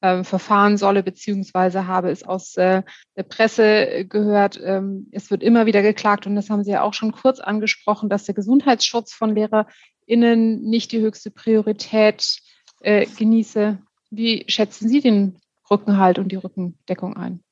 äh, 0.00 0.24
verfahren 0.24 0.76
solle, 0.76 1.02
beziehungsweise 1.02 1.86
habe 1.86 2.10
es 2.10 2.22
aus 2.22 2.56
äh, 2.56 2.82
der 3.16 3.22
Presse 3.22 4.04
gehört. 4.06 4.60
Ähm, 4.62 5.08
es 5.12 5.30
wird 5.30 5.42
immer 5.42 5.66
wieder 5.66 5.82
geklagt 5.82 6.26
und 6.26 6.36
das 6.36 6.50
haben 6.50 6.64
Sie 6.64 6.72
ja 6.72 6.82
auch 6.82 6.94
schon 6.94 7.12
kurz 7.12 7.40
angesprochen, 7.40 8.08
dass 8.08 8.24
der 8.24 8.34
Gesundheitsschutz 8.34 9.12
von 9.12 9.34
LehrerInnen 9.34 10.62
nicht 10.62 10.92
die 10.92 11.00
höchste 11.00 11.30
Priorität 11.30 12.38
äh, 12.80 13.06
genieße. 13.06 13.78
Wie 14.10 14.44
schätzen 14.48 14.88
Sie 14.88 15.00
den 15.00 15.40
Rückenhalt 15.70 16.18
und 16.18 16.30
die 16.30 16.36
Rückendeckung 16.36 17.16
ein? 17.16 17.42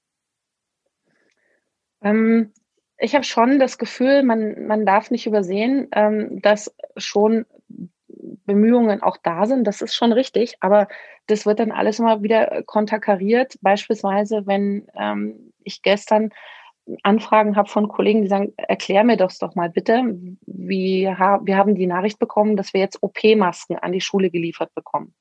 Ähm, 2.02 2.52
ich 2.98 3.14
habe 3.14 3.24
schon 3.24 3.58
das 3.58 3.78
Gefühl, 3.78 4.22
man, 4.22 4.66
man 4.66 4.86
darf 4.86 5.10
nicht 5.10 5.26
übersehen, 5.26 5.88
ähm, 5.92 6.40
dass 6.40 6.74
schon 6.96 7.46
Bemühungen 8.46 9.02
auch 9.02 9.16
da 9.16 9.46
sind, 9.46 9.64
das 9.64 9.82
ist 9.82 9.94
schon 9.94 10.12
richtig, 10.12 10.56
aber 10.60 10.88
das 11.26 11.46
wird 11.46 11.58
dann 11.58 11.72
alles 11.72 11.98
immer 11.98 12.22
wieder 12.22 12.62
konterkariert. 12.64 13.58
Beispielsweise, 13.60 14.46
wenn 14.46 14.86
ähm, 14.94 15.52
ich 15.62 15.82
gestern 15.82 16.30
Anfragen 17.02 17.56
habe 17.56 17.68
von 17.68 17.88
Kollegen, 17.88 18.22
die 18.22 18.28
sagen, 18.28 18.52
erklär 18.56 19.04
mir 19.04 19.16
das 19.16 19.38
doch 19.38 19.54
mal 19.54 19.70
bitte. 19.70 20.02
Wie, 20.46 21.08
ha 21.08 21.40
wir 21.44 21.56
haben 21.56 21.74
die 21.74 21.86
Nachricht 21.86 22.18
bekommen, 22.18 22.56
dass 22.56 22.72
wir 22.72 22.80
jetzt 22.80 23.02
OP-Masken 23.02 23.78
an 23.78 23.92
die 23.92 24.00
Schule 24.00 24.30
geliefert 24.30 24.74
bekommen. 24.74 25.14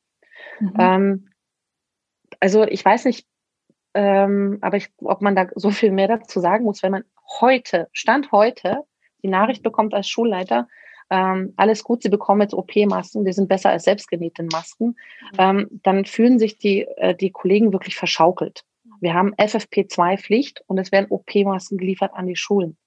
Mhm. 0.60 0.74
Ähm, 0.80 1.30
also 2.40 2.64
ich 2.64 2.84
weiß 2.84 3.06
nicht, 3.06 3.28
ähm, 3.94 4.58
aber 4.62 4.78
ich, 4.78 4.90
ob 4.98 5.22
man 5.22 5.36
da 5.36 5.48
so 5.56 5.70
viel 5.70 5.92
mehr 5.92 6.08
dazu 6.08 6.40
sagen 6.40 6.64
muss, 6.64 6.82
wenn 6.82 6.92
man 6.92 7.04
heute, 7.40 7.90
Stand 7.92 8.32
heute, 8.32 8.84
die 9.22 9.28
Nachricht 9.28 9.64
bekommt 9.64 9.94
als 9.94 10.10
Schulleiter, 10.10 10.68
ähm, 11.12 11.54
alles 11.58 11.84
gut, 11.84 12.02
sie 12.02 12.10
bekommen 12.10 12.42
jetzt 12.42 12.54
OP-Masken, 12.54 13.26
die 13.26 13.34
sind 13.34 13.50
besser 13.50 13.70
als 13.70 13.84
selbstgenähte 13.84 14.44
Masken, 14.44 14.88
mhm. 14.88 15.38
ähm, 15.38 15.68
dann 15.84 16.06
fühlen 16.06 16.40
sich 16.40 16.58
die, 16.58 16.88
äh, 16.98 17.14
die 17.14 17.32
Kollegen 17.32 17.74
wirklich 17.74 17.98
verschaukelt. 17.98 18.64
Wir 19.02 19.14
haben 19.14 19.36
FFP2-Pflicht 19.36 20.64
und 20.68 20.78
es 20.78 20.92
werden 20.92 21.08
OP-Masken 21.10 21.78
geliefert 21.78 22.12
an 22.14 22.28
die 22.28 22.38
Schulen. 22.38 22.78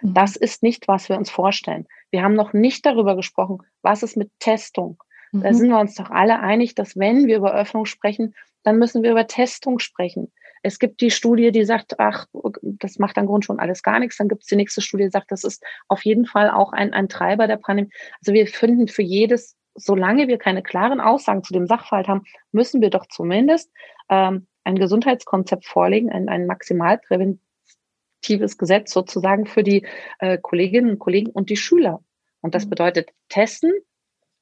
Mhm. 0.00 0.14
Das 0.14 0.36
ist 0.36 0.62
nicht, 0.62 0.86
was 0.86 1.08
wir 1.08 1.16
uns 1.16 1.28
vorstellen. 1.28 1.86
Wir 2.12 2.22
haben 2.22 2.34
noch 2.34 2.52
nicht 2.52 2.86
darüber 2.86 3.16
gesprochen, 3.16 3.58
was 3.82 4.02
ist 4.02 4.16
mit 4.16 4.30
Testung. 4.38 5.02
Da 5.32 5.50
mhm. 5.50 5.54
sind 5.54 5.68
wir 5.70 5.80
uns 5.80 5.96
doch 5.96 6.10
alle 6.10 6.38
einig, 6.38 6.74
dass 6.76 6.96
wenn 6.96 7.26
wir 7.26 7.38
über 7.38 7.52
Öffnung 7.52 7.86
sprechen, 7.86 8.34
dann 8.62 8.78
müssen 8.78 9.02
wir 9.02 9.10
über 9.10 9.26
Testung 9.26 9.80
sprechen. 9.80 10.30
Es 10.62 10.78
gibt 10.78 11.00
die 11.00 11.10
Studie, 11.10 11.50
die 11.50 11.64
sagt, 11.64 11.98
ach, 11.98 12.26
das 12.62 12.98
macht 12.98 13.18
an 13.18 13.26
Grund 13.26 13.44
schon 13.44 13.58
alles 13.58 13.82
gar 13.82 13.98
nichts. 13.98 14.16
Dann 14.16 14.28
gibt 14.28 14.42
es 14.42 14.48
die 14.48 14.56
nächste 14.56 14.80
Studie, 14.80 15.04
die 15.04 15.10
sagt, 15.10 15.32
das 15.32 15.44
ist 15.44 15.64
auf 15.88 16.04
jeden 16.04 16.26
Fall 16.26 16.50
auch 16.50 16.72
ein, 16.72 16.92
ein 16.92 17.08
Treiber 17.08 17.46
der 17.46 17.56
Pandemie. 17.56 17.90
Also 18.20 18.32
wir 18.32 18.46
finden 18.46 18.88
für 18.88 19.02
jedes, 19.02 19.56
solange 19.74 20.28
wir 20.28 20.38
keine 20.38 20.62
klaren 20.62 21.00
Aussagen 21.00 21.42
zu 21.42 21.52
dem 21.52 21.66
Sachverhalt 21.66 22.08
haben, 22.08 22.24
müssen 22.52 22.80
wir 22.80 22.90
doch 22.90 23.06
zumindest 23.06 23.72
ähm, 24.08 24.46
ein 24.64 24.76
Gesundheitskonzept 24.76 25.66
vorlegen, 25.66 26.10
ein, 26.10 26.28
ein 26.28 26.46
maximalpräventives 26.46 28.58
Gesetz 28.58 28.92
sozusagen 28.92 29.46
für 29.46 29.62
die 29.62 29.86
äh, 30.20 30.38
Kolleginnen 30.38 30.90
und 30.90 30.98
Kollegen 30.98 31.30
und 31.30 31.50
die 31.50 31.56
Schüler. 31.56 32.02
Und 32.40 32.54
das 32.54 32.66
mhm. 32.66 32.70
bedeutet 32.70 33.10
testen, 33.28 33.72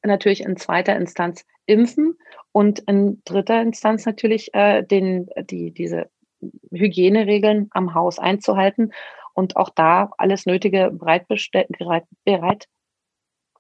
natürlich 0.03 0.43
in 0.43 0.57
zweiter 0.57 0.97
Instanz 0.97 1.45
impfen 1.71 2.19
und 2.53 2.81
in 2.81 3.23
dritter 3.25 3.63
Instanz 3.63 4.05
natürlich 4.05 4.53
äh, 4.55 4.83
den, 4.83 5.29
die, 5.45 5.73
diese 5.73 6.11
Hygieneregeln 6.73 7.69
am 7.71 7.95
Haus 7.95 8.19
einzuhalten 8.19 8.93
und 9.35 9.57
auch 9.57 9.71
da 9.71 10.11
alles 10.19 10.47
Nötige 10.47 10.91
bereit, 10.91 11.27
bereit, 11.29 12.05
bereit 12.25 12.69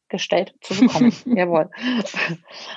gestellt 0.08 0.54
zu 0.60 0.78
bekommen. 0.80 1.12
Jawohl. 1.24 1.70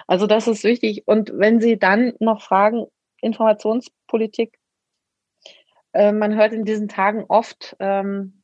Also 0.05 0.27
das 0.27 0.47
ist 0.47 0.63
wichtig. 0.63 1.03
Und 1.07 1.31
wenn 1.33 1.59
Sie 1.59 1.79
dann 1.79 2.13
noch 2.19 2.41
fragen, 2.41 2.85
Informationspolitik, 3.21 4.59
äh, 5.93 6.11
man 6.11 6.35
hört 6.35 6.53
in 6.53 6.65
diesen 6.65 6.87
Tagen 6.87 7.25
oft, 7.27 7.75
ähm, 7.79 8.43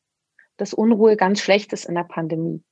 dass 0.57 0.73
Unruhe 0.73 1.15
ganz 1.15 1.41
schlecht 1.41 1.71
ist 1.71 1.85
in 1.85 1.95
der 1.95 2.03
Pandemie. 2.03 2.63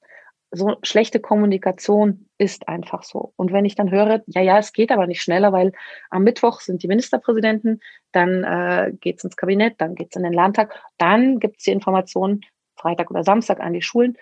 So 0.51 0.77
schlechte 0.81 1.19
Kommunikation 1.19 2.29
ist 2.37 2.67
einfach 2.67 3.03
so. 3.03 3.33
Und 3.35 3.51
wenn 3.51 3.65
ich 3.65 3.75
dann 3.75 3.91
höre, 3.91 4.23
ja, 4.27 4.41
ja, 4.41 4.57
es 4.59 4.71
geht 4.71 4.91
aber 4.91 5.05
nicht 5.05 5.21
schneller, 5.21 5.51
weil 5.51 5.73
am 6.09 6.23
Mittwoch 6.23 6.61
sind 6.61 6.83
die 6.83 6.87
Ministerpräsidenten, 6.87 7.81
dann 8.13 8.43
äh, 8.43 8.93
geht 8.99 9.17
es 9.17 9.23
ins 9.25 9.35
Kabinett, 9.35 9.75
dann 9.79 9.95
geht 9.95 10.09
es 10.11 10.15
in 10.15 10.23
den 10.23 10.33
Landtag, 10.33 10.73
dann 10.97 11.39
gibt 11.39 11.57
es 11.57 11.65
die 11.65 11.71
Informationen 11.71 12.41
Freitag 12.75 13.11
oder 13.11 13.23
Samstag 13.23 13.59
an 13.59 13.73
die 13.73 13.81
Schulen. 13.81 14.17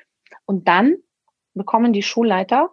Und 0.46 0.68
dann 0.68 0.98
bekommen 1.54 1.94
die 1.94 2.04
Schulleiter, 2.04 2.72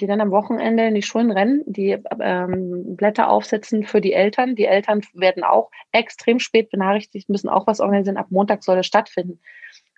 die 0.00 0.06
dann 0.06 0.20
am 0.20 0.30
Wochenende 0.30 0.86
in 0.86 0.94
die 0.94 1.02
Schulen 1.02 1.30
rennen, 1.30 1.62
die 1.66 1.96
ähm, 2.20 2.96
Blätter 2.96 3.30
aufsetzen 3.30 3.84
für 3.84 4.00
die 4.00 4.12
Eltern. 4.12 4.56
Die 4.56 4.64
Eltern 4.64 5.02
werden 5.12 5.44
auch 5.44 5.70
extrem 5.92 6.40
spät 6.40 6.70
benachrichtigt, 6.70 7.28
müssen 7.28 7.48
auch 7.48 7.66
was 7.66 7.80
organisieren. 7.80 8.16
Ab 8.16 8.26
Montag 8.30 8.64
soll 8.64 8.78
es 8.78 8.86
stattfinden. 8.86 9.40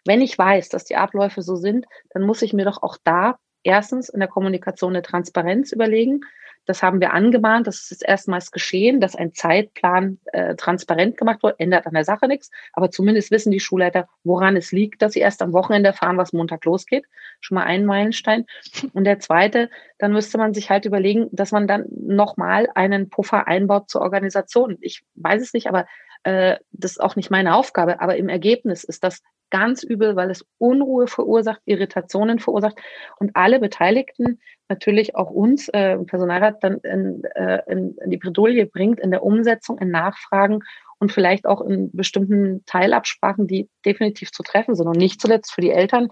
Wenn 0.06 0.20
ich 0.20 0.38
weiß, 0.38 0.68
dass 0.68 0.84
die 0.84 0.96
Abläufe 0.96 1.42
so 1.42 1.56
sind, 1.56 1.86
dann 2.10 2.22
muss 2.22 2.42
ich 2.42 2.52
mir 2.52 2.64
doch 2.64 2.82
auch 2.82 2.96
da 3.02 3.38
erstens 3.62 4.08
in 4.08 4.20
der 4.20 4.28
Kommunikation 4.28 4.92
eine 4.92 5.02
Transparenz 5.02 5.72
überlegen. 5.72 6.20
Das 6.66 6.82
haben 6.82 7.00
wir 7.00 7.12
angemahnt. 7.12 7.66
Das 7.66 7.90
ist 7.90 8.02
erstmals 8.02 8.50
geschehen, 8.50 9.00
dass 9.00 9.14
ein 9.14 9.32
Zeitplan 9.32 10.18
äh, 10.32 10.56
transparent 10.56 11.16
gemacht 11.16 11.42
wurde. 11.42 11.54
Ändert 11.58 11.86
an 11.86 11.94
der 11.94 12.04
Sache 12.04 12.26
nichts. 12.26 12.50
Aber 12.72 12.90
zumindest 12.90 13.30
wissen 13.30 13.52
die 13.52 13.60
Schulleiter, 13.60 14.08
woran 14.24 14.56
es 14.56 14.72
liegt, 14.72 15.00
dass 15.00 15.12
sie 15.12 15.20
erst 15.20 15.42
am 15.42 15.52
Wochenende 15.52 15.90
erfahren, 15.90 16.16
was 16.16 16.32
Montag 16.32 16.64
losgeht. 16.64 17.06
Schon 17.40 17.54
mal 17.54 17.64
ein 17.64 17.86
Meilenstein. 17.86 18.46
Und 18.92 19.04
der 19.04 19.20
zweite, 19.20 19.70
dann 19.98 20.12
müsste 20.12 20.38
man 20.38 20.54
sich 20.54 20.68
halt 20.68 20.84
überlegen, 20.84 21.28
dass 21.30 21.52
man 21.52 21.68
dann 21.68 21.86
nochmal 21.88 22.68
einen 22.74 23.10
Puffer 23.10 23.46
einbaut 23.46 23.88
zur 23.88 24.00
Organisation. 24.00 24.76
Ich 24.80 25.04
weiß 25.14 25.42
es 25.42 25.54
nicht, 25.54 25.68
aber 25.68 25.86
das 26.24 26.90
ist 26.90 27.00
auch 27.00 27.16
nicht 27.16 27.30
meine 27.30 27.54
Aufgabe. 27.54 28.00
Aber 28.00 28.16
im 28.16 28.28
Ergebnis 28.28 28.84
ist 28.84 29.04
das 29.04 29.22
ganz 29.50 29.82
übel, 29.82 30.16
weil 30.16 30.30
es 30.30 30.44
Unruhe 30.58 31.06
verursacht, 31.06 31.60
Irritationen 31.64 32.38
verursacht 32.38 32.76
und 33.18 33.34
alle 33.34 33.60
Beteiligten, 33.60 34.40
natürlich 34.68 35.14
auch 35.14 35.30
uns, 35.30 35.68
äh, 35.68 35.96
Personalrat, 35.98 36.62
dann 36.62 36.78
in, 36.78 37.22
äh, 37.34 37.62
in, 37.70 37.96
in 37.98 38.10
die 38.10 38.16
Bredouille 38.16 38.66
bringt, 38.66 39.00
in 39.00 39.10
der 39.10 39.22
Umsetzung, 39.22 39.78
in 39.78 39.90
Nachfragen 39.90 40.60
und 40.98 41.12
vielleicht 41.12 41.46
auch 41.46 41.60
in 41.60 41.90
bestimmten 41.92 42.64
Teilabsprachen, 42.66 43.46
die 43.46 43.68
definitiv 43.84 44.32
zu 44.32 44.42
treffen 44.42 44.74
sind 44.74 44.88
und 44.88 44.96
nicht 44.96 45.20
zuletzt 45.20 45.52
für 45.52 45.60
die 45.60 45.70
Eltern, 45.70 46.08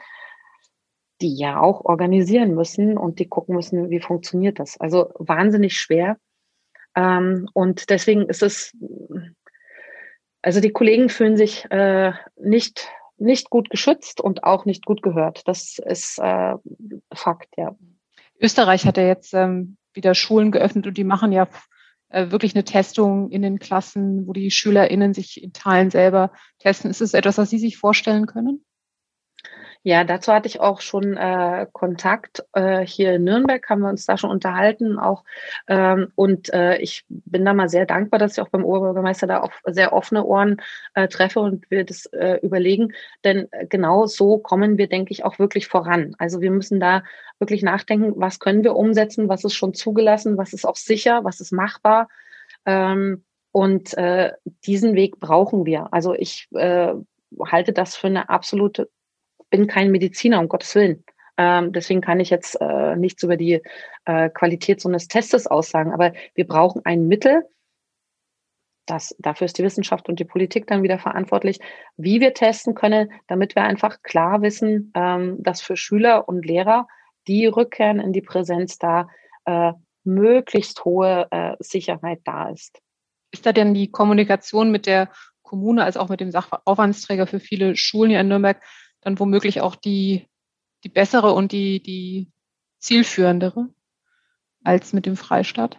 die 1.21 1.37
ja 1.37 1.61
auch 1.61 1.85
organisieren 1.85 2.55
müssen 2.55 2.99
und 2.99 3.19
die 3.19 3.29
gucken 3.29 3.55
müssen, 3.55 3.91
wie 3.91 4.01
funktioniert 4.01 4.59
das. 4.59 4.79
Also 4.79 5.11
wahnsinnig 5.19 5.77
schwer. 5.77 6.19
Ähm, 6.97 7.49
und 7.55 7.91
deswegen 7.91 8.29
ist 8.29 8.43
es, 8.43 8.77
also 10.45 10.61
die 10.61 10.73
Kollegen 10.73 11.09
fühlen 11.09 11.37
sich 11.37 11.71
äh, 11.71 12.13
nicht 12.37 12.89
nicht 13.17 13.49
gut 13.49 13.71
geschützt 13.71 14.21
und 14.21 14.45
auch 14.45 14.65
nicht 14.65 14.85
gut 14.85 15.01
gehört. 15.01 15.47
Das 15.47 15.79
ist 15.79 16.19
äh, 16.19 16.55
Fakt, 17.15 17.49
ja. 17.57 17.75
Österreich 18.41 18.87
hat 18.87 18.97
ja 18.97 19.07
jetzt 19.07 19.33
ähm, 19.35 19.77
wieder 19.93 20.15
Schulen 20.15 20.51
geöffnet 20.51 20.87
und 20.87 20.99
die 20.99 21.05
machen 21.05 21.33
ja 21.33 21.49
äh, 22.09 22.31
wirklich 22.31 22.55
eine 22.55 22.65
Testung 22.65 23.31
in 23.31 23.43
den 23.43 23.59
Klassen, 23.61 24.27
wo 24.27 24.33
die 24.33 24.51
SchülerInnen 24.51 25.15
sich 25.15 25.43
in 25.43 25.53
Teilen 25.53 25.91
selber 25.91 26.33
testen. 26.59 26.91
Ist 26.91 27.01
es 27.01 27.15
etwas, 27.15 27.39
was 27.39 27.51
Sie 27.51 27.59
sich 27.59 27.79
vorstellen 27.79 28.27
können? 28.27 28.65
Ja, 29.87 30.03
dazu 30.03 30.33
hatte 30.33 30.49
ich 30.49 30.61
auch 30.61 30.81
schon 30.81 31.15
äh, 31.15 31.67
Kontakt. 31.71 32.43
Äh, 32.55 32.87
hier 32.87 33.17
in 33.17 33.25
Nürnberg 33.25 33.69
haben 33.69 33.83
wir 33.83 33.91
uns 33.91 34.07
da 34.07 34.17
schon 34.17 34.31
unterhalten 34.31 34.99
auch. 34.99 35.25
Ähm, 35.69 36.11
und 36.15 36.51
äh, 36.55 36.79
ich 36.79 37.05
bin 37.11 37.45
da 37.45 37.53
mal 37.53 37.69
sehr 37.69 37.85
dankbar, 37.85 38.19
dass 38.19 38.33
ich 38.33 38.41
auch 38.41 38.49
beim 38.49 38.65
Oberbürgermeister 38.65 39.27
da 39.27 39.43
auch 39.43 39.53
sehr 39.67 39.93
offene 39.93 40.25
Ohren 40.25 40.63
äh, 40.95 41.07
treffe 41.09 41.41
und 41.41 41.71
wir 41.71 41.85
das 41.85 42.07
äh, 42.07 42.39
überlegen. 42.43 42.95
Denn 43.25 43.47
äh, 43.53 43.67
genau 43.67 44.07
so 44.07 44.39
kommen 44.39 44.79
wir, 44.79 44.89
denke 44.89 45.13
ich, 45.13 45.23
auch 45.23 45.39
wirklich 45.39 45.69
voran. 45.69 46.17
Also 46.19 46.41
wir 46.41 46.51
müssen 46.51 46.81
da 46.81 47.03
wirklich 47.39 47.63
nachdenken, 47.63 48.15
was 48.17 48.41
können 48.41 48.65
wir 48.65 48.77
umsetzen, 48.77 49.29
was 49.29 49.45
ist 49.45 49.55
schon 49.55 49.75
zugelassen, 49.75 50.39
was 50.39 50.55
ist 50.55 50.65
auch 50.65 50.77
sicher, 50.77 51.25
was 51.25 51.41
ist 51.41 51.53
machbar. 51.53 52.09
Ähm, 52.65 53.23
und 53.53 53.95
diesen 54.67 54.97
Weg 54.97 55.21
brauchen 55.21 55.65
wir. 55.65 55.93
Also 55.93 56.13
ich 56.13 56.49
halte 56.53 57.73
das 57.73 57.95
für 57.95 58.09
eine 58.09 58.29
absolute 58.29 58.89
bin 59.55 59.69
kein 59.69 59.93
Mediziner, 59.93 60.41
um 60.41 60.49
Gottes 60.49 60.75
Willen. 60.75 61.05
Ähm, 61.37 61.73
deswegen 61.73 62.01
kann 62.01 62.19
ich 62.19 62.29
jetzt 62.29 62.61
äh, 62.61 62.97
nichts 62.97 63.23
über 63.23 63.37
die 63.37 63.63
äh, 64.05 64.29
Qualität 64.31 64.81
so 64.81 64.89
eines 64.89 65.07
Testes 65.07 65.47
aussagen. 65.47 65.93
Aber 65.93 66.13
wir 66.35 66.45
brauchen 66.45 66.83
ein 66.85 67.07
Mittel, 67.07 67.45
das, 68.85 69.15
dafür 69.21 69.45
ist 69.45 69.57
die 69.57 69.63
Wissenschaft 69.63 70.09
und 70.09 70.19
die 70.19 70.25
Politik 70.25 70.67
dann 70.67 70.83
wieder 70.83 70.99
verantwortlich, 70.99 71.61
wie 71.97 72.21
wir 72.21 72.35
testen 72.35 72.75
können, 72.75 73.13
damit 73.29 73.55
wir 73.55 73.63
einfach 73.63 74.03
klar 74.03 74.43
wissen, 74.43 74.93
ähm, 74.97 75.41
dass 75.41 75.61
für 75.61 75.77
Schüler 75.77 76.29
und 76.29 76.45
Lehrer 76.45 76.89
die 77.29 77.47
Rückkehren 77.47 78.01
in 78.01 78.13
die 78.13 78.23
Präsenz 78.23 78.79
da 78.79 79.09
äh, 79.45 79.73
möglichst 80.03 80.85
hohe 80.85 81.29
äh, 81.31 81.55
Sicherheit 81.61 82.23
da 82.25 82.49
ist. 82.49 82.81
Ist 83.31 83.47
da 83.47 83.53
denn 83.53 83.73
die 83.73 83.89
Kommunikation 83.89 84.73
mit 84.73 84.87
der 84.87 85.11
Kommune 85.43 85.85
als 85.85 85.97
auch 85.97 86.09
mit 86.09 86.19
dem 86.19 86.33
Sachaufwandsträger 86.33 87.29
für 87.29 87.39
viele 87.39 87.77
Schulen 87.77 88.11
hier 88.11 88.21
in 88.21 88.27
Nürnberg 88.27 88.61
dann 89.05 89.19
womöglich 89.19 89.61
auch 89.61 89.77
die, 89.77 90.27
die 90.83 90.89
bessere 90.89 91.33
und 91.33 91.53
die, 91.53 91.83
die 91.83 92.31
zielführendere 92.79 93.69
als 94.63 94.93
mit 94.93 95.07
dem 95.07 95.17
Freistaat? 95.17 95.79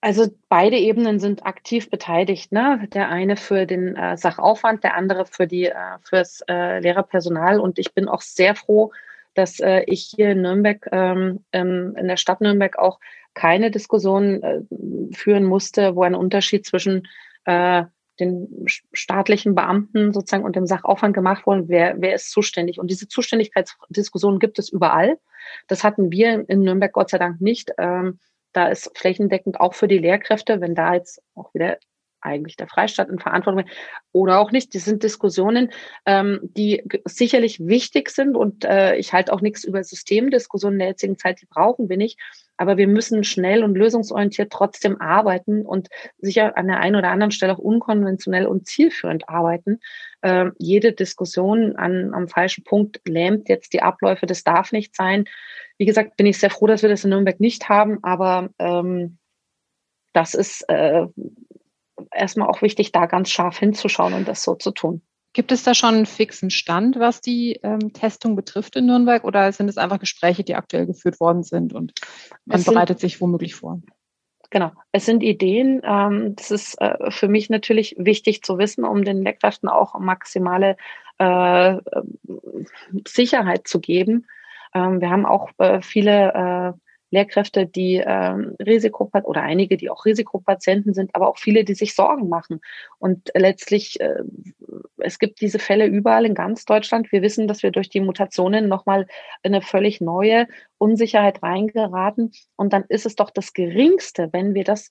Also 0.00 0.28
beide 0.48 0.76
Ebenen 0.76 1.18
sind 1.18 1.44
aktiv 1.44 1.90
beteiligt. 1.90 2.52
Ne? 2.52 2.86
Der 2.92 3.08
eine 3.08 3.36
für 3.36 3.66
den 3.66 3.96
äh, 3.96 4.16
Sachaufwand, 4.16 4.84
der 4.84 4.94
andere 4.94 5.26
für 5.26 5.46
die 5.46 5.66
äh, 5.66 5.74
fürs 6.02 6.42
äh, 6.48 6.78
Lehrerpersonal. 6.80 7.58
Und 7.58 7.78
ich 7.78 7.94
bin 7.94 8.08
auch 8.08 8.20
sehr 8.20 8.54
froh, 8.54 8.92
dass 9.34 9.60
äh, 9.60 9.82
ich 9.86 10.12
hier 10.14 10.32
in 10.32 10.42
Nürnberg, 10.42 10.86
ähm, 10.92 11.44
ähm, 11.52 11.96
in 11.98 12.06
der 12.06 12.16
Stadt 12.16 12.40
Nürnberg 12.40 12.78
auch 12.78 13.00
keine 13.34 13.70
Diskussion 13.70 14.42
äh, 14.42 14.60
führen 15.12 15.44
musste, 15.44 15.96
wo 15.96 16.02
ein 16.02 16.14
Unterschied 16.14 16.66
zwischen 16.66 17.08
äh, 17.44 17.84
den 18.20 18.66
staatlichen 18.92 19.54
Beamten 19.54 20.12
sozusagen 20.12 20.44
und 20.44 20.56
dem 20.56 20.66
Sachaufwand 20.66 21.14
gemacht 21.14 21.46
worden, 21.46 21.68
wer, 21.68 22.00
wer 22.00 22.14
ist 22.14 22.30
zuständig. 22.30 22.78
Und 22.78 22.90
diese 22.90 23.08
Zuständigkeitsdiskussion 23.08 24.38
gibt 24.38 24.58
es 24.58 24.68
überall. 24.68 25.18
Das 25.66 25.84
hatten 25.84 26.10
wir 26.10 26.48
in 26.48 26.60
Nürnberg 26.60 26.92
Gott 26.92 27.10
sei 27.10 27.18
Dank 27.18 27.40
nicht. 27.40 27.72
Ähm, 27.78 28.18
da 28.52 28.68
ist 28.68 28.90
flächendeckend 28.96 29.60
auch 29.60 29.74
für 29.74 29.88
die 29.88 29.98
Lehrkräfte, 29.98 30.60
wenn 30.60 30.74
da 30.74 30.94
jetzt 30.94 31.22
auch 31.34 31.52
wieder 31.54 31.78
eigentlich 32.20 32.56
der 32.56 32.68
Freistaat 32.68 33.08
in 33.08 33.18
Verantwortung 33.18 33.64
oder 34.12 34.38
auch 34.38 34.50
nicht. 34.50 34.74
Das 34.74 34.84
sind 34.84 35.02
Diskussionen, 35.02 35.70
ähm, 36.06 36.40
die 36.42 36.82
sicherlich 37.04 37.60
wichtig 37.60 38.10
sind 38.10 38.36
und 38.36 38.64
äh, 38.64 38.96
ich 38.96 39.12
halte 39.12 39.32
auch 39.32 39.40
nichts 39.40 39.64
über 39.64 39.82
Systemdiskussionen 39.82 40.78
der 40.78 40.88
jetzigen 40.88 41.18
Zeit, 41.18 41.40
die 41.40 41.46
brauchen 41.46 41.88
wir 41.88 41.96
nicht. 41.96 42.18
Aber 42.56 42.76
wir 42.76 42.88
müssen 42.88 43.22
schnell 43.22 43.62
und 43.62 43.76
lösungsorientiert 43.76 44.52
trotzdem 44.52 45.00
arbeiten 45.00 45.64
und 45.64 45.88
sicher 46.18 46.56
an 46.56 46.66
der 46.66 46.80
einen 46.80 46.96
oder 46.96 47.10
anderen 47.10 47.30
Stelle 47.30 47.52
auch 47.52 47.58
unkonventionell 47.58 48.46
und 48.46 48.66
zielführend 48.66 49.28
arbeiten. 49.28 49.78
Ähm, 50.22 50.52
jede 50.58 50.92
Diskussion 50.92 51.76
an, 51.76 52.12
am 52.12 52.26
falschen 52.26 52.64
Punkt 52.64 53.00
lähmt 53.06 53.48
jetzt 53.48 53.72
die 53.72 53.82
Abläufe. 53.82 54.26
Das 54.26 54.42
darf 54.42 54.72
nicht 54.72 54.96
sein. 54.96 55.26
Wie 55.78 55.86
gesagt, 55.86 56.16
bin 56.16 56.26
ich 56.26 56.38
sehr 56.38 56.50
froh, 56.50 56.66
dass 56.66 56.82
wir 56.82 56.88
das 56.88 57.04
in 57.04 57.10
Nürnberg 57.10 57.38
nicht 57.38 57.68
haben, 57.68 58.02
aber 58.02 58.50
ähm, 58.58 59.18
das 60.12 60.34
ist 60.34 60.68
äh, 60.68 61.06
erstmal 62.18 62.48
auch 62.48 62.62
wichtig, 62.62 62.92
da 62.92 63.06
ganz 63.06 63.30
scharf 63.30 63.58
hinzuschauen 63.58 64.14
und 64.14 64.28
das 64.28 64.42
so 64.42 64.54
zu 64.54 64.70
tun. 64.70 65.02
Gibt 65.34 65.52
es 65.52 65.62
da 65.62 65.74
schon 65.74 65.94
einen 65.94 66.06
fixen 66.06 66.50
Stand, 66.50 66.98
was 66.98 67.20
die 67.20 67.60
ähm, 67.62 67.92
Testung 67.92 68.34
betrifft 68.34 68.76
in 68.76 68.86
Nürnberg, 68.86 69.24
oder 69.24 69.52
sind 69.52 69.68
es 69.68 69.76
einfach 69.76 70.00
Gespräche, 70.00 70.42
die 70.42 70.54
aktuell 70.54 70.86
geführt 70.86 71.20
worden 71.20 71.42
sind 71.42 71.74
und 71.74 71.92
man 72.44 72.58
sind, 72.58 72.72
bereitet 72.72 72.98
sich 72.98 73.20
womöglich 73.20 73.54
vor? 73.54 73.80
Genau, 74.50 74.72
es 74.92 75.04
sind 75.04 75.22
Ideen. 75.22 75.82
Ähm, 75.84 76.34
das 76.36 76.50
ist 76.50 76.80
äh, 76.80 77.10
für 77.10 77.28
mich 77.28 77.50
natürlich 77.50 77.94
wichtig 77.98 78.42
zu 78.42 78.58
wissen, 78.58 78.84
um 78.84 79.04
den 79.04 79.22
Lehrkräften 79.22 79.68
auch 79.68 79.98
maximale 79.98 80.76
äh, 81.18 81.76
Sicherheit 83.06 83.68
zu 83.68 83.80
geben. 83.80 84.26
Ähm, 84.74 85.00
wir 85.00 85.10
haben 85.10 85.26
auch 85.26 85.50
äh, 85.58 85.82
viele 85.82 86.74
äh, 86.74 86.87
Lehrkräfte, 87.10 87.66
die 87.66 88.02
ähm, 88.04 88.54
Risikopatienten 88.60 89.28
oder 89.28 89.42
einige, 89.42 89.76
die 89.76 89.90
auch 89.90 90.04
Risikopatienten 90.04 90.94
sind, 90.94 91.14
aber 91.14 91.28
auch 91.28 91.38
viele, 91.38 91.64
die 91.64 91.74
sich 91.74 91.94
Sorgen 91.94 92.28
machen. 92.28 92.60
Und 92.98 93.30
letztlich, 93.34 94.00
äh, 94.00 94.22
es 94.98 95.18
gibt 95.18 95.40
diese 95.40 95.58
Fälle 95.58 95.86
überall 95.86 96.26
in 96.26 96.34
ganz 96.34 96.64
Deutschland. 96.64 97.10
Wir 97.12 97.22
wissen, 97.22 97.48
dass 97.48 97.62
wir 97.62 97.70
durch 97.70 97.88
die 97.88 98.00
Mutationen 98.00 98.68
nochmal 98.68 99.06
in 99.42 99.54
eine 99.54 99.62
völlig 99.62 100.00
neue 100.00 100.46
Unsicherheit 100.76 101.42
reingeraten. 101.42 102.32
Und 102.56 102.72
dann 102.72 102.84
ist 102.88 103.06
es 103.06 103.16
doch 103.16 103.30
das 103.30 103.52
Geringste, 103.52 104.28
wenn 104.32 104.54
wir 104.54 104.64
das 104.64 104.90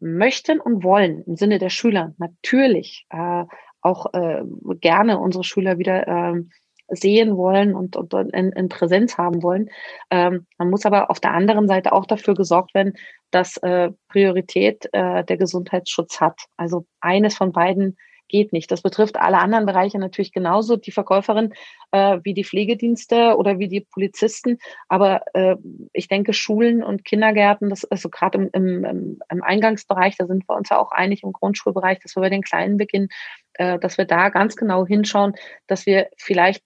möchten 0.00 0.60
und 0.60 0.84
wollen 0.84 1.22
im 1.24 1.36
Sinne 1.36 1.58
der 1.58 1.70
Schüler 1.70 2.14
natürlich 2.18 3.06
äh, 3.10 3.44
auch 3.80 4.12
äh, 4.14 4.42
gerne 4.80 5.18
unsere 5.18 5.44
Schüler 5.44 5.78
wieder 5.78 6.06
äh, 6.06 6.42
sehen 6.88 7.36
wollen 7.36 7.74
und, 7.74 7.96
und 7.96 8.14
in, 8.14 8.52
in 8.52 8.68
Präsenz 8.68 9.18
haben 9.18 9.42
wollen. 9.42 9.70
Ähm, 10.10 10.46
man 10.58 10.70
muss 10.70 10.86
aber 10.86 11.10
auf 11.10 11.20
der 11.20 11.32
anderen 11.32 11.68
Seite 11.68 11.92
auch 11.92 12.06
dafür 12.06 12.34
gesorgt 12.34 12.74
werden, 12.74 12.94
dass 13.30 13.56
äh, 13.58 13.90
Priorität 14.08 14.88
äh, 14.92 15.24
der 15.24 15.36
Gesundheitsschutz 15.36 16.20
hat. 16.20 16.40
Also 16.56 16.86
eines 17.00 17.36
von 17.36 17.52
beiden 17.52 17.96
geht 18.28 18.52
nicht. 18.52 18.70
Das 18.70 18.82
betrifft 18.82 19.16
alle 19.16 19.38
anderen 19.38 19.66
Bereiche 19.66 19.98
natürlich 19.98 20.32
genauso, 20.32 20.76
die 20.76 20.90
Verkäuferin 20.90 21.54
äh, 21.92 22.18
wie 22.24 22.34
die 22.34 22.44
Pflegedienste 22.44 23.36
oder 23.36 23.58
wie 23.58 23.68
die 23.68 23.80
Polizisten. 23.80 24.58
Aber 24.88 25.22
äh, 25.34 25.56
ich 25.92 26.08
denke, 26.08 26.32
Schulen 26.32 26.82
und 26.82 27.04
Kindergärten, 27.04 27.70
das 27.70 27.84
also 27.84 28.08
gerade 28.08 28.38
im, 28.52 28.84
im, 28.84 29.18
im 29.28 29.42
Eingangsbereich, 29.42 30.16
da 30.16 30.26
sind 30.26 30.48
wir 30.48 30.56
uns 30.56 30.70
ja 30.70 30.78
auch 30.78 30.92
einig 30.92 31.22
im 31.22 31.32
Grundschulbereich, 31.32 32.00
dass 32.00 32.16
wir 32.16 32.20
bei 32.20 32.30
den 32.30 32.42
Kleinen 32.42 32.76
beginnen, 32.76 33.08
äh, 33.54 33.78
dass 33.78 33.98
wir 33.98 34.04
da 34.04 34.28
ganz 34.28 34.56
genau 34.56 34.86
hinschauen, 34.86 35.34
dass 35.66 35.86
wir 35.86 36.08
vielleicht 36.16 36.64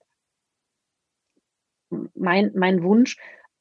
mein, 2.15 2.51
mein 2.55 2.83
Wunsch, 2.83 3.17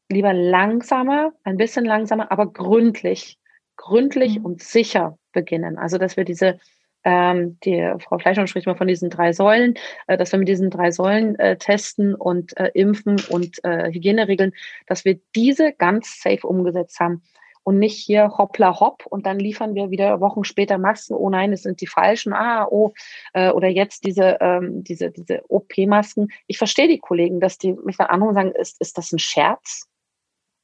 lieber 0.09 0.33
langsamer, 0.33 1.33
ein 1.45 1.57
bisschen 1.57 1.85
langsamer, 1.85 2.33
aber 2.33 2.53
gründlich, 2.53 3.39
gründlich 3.77 4.39
mhm. 4.39 4.45
und 4.45 4.63
sicher 4.63 5.19
beginnen. 5.33 5.79
Also, 5.79 5.99
dass 5.99 6.17
wir 6.17 6.25
diese 6.25 6.59
ähm, 7.03 7.59
die 7.65 7.95
Frau 8.01 8.19
Fleischmann 8.19 8.47
spricht 8.47 8.67
mal 8.67 8.77
von 8.77 8.87
diesen 8.87 9.09
drei 9.09 9.33
Säulen, 9.33 9.75
äh, 10.07 10.19
dass 10.19 10.33
wir 10.33 10.39
mit 10.39 10.49
diesen 10.49 10.69
drei 10.69 10.91
Säulen 10.91 11.39
äh, 11.39 11.57
testen 11.57 12.15
und 12.15 12.55
äh, 12.59 12.71
impfen 12.75 13.17
und 13.31 13.65
äh, 13.65 13.91
Hygieneregeln, 13.91 14.53
dass 14.87 15.07
wir 15.07 15.19
diese 15.35 15.73
ganz 15.73 16.21
safe 16.21 16.47
umgesetzt 16.47 17.01
haben 17.01 17.23
und 17.71 17.79
nicht 17.79 17.97
hier 17.97 18.37
hoppla 18.37 18.81
hopp 18.81 19.07
und 19.07 19.27
dann 19.27 19.39
liefern 19.39 19.77
wir 19.77 19.91
wieder 19.91 20.21
Wochen 20.21 20.43
später 20.43 20.77
Masken. 20.77 21.15
Oh 21.15 21.31
nein, 21.31 21.53
es 21.53 21.63
sind 21.63 21.81
die 21.81 21.87
falschen. 21.87 22.33
Ah, 22.33 22.67
oh, 22.69 22.93
äh, 23.33 23.51
oder 23.51 23.69
jetzt 23.69 24.05
diese, 24.05 24.39
ähm, 24.41 24.83
diese, 24.83 25.13
diese 25.13 25.45
OP-Masken. 25.49 26.33
Ich 26.49 26.59
verstehe 26.59 26.89
die 26.89 26.99
Kollegen, 26.99 27.39
dass 27.39 27.59
die 27.59 27.75
mich 27.75 27.97
dann 27.97 28.09
anrufen 28.09 28.31
und 28.31 28.35
sagen, 28.35 28.53
ist, 28.57 28.81
ist 28.81 28.99
das 28.99 29.13
ein 29.13 29.21
Scherz? 29.21 29.87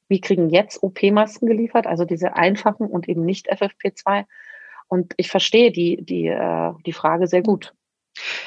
Wir 0.09 0.19
kriegen 0.19 0.49
jetzt 0.49 0.83
OP-Masken 0.83 1.47
geliefert, 1.47 1.87
also 1.87 2.03
diese 2.03 2.35
einfachen 2.35 2.87
und 2.87 3.07
eben 3.07 3.23
nicht 3.23 3.49
FFP2. 3.49 4.25
Und 4.89 5.13
ich 5.15 5.29
verstehe 5.29 5.71
die, 5.71 6.03
die, 6.03 6.27
äh, 6.27 6.73
die 6.85 6.93
Frage 6.93 7.27
sehr 7.27 7.41
gut. 7.41 7.73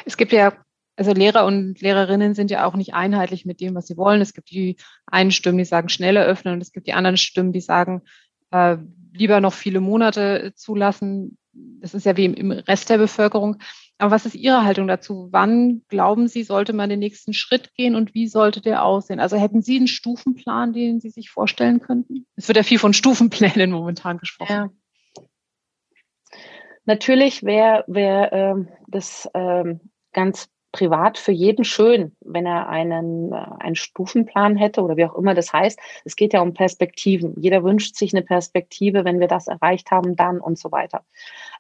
Es 0.05 0.19
gibt 0.19 0.33
ja, 0.33 0.53
also 0.97 1.15
Lehrer 1.15 1.47
und 1.47 1.81
Lehrerinnen 1.81 2.35
sind 2.35 2.51
ja 2.51 2.67
auch 2.67 2.75
nicht 2.75 2.93
einheitlich 2.93 3.47
mit 3.47 3.63
dem, 3.63 3.75
was 3.75 3.87
sie 3.87 3.97
wollen. 3.97 4.21
Es 4.21 4.35
gibt 4.35 4.51
die 4.51 4.77
einen 5.07 5.31
Stimmen, 5.31 5.57
die 5.57 5.65
sagen 5.65 5.89
schneller 5.89 6.27
öffnen 6.27 6.53
und 6.53 6.61
es 6.61 6.73
gibt 6.73 6.87
die 6.87 6.93
anderen 6.93 7.17
Stimmen, 7.17 7.53
die 7.53 7.63
sagen, 7.63 8.03
äh, 8.51 8.77
lieber 9.13 9.41
noch 9.41 9.53
viele 9.53 9.81
Monate 9.81 10.53
zulassen. 10.55 11.39
Das 11.53 11.95
ist 11.95 12.07
ja 12.07 12.17
wie 12.17 12.27
im, 12.27 12.51
Rest 12.53 12.91
der 12.91 12.99
Bevölkerung. 12.99 13.59
Aber 13.99 14.13
was 14.13 14.25
ist 14.25 14.35
Ihre 14.35 14.65
Haltung 14.65 14.89
dazu? 14.89 15.29
Wann 15.31 15.83
glauben 15.89 16.29
Sie, 16.29 16.43
sollte 16.43 16.73
man 16.73 16.89
den 16.89 17.01
nächsten 17.01 17.35
Schritt 17.35 17.75
gehen 17.75 17.95
und 17.95 18.15
wie 18.15 18.29
sollte 18.29 18.61
der 18.61 18.85
aussehen? 18.85 19.21
Also 19.21 19.37
hätten 19.37 19.61
Sie 19.61 19.77
einen 19.77 19.89
Stufenplan, 19.89 20.73
den 20.73 21.01
Sie 21.01 21.11
sich 21.11 21.31
vorstellen 21.31 21.81
könnten? 21.81 22.27
Es 22.37 22.49
wird 22.49 22.57
ja 22.57 22.63
viel 22.63 22.79
von 22.79 22.95
Stufenplänen 22.95 23.71
momentan 23.73 24.19
gesprochen. 24.19 24.53
Ja. 24.53 24.71
Natürlich 26.87 27.43
wäre 27.43 27.85
wär, 27.87 28.33
ähm, 28.33 28.69
das 28.89 29.29
ähm, 29.35 29.81
ganz 30.13 30.49
privat 30.73 31.19
für 31.19 31.33
jeden 31.33 31.65
schön, 31.65 32.17
wenn 32.21 32.47
er 32.47 32.69
einen, 32.69 33.33
äh, 33.33 33.47
einen 33.59 33.75
Stufenplan 33.75 34.57
hätte 34.57 34.83
oder 34.83 34.97
wie 34.97 35.05
auch 35.05 35.15
immer 35.15 35.35
das 35.35 35.53
heißt. 35.53 35.79
Es 36.05 36.17
geht 36.17 36.33
ja 36.33 36.41
um 36.41 36.55
Perspektiven. 36.55 37.35
Jeder 37.41 37.65
wünscht 37.65 37.97
sich 37.97 38.15
eine 38.15 38.23
Perspektive, 38.25 39.05
wenn 39.05 39.21
wir 39.21 39.29
das 39.29 39.49
erreicht 39.49 39.91
haben, 39.91 40.17
dann 40.17 40.41
und 40.41 40.59
so 40.59 40.71
weiter. 40.71 41.05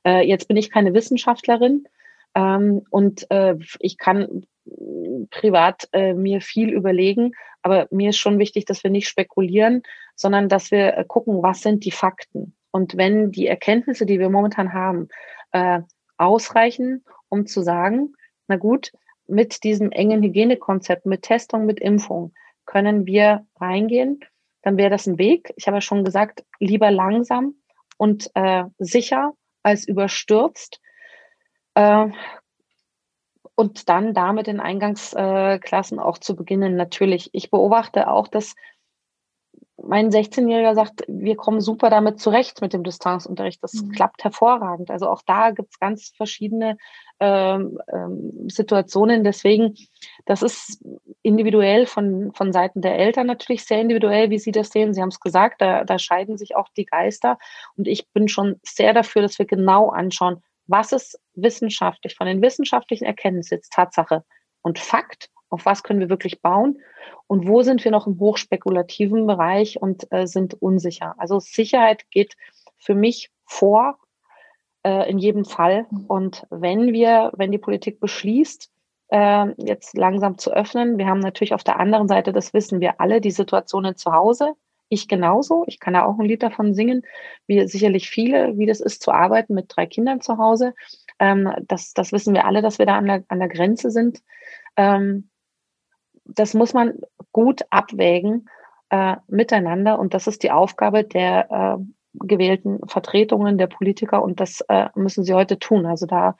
Äh, 0.04 0.26
jetzt 0.26 0.48
bin 0.48 0.56
ich 0.56 0.70
keine 0.70 0.94
Wissenschaftlerin 0.94 1.84
ähm, 2.34 2.82
und 2.90 3.30
äh, 3.30 3.56
ich 3.80 3.98
kann 3.98 4.46
privat 5.30 5.88
mir 5.92 6.40
viel 6.42 6.70
überlegen, 6.70 7.32
aber 7.62 7.88
mir 7.90 8.10
ist 8.10 8.18
schon 8.18 8.38
wichtig, 8.38 8.66
dass 8.66 8.84
wir 8.84 8.90
nicht 8.90 9.08
spekulieren, 9.08 9.82
sondern 10.14 10.48
dass 10.48 10.70
wir 10.70 11.04
gucken, 11.08 11.42
was 11.42 11.62
sind 11.62 11.84
die 11.84 11.90
Fakten. 11.90 12.54
Und 12.70 12.96
wenn 12.96 13.32
die 13.32 13.48
Erkenntnisse, 13.48 14.06
die 14.06 14.20
wir 14.20 14.28
momentan 14.28 14.72
haben, 14.72 15.08
ausreichen, 16.18 17.04
um 17.30 17.46
zu 17.46 17.62
sagen, 17.62 18.14
na 18.50 18.56
gut, 18.56 18.92
mit 19.28 19.62
diesem 19.62 19.92
engen 19.92 20.22
Hygienekonzept, 20.24 21.06
mit 21.06 21.22
Testung, 21.22 21.64
mit 21.64 21.78
Impfung, 21.78 22.34
können 22.66 23.06
wir 23.06 23.46
reingehen, 23.60 24.20
dann 24.62 24.76
wäre 24.76 24.90
das 24.90 25.06
ein 25.06 25.18
Weg. 25.18 25.52
Ich 25.56 25.68
habe 25.68 25.76
ja 25.76 25.80
schon 25.80 26.04
gesagt, 26.04 26.44
lieber 26.58 26.90
langsam 26.90 27.54
und 27.96 28.28
äh, 28.34 28.64
sicher 28.78 29.32
als 29.62 29.86
überstürzt. 29.86 30.80
Äh, 31.74 32.08
und 33.54 33.88
dann 33.88 34.14
damit 34.14 34.48
in 34.48 34.58
Eingangsklassen 34.58 35.98
äh, 35.98 36.02
auch 36.02 36.18
zu 36.18 36.34
beginnen. 36.34 36.76
Natürlich, 36.76 37.30
ich 37.32 37.50
beobachte 37.50 38.08
auch, 38.08 38.26
dass 38.26 38.56
mein 39.82 40.10
16-Jähriger 40.10 40.74
sagt, 40.74 41.04
wir 41.08 41.36
kommen 41.36 41.60
super 41.60 41.90
damit 41.90 42.20
zurecht 42.20 42.60
mit 42.60 42.72
dem 42.72 42.82
Distanzunterricht. 42.82 43.62
Das 43.62 43.74
mhm. 43.74 43.92
klappt 43.92 44.24
hervorragend. 44.24 44.90
Also 44.90 45.08
auch 45.08 45.22
da 45.22 45.50
gibt 45.50 45.72
es 45.72 45.78
ganz 45.78 46.12
verschiedene 46.16 46.76
ähm, 47.18 47.78
ähm, 47.92 48.48
Situationen. 48.48 49.24
Deswegen, 49.24 49.74
das 50.26 50.42
ist 50.42 50.82
individuell 51.22 51.86
von, 51.86 52.32
von 52.34 52.52
Seiten 52.52 52.80
der 52.80 52.98
Eltern 52.98 53.26
natürlich 53.26 53.64
sehr 53.64 53.80
individuell, 53.80 54.30
wie 54.30 54.38
sie 54.38 54.52
das 54.52 54.70
sehen. 54.70 54.94
Sie 54.94 55.00
haben 55.00 55.08
es 55.08 55.20
gesagt, 55.20 55.60
da, 55.60 55.84
da 55.84 55.98
scheiden 55.98 56.36
sich 56.36 56.56
auch 56.56 56.68
die 56.76 56.86
Geister. 56.86 57.38
Und 57.76 57.88
ich 57.88 58.08
bin 58.12 58.28
schon 58.28 58.60
sehr 58.62 58.92
dafür, 58.92 59.22
dass 59.22 59.38
wir 59.38 59.46
genau 59.46 59.90
anschauen, 59.90 60.42
was 60.66 60.92
ist 60.92 61.20
wissenschaftlich, 61.34 62.14
von 62.14 62.26
den 62.26 62.42
wissenschaftlichen 62.42 63.04
Erkenntnissen 63.04 63.54
jetzt 63.56 63.72
Tatsache 63.72 64.24
und 64.62 64.78
Fakt 64.78 65.30
auf 65.50 65.66
was 65.66 65.82
können 65.82 66.00
wir 66.00 66.08
wirklich 66.08 66.40
bauen 66.40 66.80
und 67.26 67.46
wo 67.46 67.62
sind 67.62 67.84
wir 67.84 67.90
noch 67.90 68.06
im 68.06 68.18
hochspekulativen 68.18 69.26
Bereich 69.26 69.80
und 69.80 70.10
äh, 70.10 70.26
sind 70.26 70.54
unsicher. 70.54 71.14
Also 71.18 71.38
Sicherheit 71.40 72.10
geht 72.10 72.36
für 72.76 72.94
mich 72.94 73.30
vor 73.44 73.98
äh, 74.84 75.10
in 75.10 75.18
jedem 75.18 75.44
Fall. 75.44 75.86
Und 76.08 76.46
wenn 76.50 76.92
wir, 76.92 77.32
wenn 77.36 77.52
die 77.52 77.58
Politik 77.58 78.00
beschließt, 78.00 78.70
äh, 79.08 79.46
jetzt 79.58 79.96
langsam 79.96 80.38
zu 80.38 80.52
öffnen, 80.52 80.98
wir 80.98 81.06
haben 81.06 81.20
natürlich 81.20 81.54
auf 81.54 81.64
der 81.64 81.78
anderen 81.78 82.08
Seite, 82.08 82.32
das 82.32 82.54
wissen 82.54 82.80
wir 82.80 83.00
alle, 83.00 83.20
die 83.20 83.30
Situationen 83.30 83.96
zu 83.96 84.12
Hause. 84.12 84.54
Ich 84.88 85.06
genauso. 85.06 85.64
Ich 85.68 85.78
kann 85.78 85.94
ja 85.94 86.04
auch 86.04 86.18
ein 86.18 86.26
Lied 86.26 86.42
davon 86.42 86.74
singen, 86.74 87.02
wie 87.46 87.66
sicherlich 87.68 88.10
viele, 88.10 88.58
wie 88.58 88.66
das 88.66 88.80
ist 88.80 89.02
zu 89.02 89.12
arbeiten 89.12 89.54
mit 89.54 89.66
drei 89.68 89.86
Kindern 89.86 90.20
zu 90.20 90.38
Hause. 90.38 90.74
Ähm, 91.20 91.52
das, 91.68 91.92
das 91.92 92.10
wissen 92.12 92.34
wir 92.34 92.46
alle, 92.46 92.62
dass 92.62 92.78
wir 92.78 92.86
da 92.86 92.96
an 92.96 93.06
der, 93.06 93.24
an 93.28 93.38
der 93.38 93.48
Grenze 93.48 93.90
sind. 93.90 94.20
Ähm, 94.76 95.28
das 96.34 96.54
muss 96.54 96.74
man 96.74 96.94
gut 97.32 97.62
abwägen 97.70 98.48
äh, 98.90 99.16
miteinander 99.28 99.98
und 99.98 100.14
das 100.14 100.26
ist 100.26 100.42
die 100.42 100.50
Aufgabe 100.50 101.04
der 101.04 101.78
äh, 101.78 101.84
gewählten 102.14 102.80
Vertretungen 102.86 103.58
der 103.58 103.68
Politiker 103.68 104.22
und 104.22 104.40
das 104.40 104.62
äh, 104.68 104.88
müssen 104.94 105.24
sie 105.24 105.34
heute 105.34 105.58
tun. 105.58 105.86
Also 105.86 106.06
da 106.06 106.36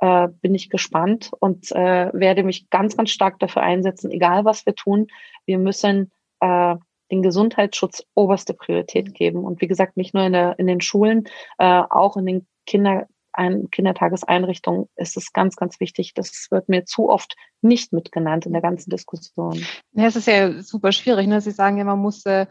äh, 0.00 0.28
bin 0.40 0.54
ich 0.54 0.70
gespannt 0.70 1.30
und 1.40 1.72
äh, 1.72 2.10
werde 2.12 2.42
mich 2.42 2.68
ganz, 2.70 2.96
ganz 2.96 3.10
stark 3.10 3.38
dafür 3.38 3.62
einsetzen, 3.62 4.10
egal 4.10 4.44
was 4.44 4.66
wir 4.66 4.74
tun, 4.74 5.06
wir 5.46 5.58
müssen 5.58 6.10
äh, 6.40 6.76
den 7.10 7.22
Gesundheitsschutz 7.22 8.04
oberste 8.14 8.54
Priorität 8.54 9.14
geben. 9.14 9.44
Und 9.44 9.60
wie 9.60 9.66
gesagt, 9.66 9.96
nicht 9.96 10.14
nur 10.14 10.24
in, 10.24 10.32
der, 10.32 10.58
in 10.58 10.66
den 10.66 10.80
Schulen, 10.80 11.24
äh, 11.58 11.82
auch 11.88 12.16
in 12.16 12.26
den 12.26 12.46
Kinder, 12.66 13.06
ein 13.34 13.70
Kindertageseinrichtung 13.70 14.88
ist 14.96 15.16
es 15.16 15.32
ganz, 15.32 15.56
ganz 15.56 15.80
wichtig. 15.80 16.14
Das 16.14 16.48
wird 16.50 16.68
mir 16.68 16.84
zu 16.84 17.08
oft 17.08 17.36
nicht 17.62 17.92
mitgenannt 17.92 18.46
in 18.46 18.52
der 18.52 18.62
ganzen 18.62 18.90
Diskussion. 18.90 19.64
Ja, 19.92 20.06
es 20.06 20.16
ist 20.16 20.28
ja 20.28 20.62
super 20.62 20.92
schwierig. 20.92 21.26
Ne? 21.26 21.40
Sie 21.40 21.50
sagen 21.50 21.76
ja, 21.76 21.84
man 21.84 21.98
muss 21.98 22.24
äh, 22.26 22.46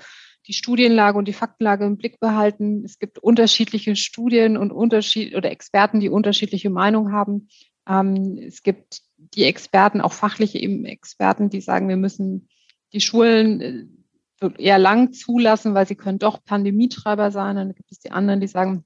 die 0.48 0.54
Studienlage 0.54 1.18
und 1.18 1.28
die 1.28 1.34
Faktenlage 1.34 1.86
im 1.86 1.98
Blick 1.98 2.20
behalten. 2.20 2.84
Es 2.84 3.00
gibt 3.00 3.18
unterschiedliche 3.20 3.96
Studien 3.96 4.58
und 4.58 4.72
Unterschied 4.72 5.36
oder 5.36 5.52
Experten, 5.52 6.00
die 6.00 6.10
unterschiedliche 6.10 6.70
Meinungen 6.70 7.14
haben. 7.14 7.48
Ähm, 7.88 8.38
es 8.38 8.62
gibt 8.64 9.02
die 9.18 9.46
Experten, 9.46 10.02
auch 10.02 10.14
fachliche 10.14 10.60
eben 10.60 10.86
Experten, 10.86 11.50
die 11.50 11.62
sagen, 11.62 11.88
wir 11.88 11.98
müssen 11.98 12.50
die 12.92 13.02
Schulen 13.02 13.62
äh, 13.62 14.50
eher 14.58 14.80
lang 14.80 15.14
zulassen, 15.14 15.74
weil 15.74 15.88
sie 15.88 15.96
können 15.96 16.20
doch 16.20 16.44
Pandemietreiber 16.44 17.32
sein. 17.32 17.56
Dann 17.56 17.74
gibt 17.74 17.92
es 17.92 18.00
die 18.00 18.12
anderen, 18.12 18.42
die 18.42 18.48
sagen, 18.48 18.84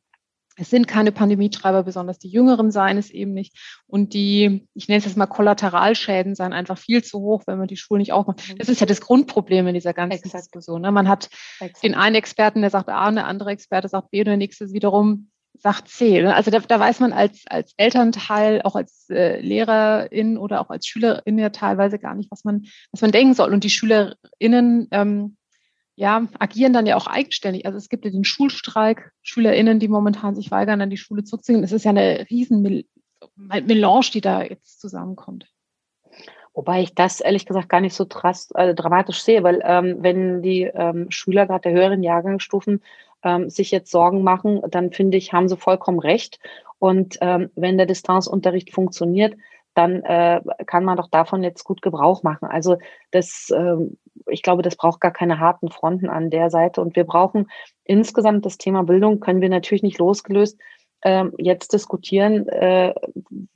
es 0.58 0.72
sind 0.72 0.88
keine 0.88 1.12
Pandemietreiber, 1.12 1.84
besonders 1.84 2.18
die 2.18 2.30
Jüngeren 2.30 2.72
seien 2.72 2.98
es 2.98 3.12
eben 3.12 3.34
nicht. 3.34 3.56
Und 3.86 4.14
die, 4.14 4.68
ich 4.74 4.88
nenne 4.88 4.98
es 4.98 5.06
jetzt 5.06 5.16
mal 5.16 5.28
Kollateralschäden, 5.28 6.36
seien 6.36 6.52
einfach 6.52 6.78
viel 6.78 7.04
zu 7.04 7.20
hoch, 7.20 7.44
wenn 7.46 7.60
man 7.60 7.68
die 7.68 7.78
Schulen 7.78 8.00
nicht 8.00 8.12
aufmacht. 8.12 8.50
Mhm. 8.50 8.58
Das 8.58 8.68
ist 8.68 8.82
ja 8.82 8.88
das 8.88 9.00
Grundproblem 9.00 9.68
in 9.68 9.76
dieser 9.76 9.94
ganzen 9.94 10.24
Exakt. 10.26 10.46
Diskussion. 10.46 10.82
Ne? 10.82 10.92
Man 10.92 11.08
hat 11.08 11.30
Exakt. 11.60 11.84
den 11.84 11.94
einen 11.94 12.16
Experten, 12.16 12.62
der 12.62 12.72
sagt 12.72 12.90
A, 12.90 13.08
und 13.08 13.16
der 13.16 13.28
andere 13.28 13.52
Experte 13.52 13.88
sagt 13.88 14.10
B 14.10 14.20
und 14.20 14.26
der 14.26 14.38
nächste 14.38 14.72
wiederum 14.72 15.30
sagt 15.60 15.90
C. 15.90 16.24
Ne? 16.24 16.34
Also 16.34 16.50
da, 16.50 16.60
da 16.60 16.80
weiß 16.80 17.00
man 17.02 17.14
als, 17.14 17.44
als 17.48 17.74
Elternteil, 17.78 18.62
auch 18.64 18.76
als 18.76 19.10
äh, 19.10 19.40
Lehrerin 19.40 20.38
oder 20.38 20.62
auch 20.62 20.70
als 20.70 20.88
Schülerin 20.88 21.38
ja 21.38 21.50
teilweise 21.50 22.00
gar 22.00 22.16
nicht, 22.16 22.32
was 22.32 22.44
man, 22.44 22.66
was 22.92 23.02
man 23.02 23.12
denken 23.12 23.36
soll. 23.36 23.54
Und 23.54 23.64
die 23.64 23.70
SchülerInnen 23.70 24.88
ähm, 24.92 25.38
ja, 25.98 26.28
agieren 26.38 26.74
dann 26.74 26.86
ja 26.86 26.96
auch 26.96 27.08
eigenständig. 27.08 27.66
Also 27.66 27.80
es 27.80 27.90
gibt 27.90 28.06
ja 28.06 28.12
den 28.12 28.24
Schulstreik, 28.24 29.12
SchülerInnen, 29.24 29.80
die 29.80 29.88
momentan 29.88 30.36
sich 30.36 30.52
weigern, 30.52 30.80
an 30.80 30.92
die 30.92 30.98
Schule 30.98 31.24
zurückzugehen. 31.24 31.64
Es 31.64 31.72
ist 31.72 31.86
ja 31.86 31.90
eine 31.90 32.28
riesen 32.30 32.86
Melange, 33.36 34.12
die 34.14 34.22
da 34.22 34.44
jetzt 34.44 34.80
zusammenkommt. 34.80 35.48
Wobei 36.54 36.84
ich 36.84 36.94
das 36.94 37.20
ehrlich 37.20 37.48
gesagt 37.48 37.68
gar 37.68 37.82
nicht 37.82 37.96
so 37.96 38.06
drast, 38.08 38.56
äh, 38.56 38.76
dramatisch 38.76 39.24
sehe, 39.24 39.42
weil 39.42 39.60
ähm, 39.64 39.98
wenn 40.02 40.44
die 40.44 40.64
ähm, 40.64 41.10
Schüler 41.10 41.48
gerade 41.48 41.70
der 41.70 41.72
höheren 41.72 42.04
Jahrgangsstufen 42.04 42.84
ähm, 43.24 43.50
sich 43.50 43.72
jetzt 43.72 43.90
Sorgen 43.90 44.22
machen, 44.22 44.62
dann 44.70 44.92
finde 44.92 45.18
ich, 45.18 45.34
haben 45.34 45.50
sie 45.50 45.58
vollkommen 45.58 46.00
recht. 46.00 46.40
Und 46.78 47.18
ähm, 47.22 47.50
wenn 47.56 47.78
der 47.78 47.88
Distanzunterricht 47.88 48.72
funktioniert, 48.72 49.36
dann 49.74 50.04
äh, 50.04 50.42
kann 50.68 50.84
man 50.84 50.98
doch 50.98 51.10
davon 51.10 51.44
jetzt 51.44 51.64
gut 51.64 51.82
Gebrauch 51.82 52.22
machen. 52.24 52.48
Also 52.48 52.78
das, 53.12 53.50
äh, 53.50 53.78
ich 54.30 54.44
glaube, 54.44 54.62
das 54.62 54.76
braucht 54.76 55.02
gar 55.02 55.12
keine 55.12 55.40
harten 55.40 55.70
Fronten 55.70 56.10
an 56.10 56.30
der 56.30 56.50
Seite. 56.50 56.82
Und 56.82 56.96
wir 56.96 57.04
brauchen 57.04 57.50
insgesamt 57.84 58.46
das 58.46 58.58
Thema 58.58 58.84
Bildung, 58.84 59.20
können 59.20 59.42
wir 59.42 59.50
natürlich 59.50 59.84
nicht 59.84 60.00
losgelöst 60.00 60.58
äh, 61.02 61.26
jetzt 61.38 61.74
diskutieren, 61.74 62.48
äh, 62.48 62.94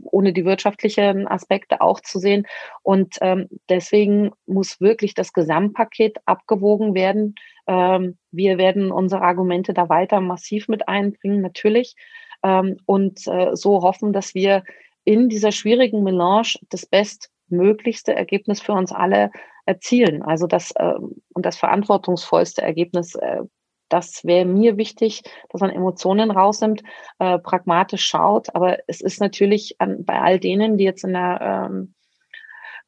ohne 0.03 0.33
die 0.33 0.45
wirtschaftlichen 0.45 1.27
Aspekte 1.27 1.81
auch 1.81 1.99
zu 1.99 2.19
sehen. 2.19 2.47
Und 2.83 3.17
ähm, 3.21 3.47
deswegen 3.69 4.31
muss 4.45 4.79
wirklich 4.79 5.13
das 5.13 5.33
Gesamtpaket 5.33 6.17
abgewogen 6.25 6.93
werden. 6.93 7.35
Ähm, 7.67 8.17
wir 8.31 8.57
werden 8.57 8.91
unsere 8.91 9.21
Argumente 9.23 9.73
da 9.73 9.89
weiter 9.89 10.21
massiv 10.21 10.67
mit 10.67 10.87
einbringen, 10.87 11.41
natürlich. 11.41 11.95
Ähm, 12.43 12.77
und 12.85 13.27
äh, 13.27 13.55
so 13.55 13.81
hoffen, 13.81 14.13
dass 14.13 14.35
wir 14.35 14.63
in 15.03 15.29
dieser 15.29 15.51
schwierigen 15.51 16.03
Melange 16.03 16.55
das 16.69 16.85
bestmöglichste 16.85 18.15
Ergebnis 18.15 18.61
für 18.61 18.73
uns 18.73 18.91
alle 18.91 19.31
erzielen. 19.71 20.21
Also 20.21 20.47
das 20.47 20.71
äh, 20.75 20.93
und 21.33 21.45
das 21.45 21.57
verantwortungsvollste 21.57 22.61
Ergebnis. 22.61 23.15
Äh, 23.15 23.41
das 23.89 24.23
wäre 24.23 24.45
mir 24.45 24.77
wichtig, 24.77 25.21
dass 25.49 25.59
man 25.59 25.69
Emotionen 25.69 26.31
rausnimmt, 26.31 26.81
äh, 27.19 27.37
pragmatisch 27.39 28.05
schaut. 28.05 28.55
Aber 28.55 28.77
es 28.87 29.01
ist 29.01 29.19
natürlich 29.19 29.75
an, 29.79 30.05
bei 30.05 30.21
all 30.21 30.39
denen, 30.39 30.77
die 30.77 30.85
jetzt 30.85 31.03
in 31.03 31.13
der 31.13 31.67
ähm, 31.69 31.93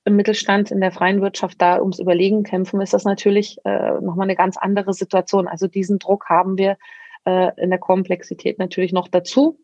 im 0.05 0.15
Mittelstand, 0.15 0.71
in 0.71 0.81
der 0.81 0.91
freien 0.91 1.21
Wirtschaft 1.21 1.61
da 1.61 1.79
ums 1.79 1.99
Überlegen 1.99 2.43
kämpfen, 2.43 2.81
ist 2.81 2.93
das 2.93 3.05
natürlich 3.05 3.57
äh, 3.63 3.93
nochmal 4.01 4.25
eine 4.25 4.35
ganz 4.35 4.57
andere 4.57 4.93
Situation. 4.93 5.47
Also 5.47 5.67
diesen 5.67 5.99
Druck 5.99 6.25
haben 6.29 6.57
wir 6.57 6.77
äh, 7.25 7.51
in 7.61 7.69
der 7.69 7.79
Komplexität 7.79 8.59
natürlich 8.59 8.91
noch 8.91 9.07
dazu. 9.07 9.59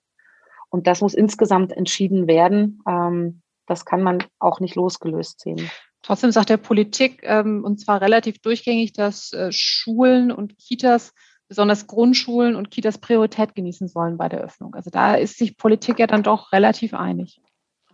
Und 0.70 0.88
das 0.88 1.02
muss 1.02 1.14
insgesamt 1.14 1.74
entschieden 1.74 2.28
werden. 2.28 2.82
Ähm, 2.88 3.42
das 3.66 3.86
kann 3.86 4.02
man 4.02 4.24
auch 4.40 4.60
nicht 4.60 4.76
losgelöst 4.76 5.42
sehen. 5.42 5.70
Trotzdem 6.02 6.32
sagt 6.32 6.50
der 6.50 6.58
Politik, 6.58 7.22
ähm, 7.24 7.64
und 7.64 7.80
zwar 7.80 8.02
relativ 8.02 8.40
durchgängig, 8.40 8.94
dass 8.94 9.34
äh, 9.34 9.52
Schulen 9.52 10.32
und 10.32 10.58
Kitas, 10.58 11.14
besonders 11.48 11.88
Grundschulen 11.88 12.56
und 12.56 12.72
Kitas 12.72 12.98
Priorität 13.00 13.56
genießen 13.56 13.88
sollen 13.88 14.18
bei 14.18 14.30
der 14.30 14.42
Öffnung. 14.42 14.76
Also 14.76 14.90
da 14.90 15.16
ist 15.16 15.38
sich 15.38 15.58
Politik 15.58 16.00
ja 16.00 16.08
dann 16.08 16.24
doch 16.24 16.52
relativ 16.52 16.94
einig. 16.94 17.42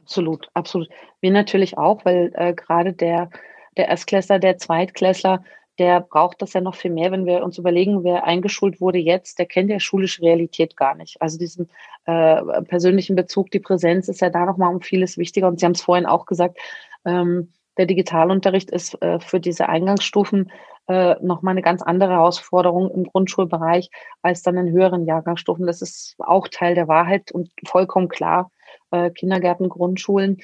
Absolut, 0.02 0.50
absolut. 0.54 0.90
Wir 1.22 1.32
natürlich 1.32 1.78
auch, 1.78 2.06
weil 2.06 2.32
äh, 2.36 2.54
gerade 2.54 2.94
der, 2.94 3.30
der 3.78 3.88
Erstklässler, 3.88 4.40
der 4.40 4.58
Zweitklässler 4.58 5.44
der 5.78 6.00
braucht 6.00 6.42
das 6.42 6.54
ja 6.54 6.62
noch 6.62 6.76
viel 6.76 6.92
mehr, 6.92 7.12
wenn 7.12 7.26
wir 7.26 7.44
uns 7.44 7.58
überlegen, 7.58 8.04
wer 8.04 8.24
eingeschult 8.24 8.80
wurde 8.80 9.00
jetzt, 9.00 9.40
der 9.40 9.46
kennt 9.46 9.70
ja 9.70 9.80
schulische 9.80 10.22
Realität 10.22 10.78
gar 10.78 10.96
nicht. 10.96 11.22
Also 11.22 11.38
diesen 11.38 11.70
äh, 12.06 12.62
persönlichen 12.64 13.16
Bezug, 13.16 13.52
die 13.52 13.60
Präsenz 13.60 14.08
ist 14.08 14.22
ja 14.22 14.30
da 14.30 14.46
nochmal 14.46 14.74
um 14.74 14.82
vieles 14.82 15.18
wichtiger. 15.18 15.48
Und 15.48 15.60
Sie 15.60 15.66
haben 15.66 15.74
es 15.74 15.82
vorhin 15.82 16.06
auch 16.06 16.26
gesagt, 16.26 16.58
ähm, 17.04 17.52
der 17.78 17.86
Digitalunterricht 17.86 18.72
ist 18.72 19.02
äh, 19.02 19.20
für 19.20 19.40
diese 19.40 19.70
Eingangsstufen 19.70 20.52
äh, 20.88 21.16
nochmal 21.22 21.52
eine 21.52 21.62
ganz 21.62 21.82
andere 21.82 22.14
Herausforderung 22.14 22.92
im 22.92 23.06
Grundschulbereich 23.06 23.90
als 24.22 24.44
dann 24.44 24.58
in 24.58 24.72
höheren 24.72 25.06
Jahrgangsstufen. 25.06 25.66
Das 25.66 25.82
ist 25.82 26.16
auch 26.20 26.48
Teil 26.48 26.76
der 26.76 26.88
Wahrheit 26.88 27.32
und 27.32 27.50
vollkommen 27.66 28.08
klar. 28.08 28.52
Äh, 28.92 29.10
Kindergärten, 29.12 29.70
Grundschulen, 29.70 30.38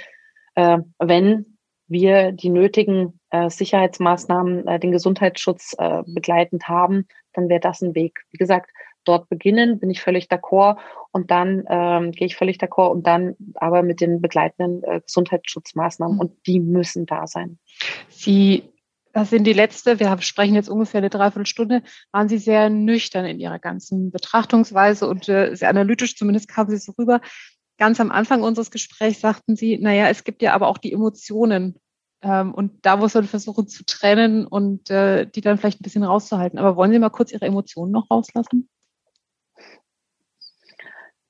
äh, 0.56 0.80
wenn 1.00 1.58
wir 1.88 2.32
die 2.32 2.50
nötigen 2.50 3.20
äh, 3.32 3.50
Sicherheitsmaßnahmen, 3.50 4.68
äh, 4.68 4.80
den 4.80 4.92
Gesundheitsschutz 4.92 5.76
äh, 5.78 6.04
begleitend 6.06 6.68
haben, 6.68 7.06
dann 7.34 7.50
wäre 7.50 7.60
das 7.60 7.82
ein 7.82 7.96
Weg. 7.96 8.22
Wie 8.32 8.38
gesagt, 8.38 8.72
dort 9.04 9.30
beginnen, 9.30 9.80
bin 9.80 9.90
ich 9.90 10.02
völlig 10.02 10.28
d'accord 10.28 10.78
und 11.12 11.32
dann 11.32 11.64
ähm, 11.70 12.12
gehe 12.12 12.28
ich 12.28 12.36
völlig 12.36 12.58
d'accord 12.58 12.92
und 12.92 13.08
dann 13.08 13.36
aber 13.56 13.84
mit 13.84 14.02
den 14.02 14.22
begleitenden 14.22 14.84
äh, 14.84 15.02
Gesundheitsschutzmaßnahmen 15.02 16.16
mhm. 16.16 16.22
und 16.22 16.48
die 16.48 16.60
müssen 16.60 17.06
da 17.06 17.28
sein. 17.28 17.60
Sie 18.10 18.64
das 19.14 19.30
sind 19.30 19.46
die 19.46 19.54
letzte, 19.54 20.00
wir 20.00 20.18
sprechen 20.22 20.56
jetzt 20.56 20.70
ungefähr 20.70 21.00
eine 21.00 21.10
Dreiviertelstunde, 21.10 21.84
waren 22.12 22.30
Sie 22.30 22.38
sehr 22.38 22.70
nüchtern 22.70 23.26
in 23.26 23.40
Ihrer 23.40 23.60
ganzen 23.60 24.10
Betrachtungsweise 24.10 25.08
und 25.08 25.28
äh, 25.28 25.54
sehr 25.56 25.70
analytisch, 25.70 26.16
zumindest 26.16 26.48
kamen 26.48 26.70
Sie 26.70 26.78
so 26.78 26.94
rüber. 26.98 27.20
Ganz 27.78 28.00
am 28.00 28.12
Anfang 28.12 28.42
unseres 28.42 28.72
Gesprächs 28.72 29.20
sagten 29.20 29.56
Sie, 29.56 29.78
naja, 29.80 30.08
es 30.08 30.24
gibt 30.24 30.42
ja 30.42 30.54
aber 30.54 30.68
auch 30.68 30.78
die 30.78 30.94
Emotionen 30.94 31.76
ähm, 32.22 32.54
und 32.54 32.86
da 32.86 32.98
muss 32.98 33.14
man 33.14 33.26
versuchen 33.26 33.68
zu 33.68 33.84
trennen 33.86 34.46
und 34.46 34.90
äh, 34.90 35.26
die 35.26 35.42
dann 35.42 35.58
vielleicht 35.58 35.82
ein 35.82 35.84
bisschen 35.84 36.04
rauszuhalten. 36.04 36.60
Aber 36.60 36.76
wollen 36.76 36.92
Sie 36.92 37.00
mal 37.00 37.10
kurz 37.10 37.32
Ihre 37.32 37.46
Emotionen 37.46 37.92
noch 37.92 38.10
rauslassen? 38.10 38.70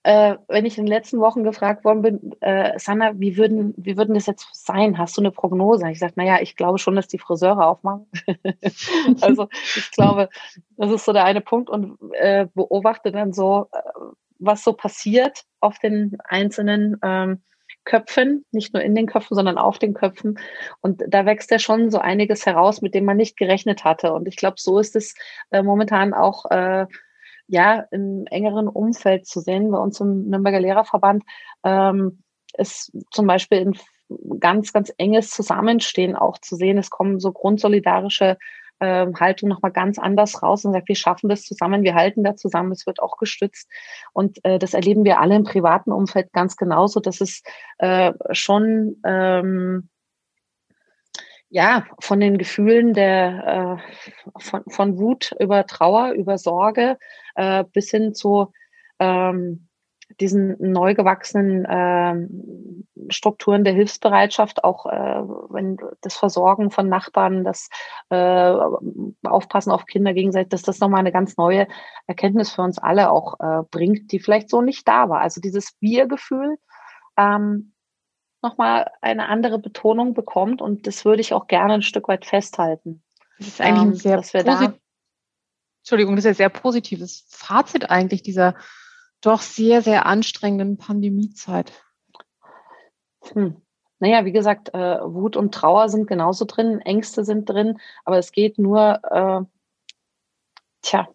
Äh, 0.03 0.37
wenn 0.47 0.65
ich 0.65 0.77
in 0.77 0.85
den 0.85 0.93
letzten 0.93 1.19
Wochen 1.19 1.43
gefragt 1.43 1.85
worden 1.85 2.01
bin, 2.01 2.35
äh, 2.41 2.77
Sanna, 2.79 3.19
wie 3.19 3.37
würden, 3.37 3.73
wie 3.77 3.97
würden 3.97 4.15
das 4.15 4.25
jetzt 4.25 4.47
sein? 4.53 4.97
Hast 4.97 5.15
du 5.15 5.21
eine 5.21 5.31
Prognose? 5.31 5.89
Ich 5.91 5.99
sage, 5.99 6.13
naja, 6.15 6.39
ich 6.41 6.55
glaube 6.55 6.79
schon, 6.79 6.95
dass 6.95 7.07
die 7.07 7.19
Friseure 7.19 7.67
aufmachen. 7.67 8.07
also 9.21 9.47
ich 9.75 9.91
glaube, 9.91 10.29
das 10.77 10.91
ist 10.91 11.05
so 11.05 11.13
der 11.13 11.25
eine 11.25 11.41
Punkt 11.41 11.69
und 11.69 11.97
äh, 12.13 12.47
beobachte 12.55 13.11
dann 13.11 13.31
so, 13.31 13.67
äh, 13.71 13.79
was 14.39 14.63
so 14.63 14.73
passiert 14.73 15.43
auf 15.59 15.77
den 15.77 16.17
einzelnen 16.23 16.97
ähm, 17.03 17.41
Köpfen, 17.83 18.45
nicht 18.51 18.73
nur 18.73 18.83
in 18.83 18.95
den 18.95 19.07
Köpfen, 19.07 19.35
sondern 19.35 19.57
auf 19.57 19.79
den 19.79 19.93
Köpfen. 19.93 20.39
Und 20.81 21.03
da 21.07 21.25
wächst 21.25 21.51
ja 21.51 21.59
schon 21.59 21.89
so 21.89 21.99
einiges 21.99 22.45
heraus, 22.45 22.81
mit 22.81 22.93
dem 22.93 23.05
man 23.05 23.17
nicht 23.17 23.37
gerechnet 23.37 23.83
hatte. 23.83 24.13
Und 24.13 24.27
ich 24.27 24.35
glaube, 24.35 24.55
so 24.57 24.79
ist 24.79 24.95
es 24.95 25.15
äh, 25.51 25.63
momentan 25.63 26.13
auch 26.13 26.49
äh, 26.51 26.85
ja 27.51 27.85
im 27.91 28.25
engeren 28.27 28.67
Umfeld 28.67 29.27
zu 29.27 29.41
sehen. 29.41 29.71
Bei 29.71 29.77
uns 29.77 29.99
im 29.99 30.29
Nürnberger 30.29 30.59
Lehrerverband 30.59 31.23
ähm, 31.63 32.23
ist 32.57 32.91
zum 33.11 33.27
Beispiel 33.27 33.59
ein 33.59 34.39
ganz, 34.39 34.73
ganz 34.73 34.91
enges 34.97 35.29
Zusammenstehen 35.29 36.15
auch 36.15 36.37
zu 36.37 36.55
sehen. 36.55 36.77
Es 36.77 36.89
kommen 36.89 37.19
so 37.19 37.31
grundsolidarische 37.31 38.37
äh, 38.79 39.07
Haltung 39.19 39.49
nochmal 39.49 39.71
ganz 39.71 39.99
anders 39.99 40.41
raus 40.41 40.63
und 40.63 40.73
sagt, 40.73 40.87
wir 40.87 40.95
schaffen 40.95 41.29
das 41.29 41.43
zusammen, 41.43 41.83
wir 41.83 41.93
halten 41.93 42.23
da 42.23 42.35
zusammen, 42.35 42.71
es 42.71 42.87
wird 42.87 43.01
auch 43.01 43.17
gestützt. 43.17 43.69
Und 44.13 44.43
äh, 44.45 44.57
das 44.57 44.73
erleben 44.73 45.03
wir 45.03 45.19
alle 45.19 45.35
im 45.35 45.43
privaten 45.43 45.91
Umfeld 45.91 46.31
ganz 46.31 46.55
genauso. 46.55 47.01
Das 47.01 47.19
ist 47.19 47.45
äh, 47.79 48.13
schon 48.31 48.95
ähm, 49.05 49.89
ja, 51.51 51.85
von 51.99 52.21
den 52.21 52.37
Gefühlen 52.37 52.93
der, 52.93 53.77
äh, 53.77 54.41
von, 54.41 54.63
von 54.67 54.97
Wut 54.97 55.35
über 55.39 55.67
Trauer, 55.67 56.11
über 56.11 56.37
Sorge 56.37 56.97
äh, 57.35 57.65
bis 57.73 57.91
hin 57.91 58.13
zu 58.13 58.53
ähm, 58.99 59.67
diesen 60.21 60.55
neu 60.59 60.95
gewachsenen 60.95 61.65
äh, 61.65 63.11
Strukturen 63.11 63.65
der 63.65 63.73
Hilfsbereitschaft, 63.73 64.63
auch 64.63 64.85
äh, 64.85 65.21
wenn 65.49 65.77
das 66.01 66.15
Versorgen 66.15 66.71
von 66.71 66.87
Nachbarn, 66.87 67.43
das 67.43 67.69
äh, 68.09 68.55
Aufpassen 69.23 69.71
auf 69.71 69.85
Kinder 69.85 70.13
gegenseitig, 70.13 70.49
dass 70.49 70.63
das 70.63 70.79
nochmal 70.79 71.01
eine 71.01 71.11
ganz 71.11 71.35
neue 71.35 71.67
Erkenntnis 72.07 72.51
für 72.51 72.61
uns 72.61 72.77
alle 72.77 73.11
auch 73.11 73.39
äh, 73.39 73.63
bringt, 73.69 74.11
die 74.13 74.19
vielleicht 74.19 74.49
so 74.49 74.61
nicht 74.61 74.87
da 74.87 75.09
war. 75.09 75.19
Also 75.19 75.41
dieses 75.41 75.75
Wir-Gefühl 75.81 76.57
ähm, 77.17 77.73
nochmal 78.41 78.91
eine 79.01 79.27
andere 79.27 79.59
Betonung 79.59 80.13
bekommt 80.13 80.61
und 80.61 80.87
das 80.87 81.05
würde 81.05 81.21
ich 81.21 81.33
auch 81.33 81.47
gerne 81.47 81.75
ein 81.75 81.81
Stück 81.81 82.07
weit 82.07 82.25
festhalten. 82.25 83.03
Das 83.37 83.47
ist 83.47 83.61
eigentlich 83.61 83.81
ähm, 83.81 83.89
ein 83.89 83.95
sehr 83.95 84.17
dass 84.17 84.33
wir 84.33 84.43
da 84.43 84.73
Entschuldigung, 85.81 86.15
das 86.15 86.25
ist 86.25 86.29
ein 86.29 86.35
sehr 86.35 86.49
positives 86.49 87.25
Fazit 87.29 87.89
eigentlich 87.89 88.21
dieser 88.21 88.55
doch 89.21 89.41
sehr, 89.41 89.81
sehr 89.81 90.05
anstrengenden 90.05 90.77
Pandemiezeit? 90.77 91.71
Hm. 93.33 93.61
Naja, 93.99 94.25
wie 94.25 94.31
gesagt, 94.31 94.73
äh, 94.73 94.99
Wut 95.01 95.37
und 95.37 95.53
Trauer 95.53 95.87
sind 95.89 96.07
genauso 96.07 96.45
drin, 96.45 96.79
Ängste 96.79 97.23
sind 97.23 97.47
drin, 97.47 97.79
aber 98.03 98.17
es 98.17 98.31
geht 98.31 98.57
nur, 98.57 98.99
äh, 99.11 99.41
tja, 100.81 101.07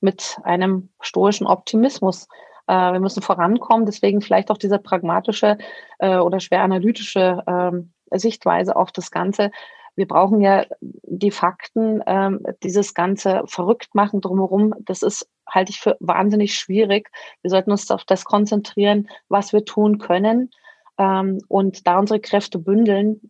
mit 0.00 0.38
einem 0.44 0.90
stoischen 1.00 1.48
Optimismus. 1.48 2.28
Äh, 2.68 2.92
wir 2.92 3.00
müssen 3.00 3.22
vorankommen, 3.22 3.86
deswegen 3.86 4.20
vielleicht 4.20 4.50
auch 4.50 4.58
diese 4.58 4.78
pragmatische 4.78 5.58
äh, 5.98 6.18
oder 6.18 6.40
schwer 6.40 6.62
analytische 6.62 7.42
ähm, 7.46 7.92
Sichtweise 8.12 8.76
auf 8.76 8.92
das 8.92 9.10
Ganze 9.10 9.50
wir 9.98 10.06
brauchen 10.06 10.40
ja 10.40 10.64
die 10.80 11.32
Fakten, 11.32 12.04
ähm, 12.06 12.46
dieses 12.62 12.94
ganze 12.94 13.42
Verrücktmachen 13.46 14.20
drumherum, 14.20 14.72
das 14.78 15.02
ist, 15.02 15.28
halte 15.50 15.70
ich 15.70 15.80
für 15.80 15.96
wahnsinnig 15.98 16.54
schwierig. 16.54 17.10
Wir 17.42 17.50
sollten 17.50 17.72
uns 17.72 17.90
auf 17.90 18.04
das 18.04 18.24
konzentrieren, 18.24 19.08
was 19.28 19.52
wir 19.52 19.64
tun 19.64 19.98
können 19.98 20.52
ähm, 20.98 21.40
und 21.48 21.88
da 21.88 21.98
unsere 21.98 22.20
Kräfte 22.20 22.60
bündeln. 22.60 23.20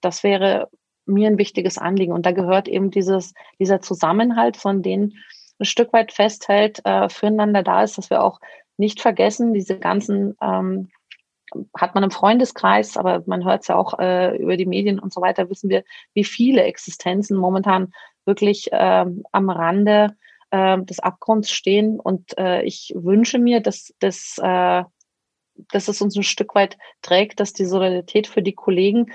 Das 0.00 0.24
wäre 0.24 0.68
mir 1.06 1.28
ein 1.28 1.38
wichtiges 1.38 1.78
Anliegen. 1.78 2.12
Und 2.12 2.26
da 2.26 2.32
gehört 2.32 2.66
eben 2.66 2.90
dieses, 2.90 3.32
dieser 3.60 3.80
Zusammenhalt, 3.80 4.56
von 4.56 4.82
denen 4.82 5.14
ein 5.60 5.66
Stück 5.66 5.92
weit 5.92 6.10
festhält, 6.10 6.84
äh, 6.84 7.08
füreinander 7.08 7.62
da 7.62 7.84
ist, 7.84 7.96
dass 7.96 8.10
wir 8.10 8.24
auch 8.24 8.40
nicht 8.78 9.00
vergessen, 9.00 9.52
diese 9.52 9.78
ganzen 9.78 10.36
ähm, 10.40 10.88
hat 11.76 11.94
man 11.94 12.04
im 12.04 12.10
Freundeskreis, 12.10 12.96
aber 12.96 13.22
man 13.26 13.44
hört 13.44 13.62
es 13.62 13.68
ja 13.68 13.76
auch 13.76 13.98
äh, 13.98 14.36
über 14.36 14.56
die 14.56 14.66
Medien 14.66 14.98
und 14.98 15.12
so 15.12 15.20
weiter, 15.20 15.48
wissen 15.50 15.70
wir, 15.70 15.84
wie 16.14 16.24
viele 16.24 16.62
Existenzen 16.62 17.36
momentan 17.36 17.92
wirklich 18.24 18.68
ähm, 18.72 19.22
am 19.32 19.50
Rande 19.50 20.16
äh, 20.50 20.78
des 20.82 21.00
Abgrunds 21.00 21.50
stehen. 21.50 21.98
Und 21.98 22.36
äh, 22.38 22.62
ich 22.62 22.92
wünsche 22.94 23.38
mir, 23.38 23.60
dass, 23.60 23.94
dass, 23.98 24.36
äh, 24.38 24.84
dass 25.72 25.88
es 25.88 26.02
uns 26.02 26.16
ein 26.16 26.22
Stück 26.22 26.54
weit 26.54 26.76
trägt, 27.02 27.40
dass 27.40 27.52
die 27.52 27.64
Solidarität 27.64 28.26
für 28.26 28.42
die 28.42 28.54
Kollegen 28.54 29.12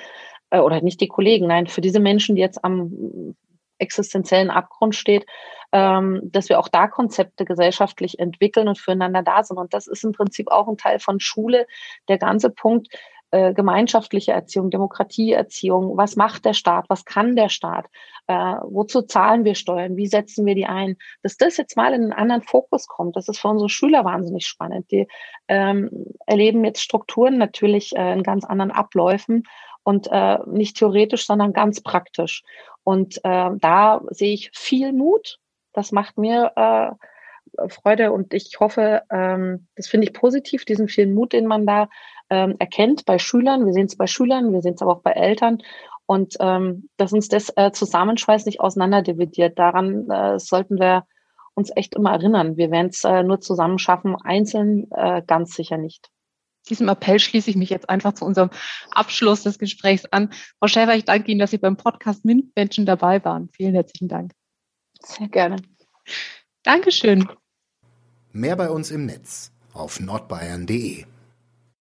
äh, 0.50 0.60
oder 0.60 0.82
nicht 0.82 1.02
die 1.02 1.08
Kollegen, 1.08 1.48
nein, 1.48 1.68
für 1.68 1.82
diese 1.82 2.00
Menschen, 2.00 2.36
die 2.36 2.42
jetzt 2.42 2.64
am 2.64 3.36
existenziellen 3.84 4.50
Abgrund 4.50 4.96
steht, 4.96 5.26
ähm, 5.72 6.22
dass 6.24 6.50
wir 6.50 6.60
auch 6.60 6.68
da 6.68 6.88
Konzepte 6.88 7.46
gesellschaftlich 7.46 8.20
entwickeln 8.20 8.68
und 8.68 8.78
füreinander 8.78 9.24
da 9.24 9.44
sind. 9.44 9.58
Und 9.58 9.74
das 9.74 9.88
ist 9.88 10.04
im 10.04 10.12
Prinzip 10.12 10.50
auch 10.50 10.68
ein 10.68 10.78
Teil 10.78 11.00
von 11.00 11.20
Schule. 11.20 11.68
Der 12.08 12.18
ganze 12.18 12.50
Punkt, 12.50 12.90
äh, 13.34 13.56
gemeinschaftliche 13.56 14.32
Erziehung, 14.32 14.70
Demokratieerziehung, 14.70 15.98
was 15.98 16.16
macht 16.16 16.46
der 16.46 16.54
Staat, 16.54 16.86
was 16.90 17.04
kann 17.04 17.36
der 17.36 17.50
Staat, 17.50 17.88
äh, 18.28 18.34
wozu 18.62 19.02
zahlen 19.02 19.44
wir 19.44 19.56
Steuern, 19.56 19.98
wie 19.98 20.06
setzen 20.06 20.46
wir 20.46 20.54
die 20.54 20.68
ein, 20.68 20.98
dass 21.24 21.38
das 21.38 21.58
jetzt 21.58 21.76
mal 21.76 21.96
in 21.96 22.04
einen 22.04 22.14
anderen 22.14 22.44
Fokus 22.44 22.86
kommt, 22.88 23.16
das 23.16 23.28
ist 23.28 23.40
für 23.40 23.48
unsere 23.48 23.70
Schüler 23.70 24.06
wahnsinnig 24.06 24.46
spannend. 24.46 24.92
Die 24.92 25.08
ähm, 25.48 25.90
erleben 26.28 26.64
jetzt 26.64 26.84
Strukturen 26.84 27.40
natürlich 27.40 27.96
äh, 27.96 28.14
in 28.14 28.22
ganz 28.22 28.46
anderen 28.46 28.70
Abläufen 28.70 29.46
und 29.84 30.08
äh, 30.12 30.38
nicht 30.48 30.78
theoretisch, 30.78 31.26
sondern 31.26 31.54
ganz 31.54 31.82
praktisch. 31.82 32.44
Und 32.84 33.18
äh, 33.24 33.50
da 33.60 34.02
sehe 34.10 34.34
ich 34.34 34.52
viel 34.54 34.94
Mut. 34.94 35.40
Das 35.74 35.92
macht 35.92 36.18
mir 36.18 36.52
äh, 36.56 36.92
Freude 37.70 38.12
und 38.12 38.34
ich 38.34 38.60
hoffe, 38.60 39.04
ähm, 39.12 39.68
das 39.76 39.88
finde 39.88 40.08
ich 40.08 40.14
positiv, 40.14 40.66
diesen 40.66 40.88
vielen 40.88 41.14
Mut, 41.14 41.34
den 41.34 41.46
man 41.46 41.66
da 41.66 41.90
ähm, 42.30 42.56
erkennt 42.60 43.06
bei 43.06 43.20
Schülern. 43.20 43.66
Wir 43.66 43.74
sehen 43.74 43.86
es 43.86 43.96
bei 43.96 44.08
Schülern, 44.08 44.54
wir 44.54 44.62
sehen 44.62 44.74
es 44.76 44.82
aber 44.82 44.94
auch 44.94 45.02
bei 45.02 45.12
Eltern. 45.12 45.60
Und 46.06 46.36
ähm, 46.40 46.90
dass 46.98 47.14
uns 47.14 47.30
das 47.30 47.52
äh, 47.56 47.72
Zusammenschweiß 47.72 48.46
nicht 48.46 48.60
auseinanderdividiert. 48.60 49.58
Daran 49.58 50.10
äh, 50.10 50.40
sollten 50.40 50.80
wir 50.80 51.06
uns 51.54 51.72
echt 51.76 51.96
immer 51.96 52.12
erinnern. 52.12 52.58
Wir 52.58 52.72
werden 52.72 52.90
es 52.90 53.04
äh, 53.04 53.24
nur 53.24 53.40
zusammen 53.40 53.80
schaffen, 53.80 54.16
einzeln 54.16 54.90
äh, 54.92 55.22
ganz 55.26 55.56
sicher 55.56 55.78
nicht. 55.78 56.10
Diesem 56.70 56.90
Appell 56.90 57.20
schließe 57.20 57.50
ich 57.50 57.56
mich 57.56 57.70
jetzt 57.70 57.90
einfach 57.90 58.14
zu 58.14 58.26
unserem 58.26 58.50
Abschluss 58.92 59.44
des 59.44 59.60
Gesprächs 59.60 60.06
an. 60.06 60.32
Frau 60.60 60.68
Schäfer, 60.68 60.96
ich 60.96 61.06
danke 61.06 61.32
Ihnen, 61.32 61.40
dass 61.40 61.52
Sie 61.52 61.58
beim 61.58 61.78
Podcast 61.78 62.26
MINT-Menschen 62.26 62.86
dabei 62.86 63.24
waren. 63.24 63.50
Vielen 63.56 63.74
herzlichen 63.74 64.08
Dank. 64.08 64.32
Sehr 65.00 65.28
gerne. 65.28 65.58
Dankeschön. 66.64 67.28
Mehr 68.32 68.56
bei 68.56 68.70
uns 68.70 68.92
im 68.92 69.06
Netz 69.06 69.52
auf 69.74 70.00
nordbayern.de 70.00 71.06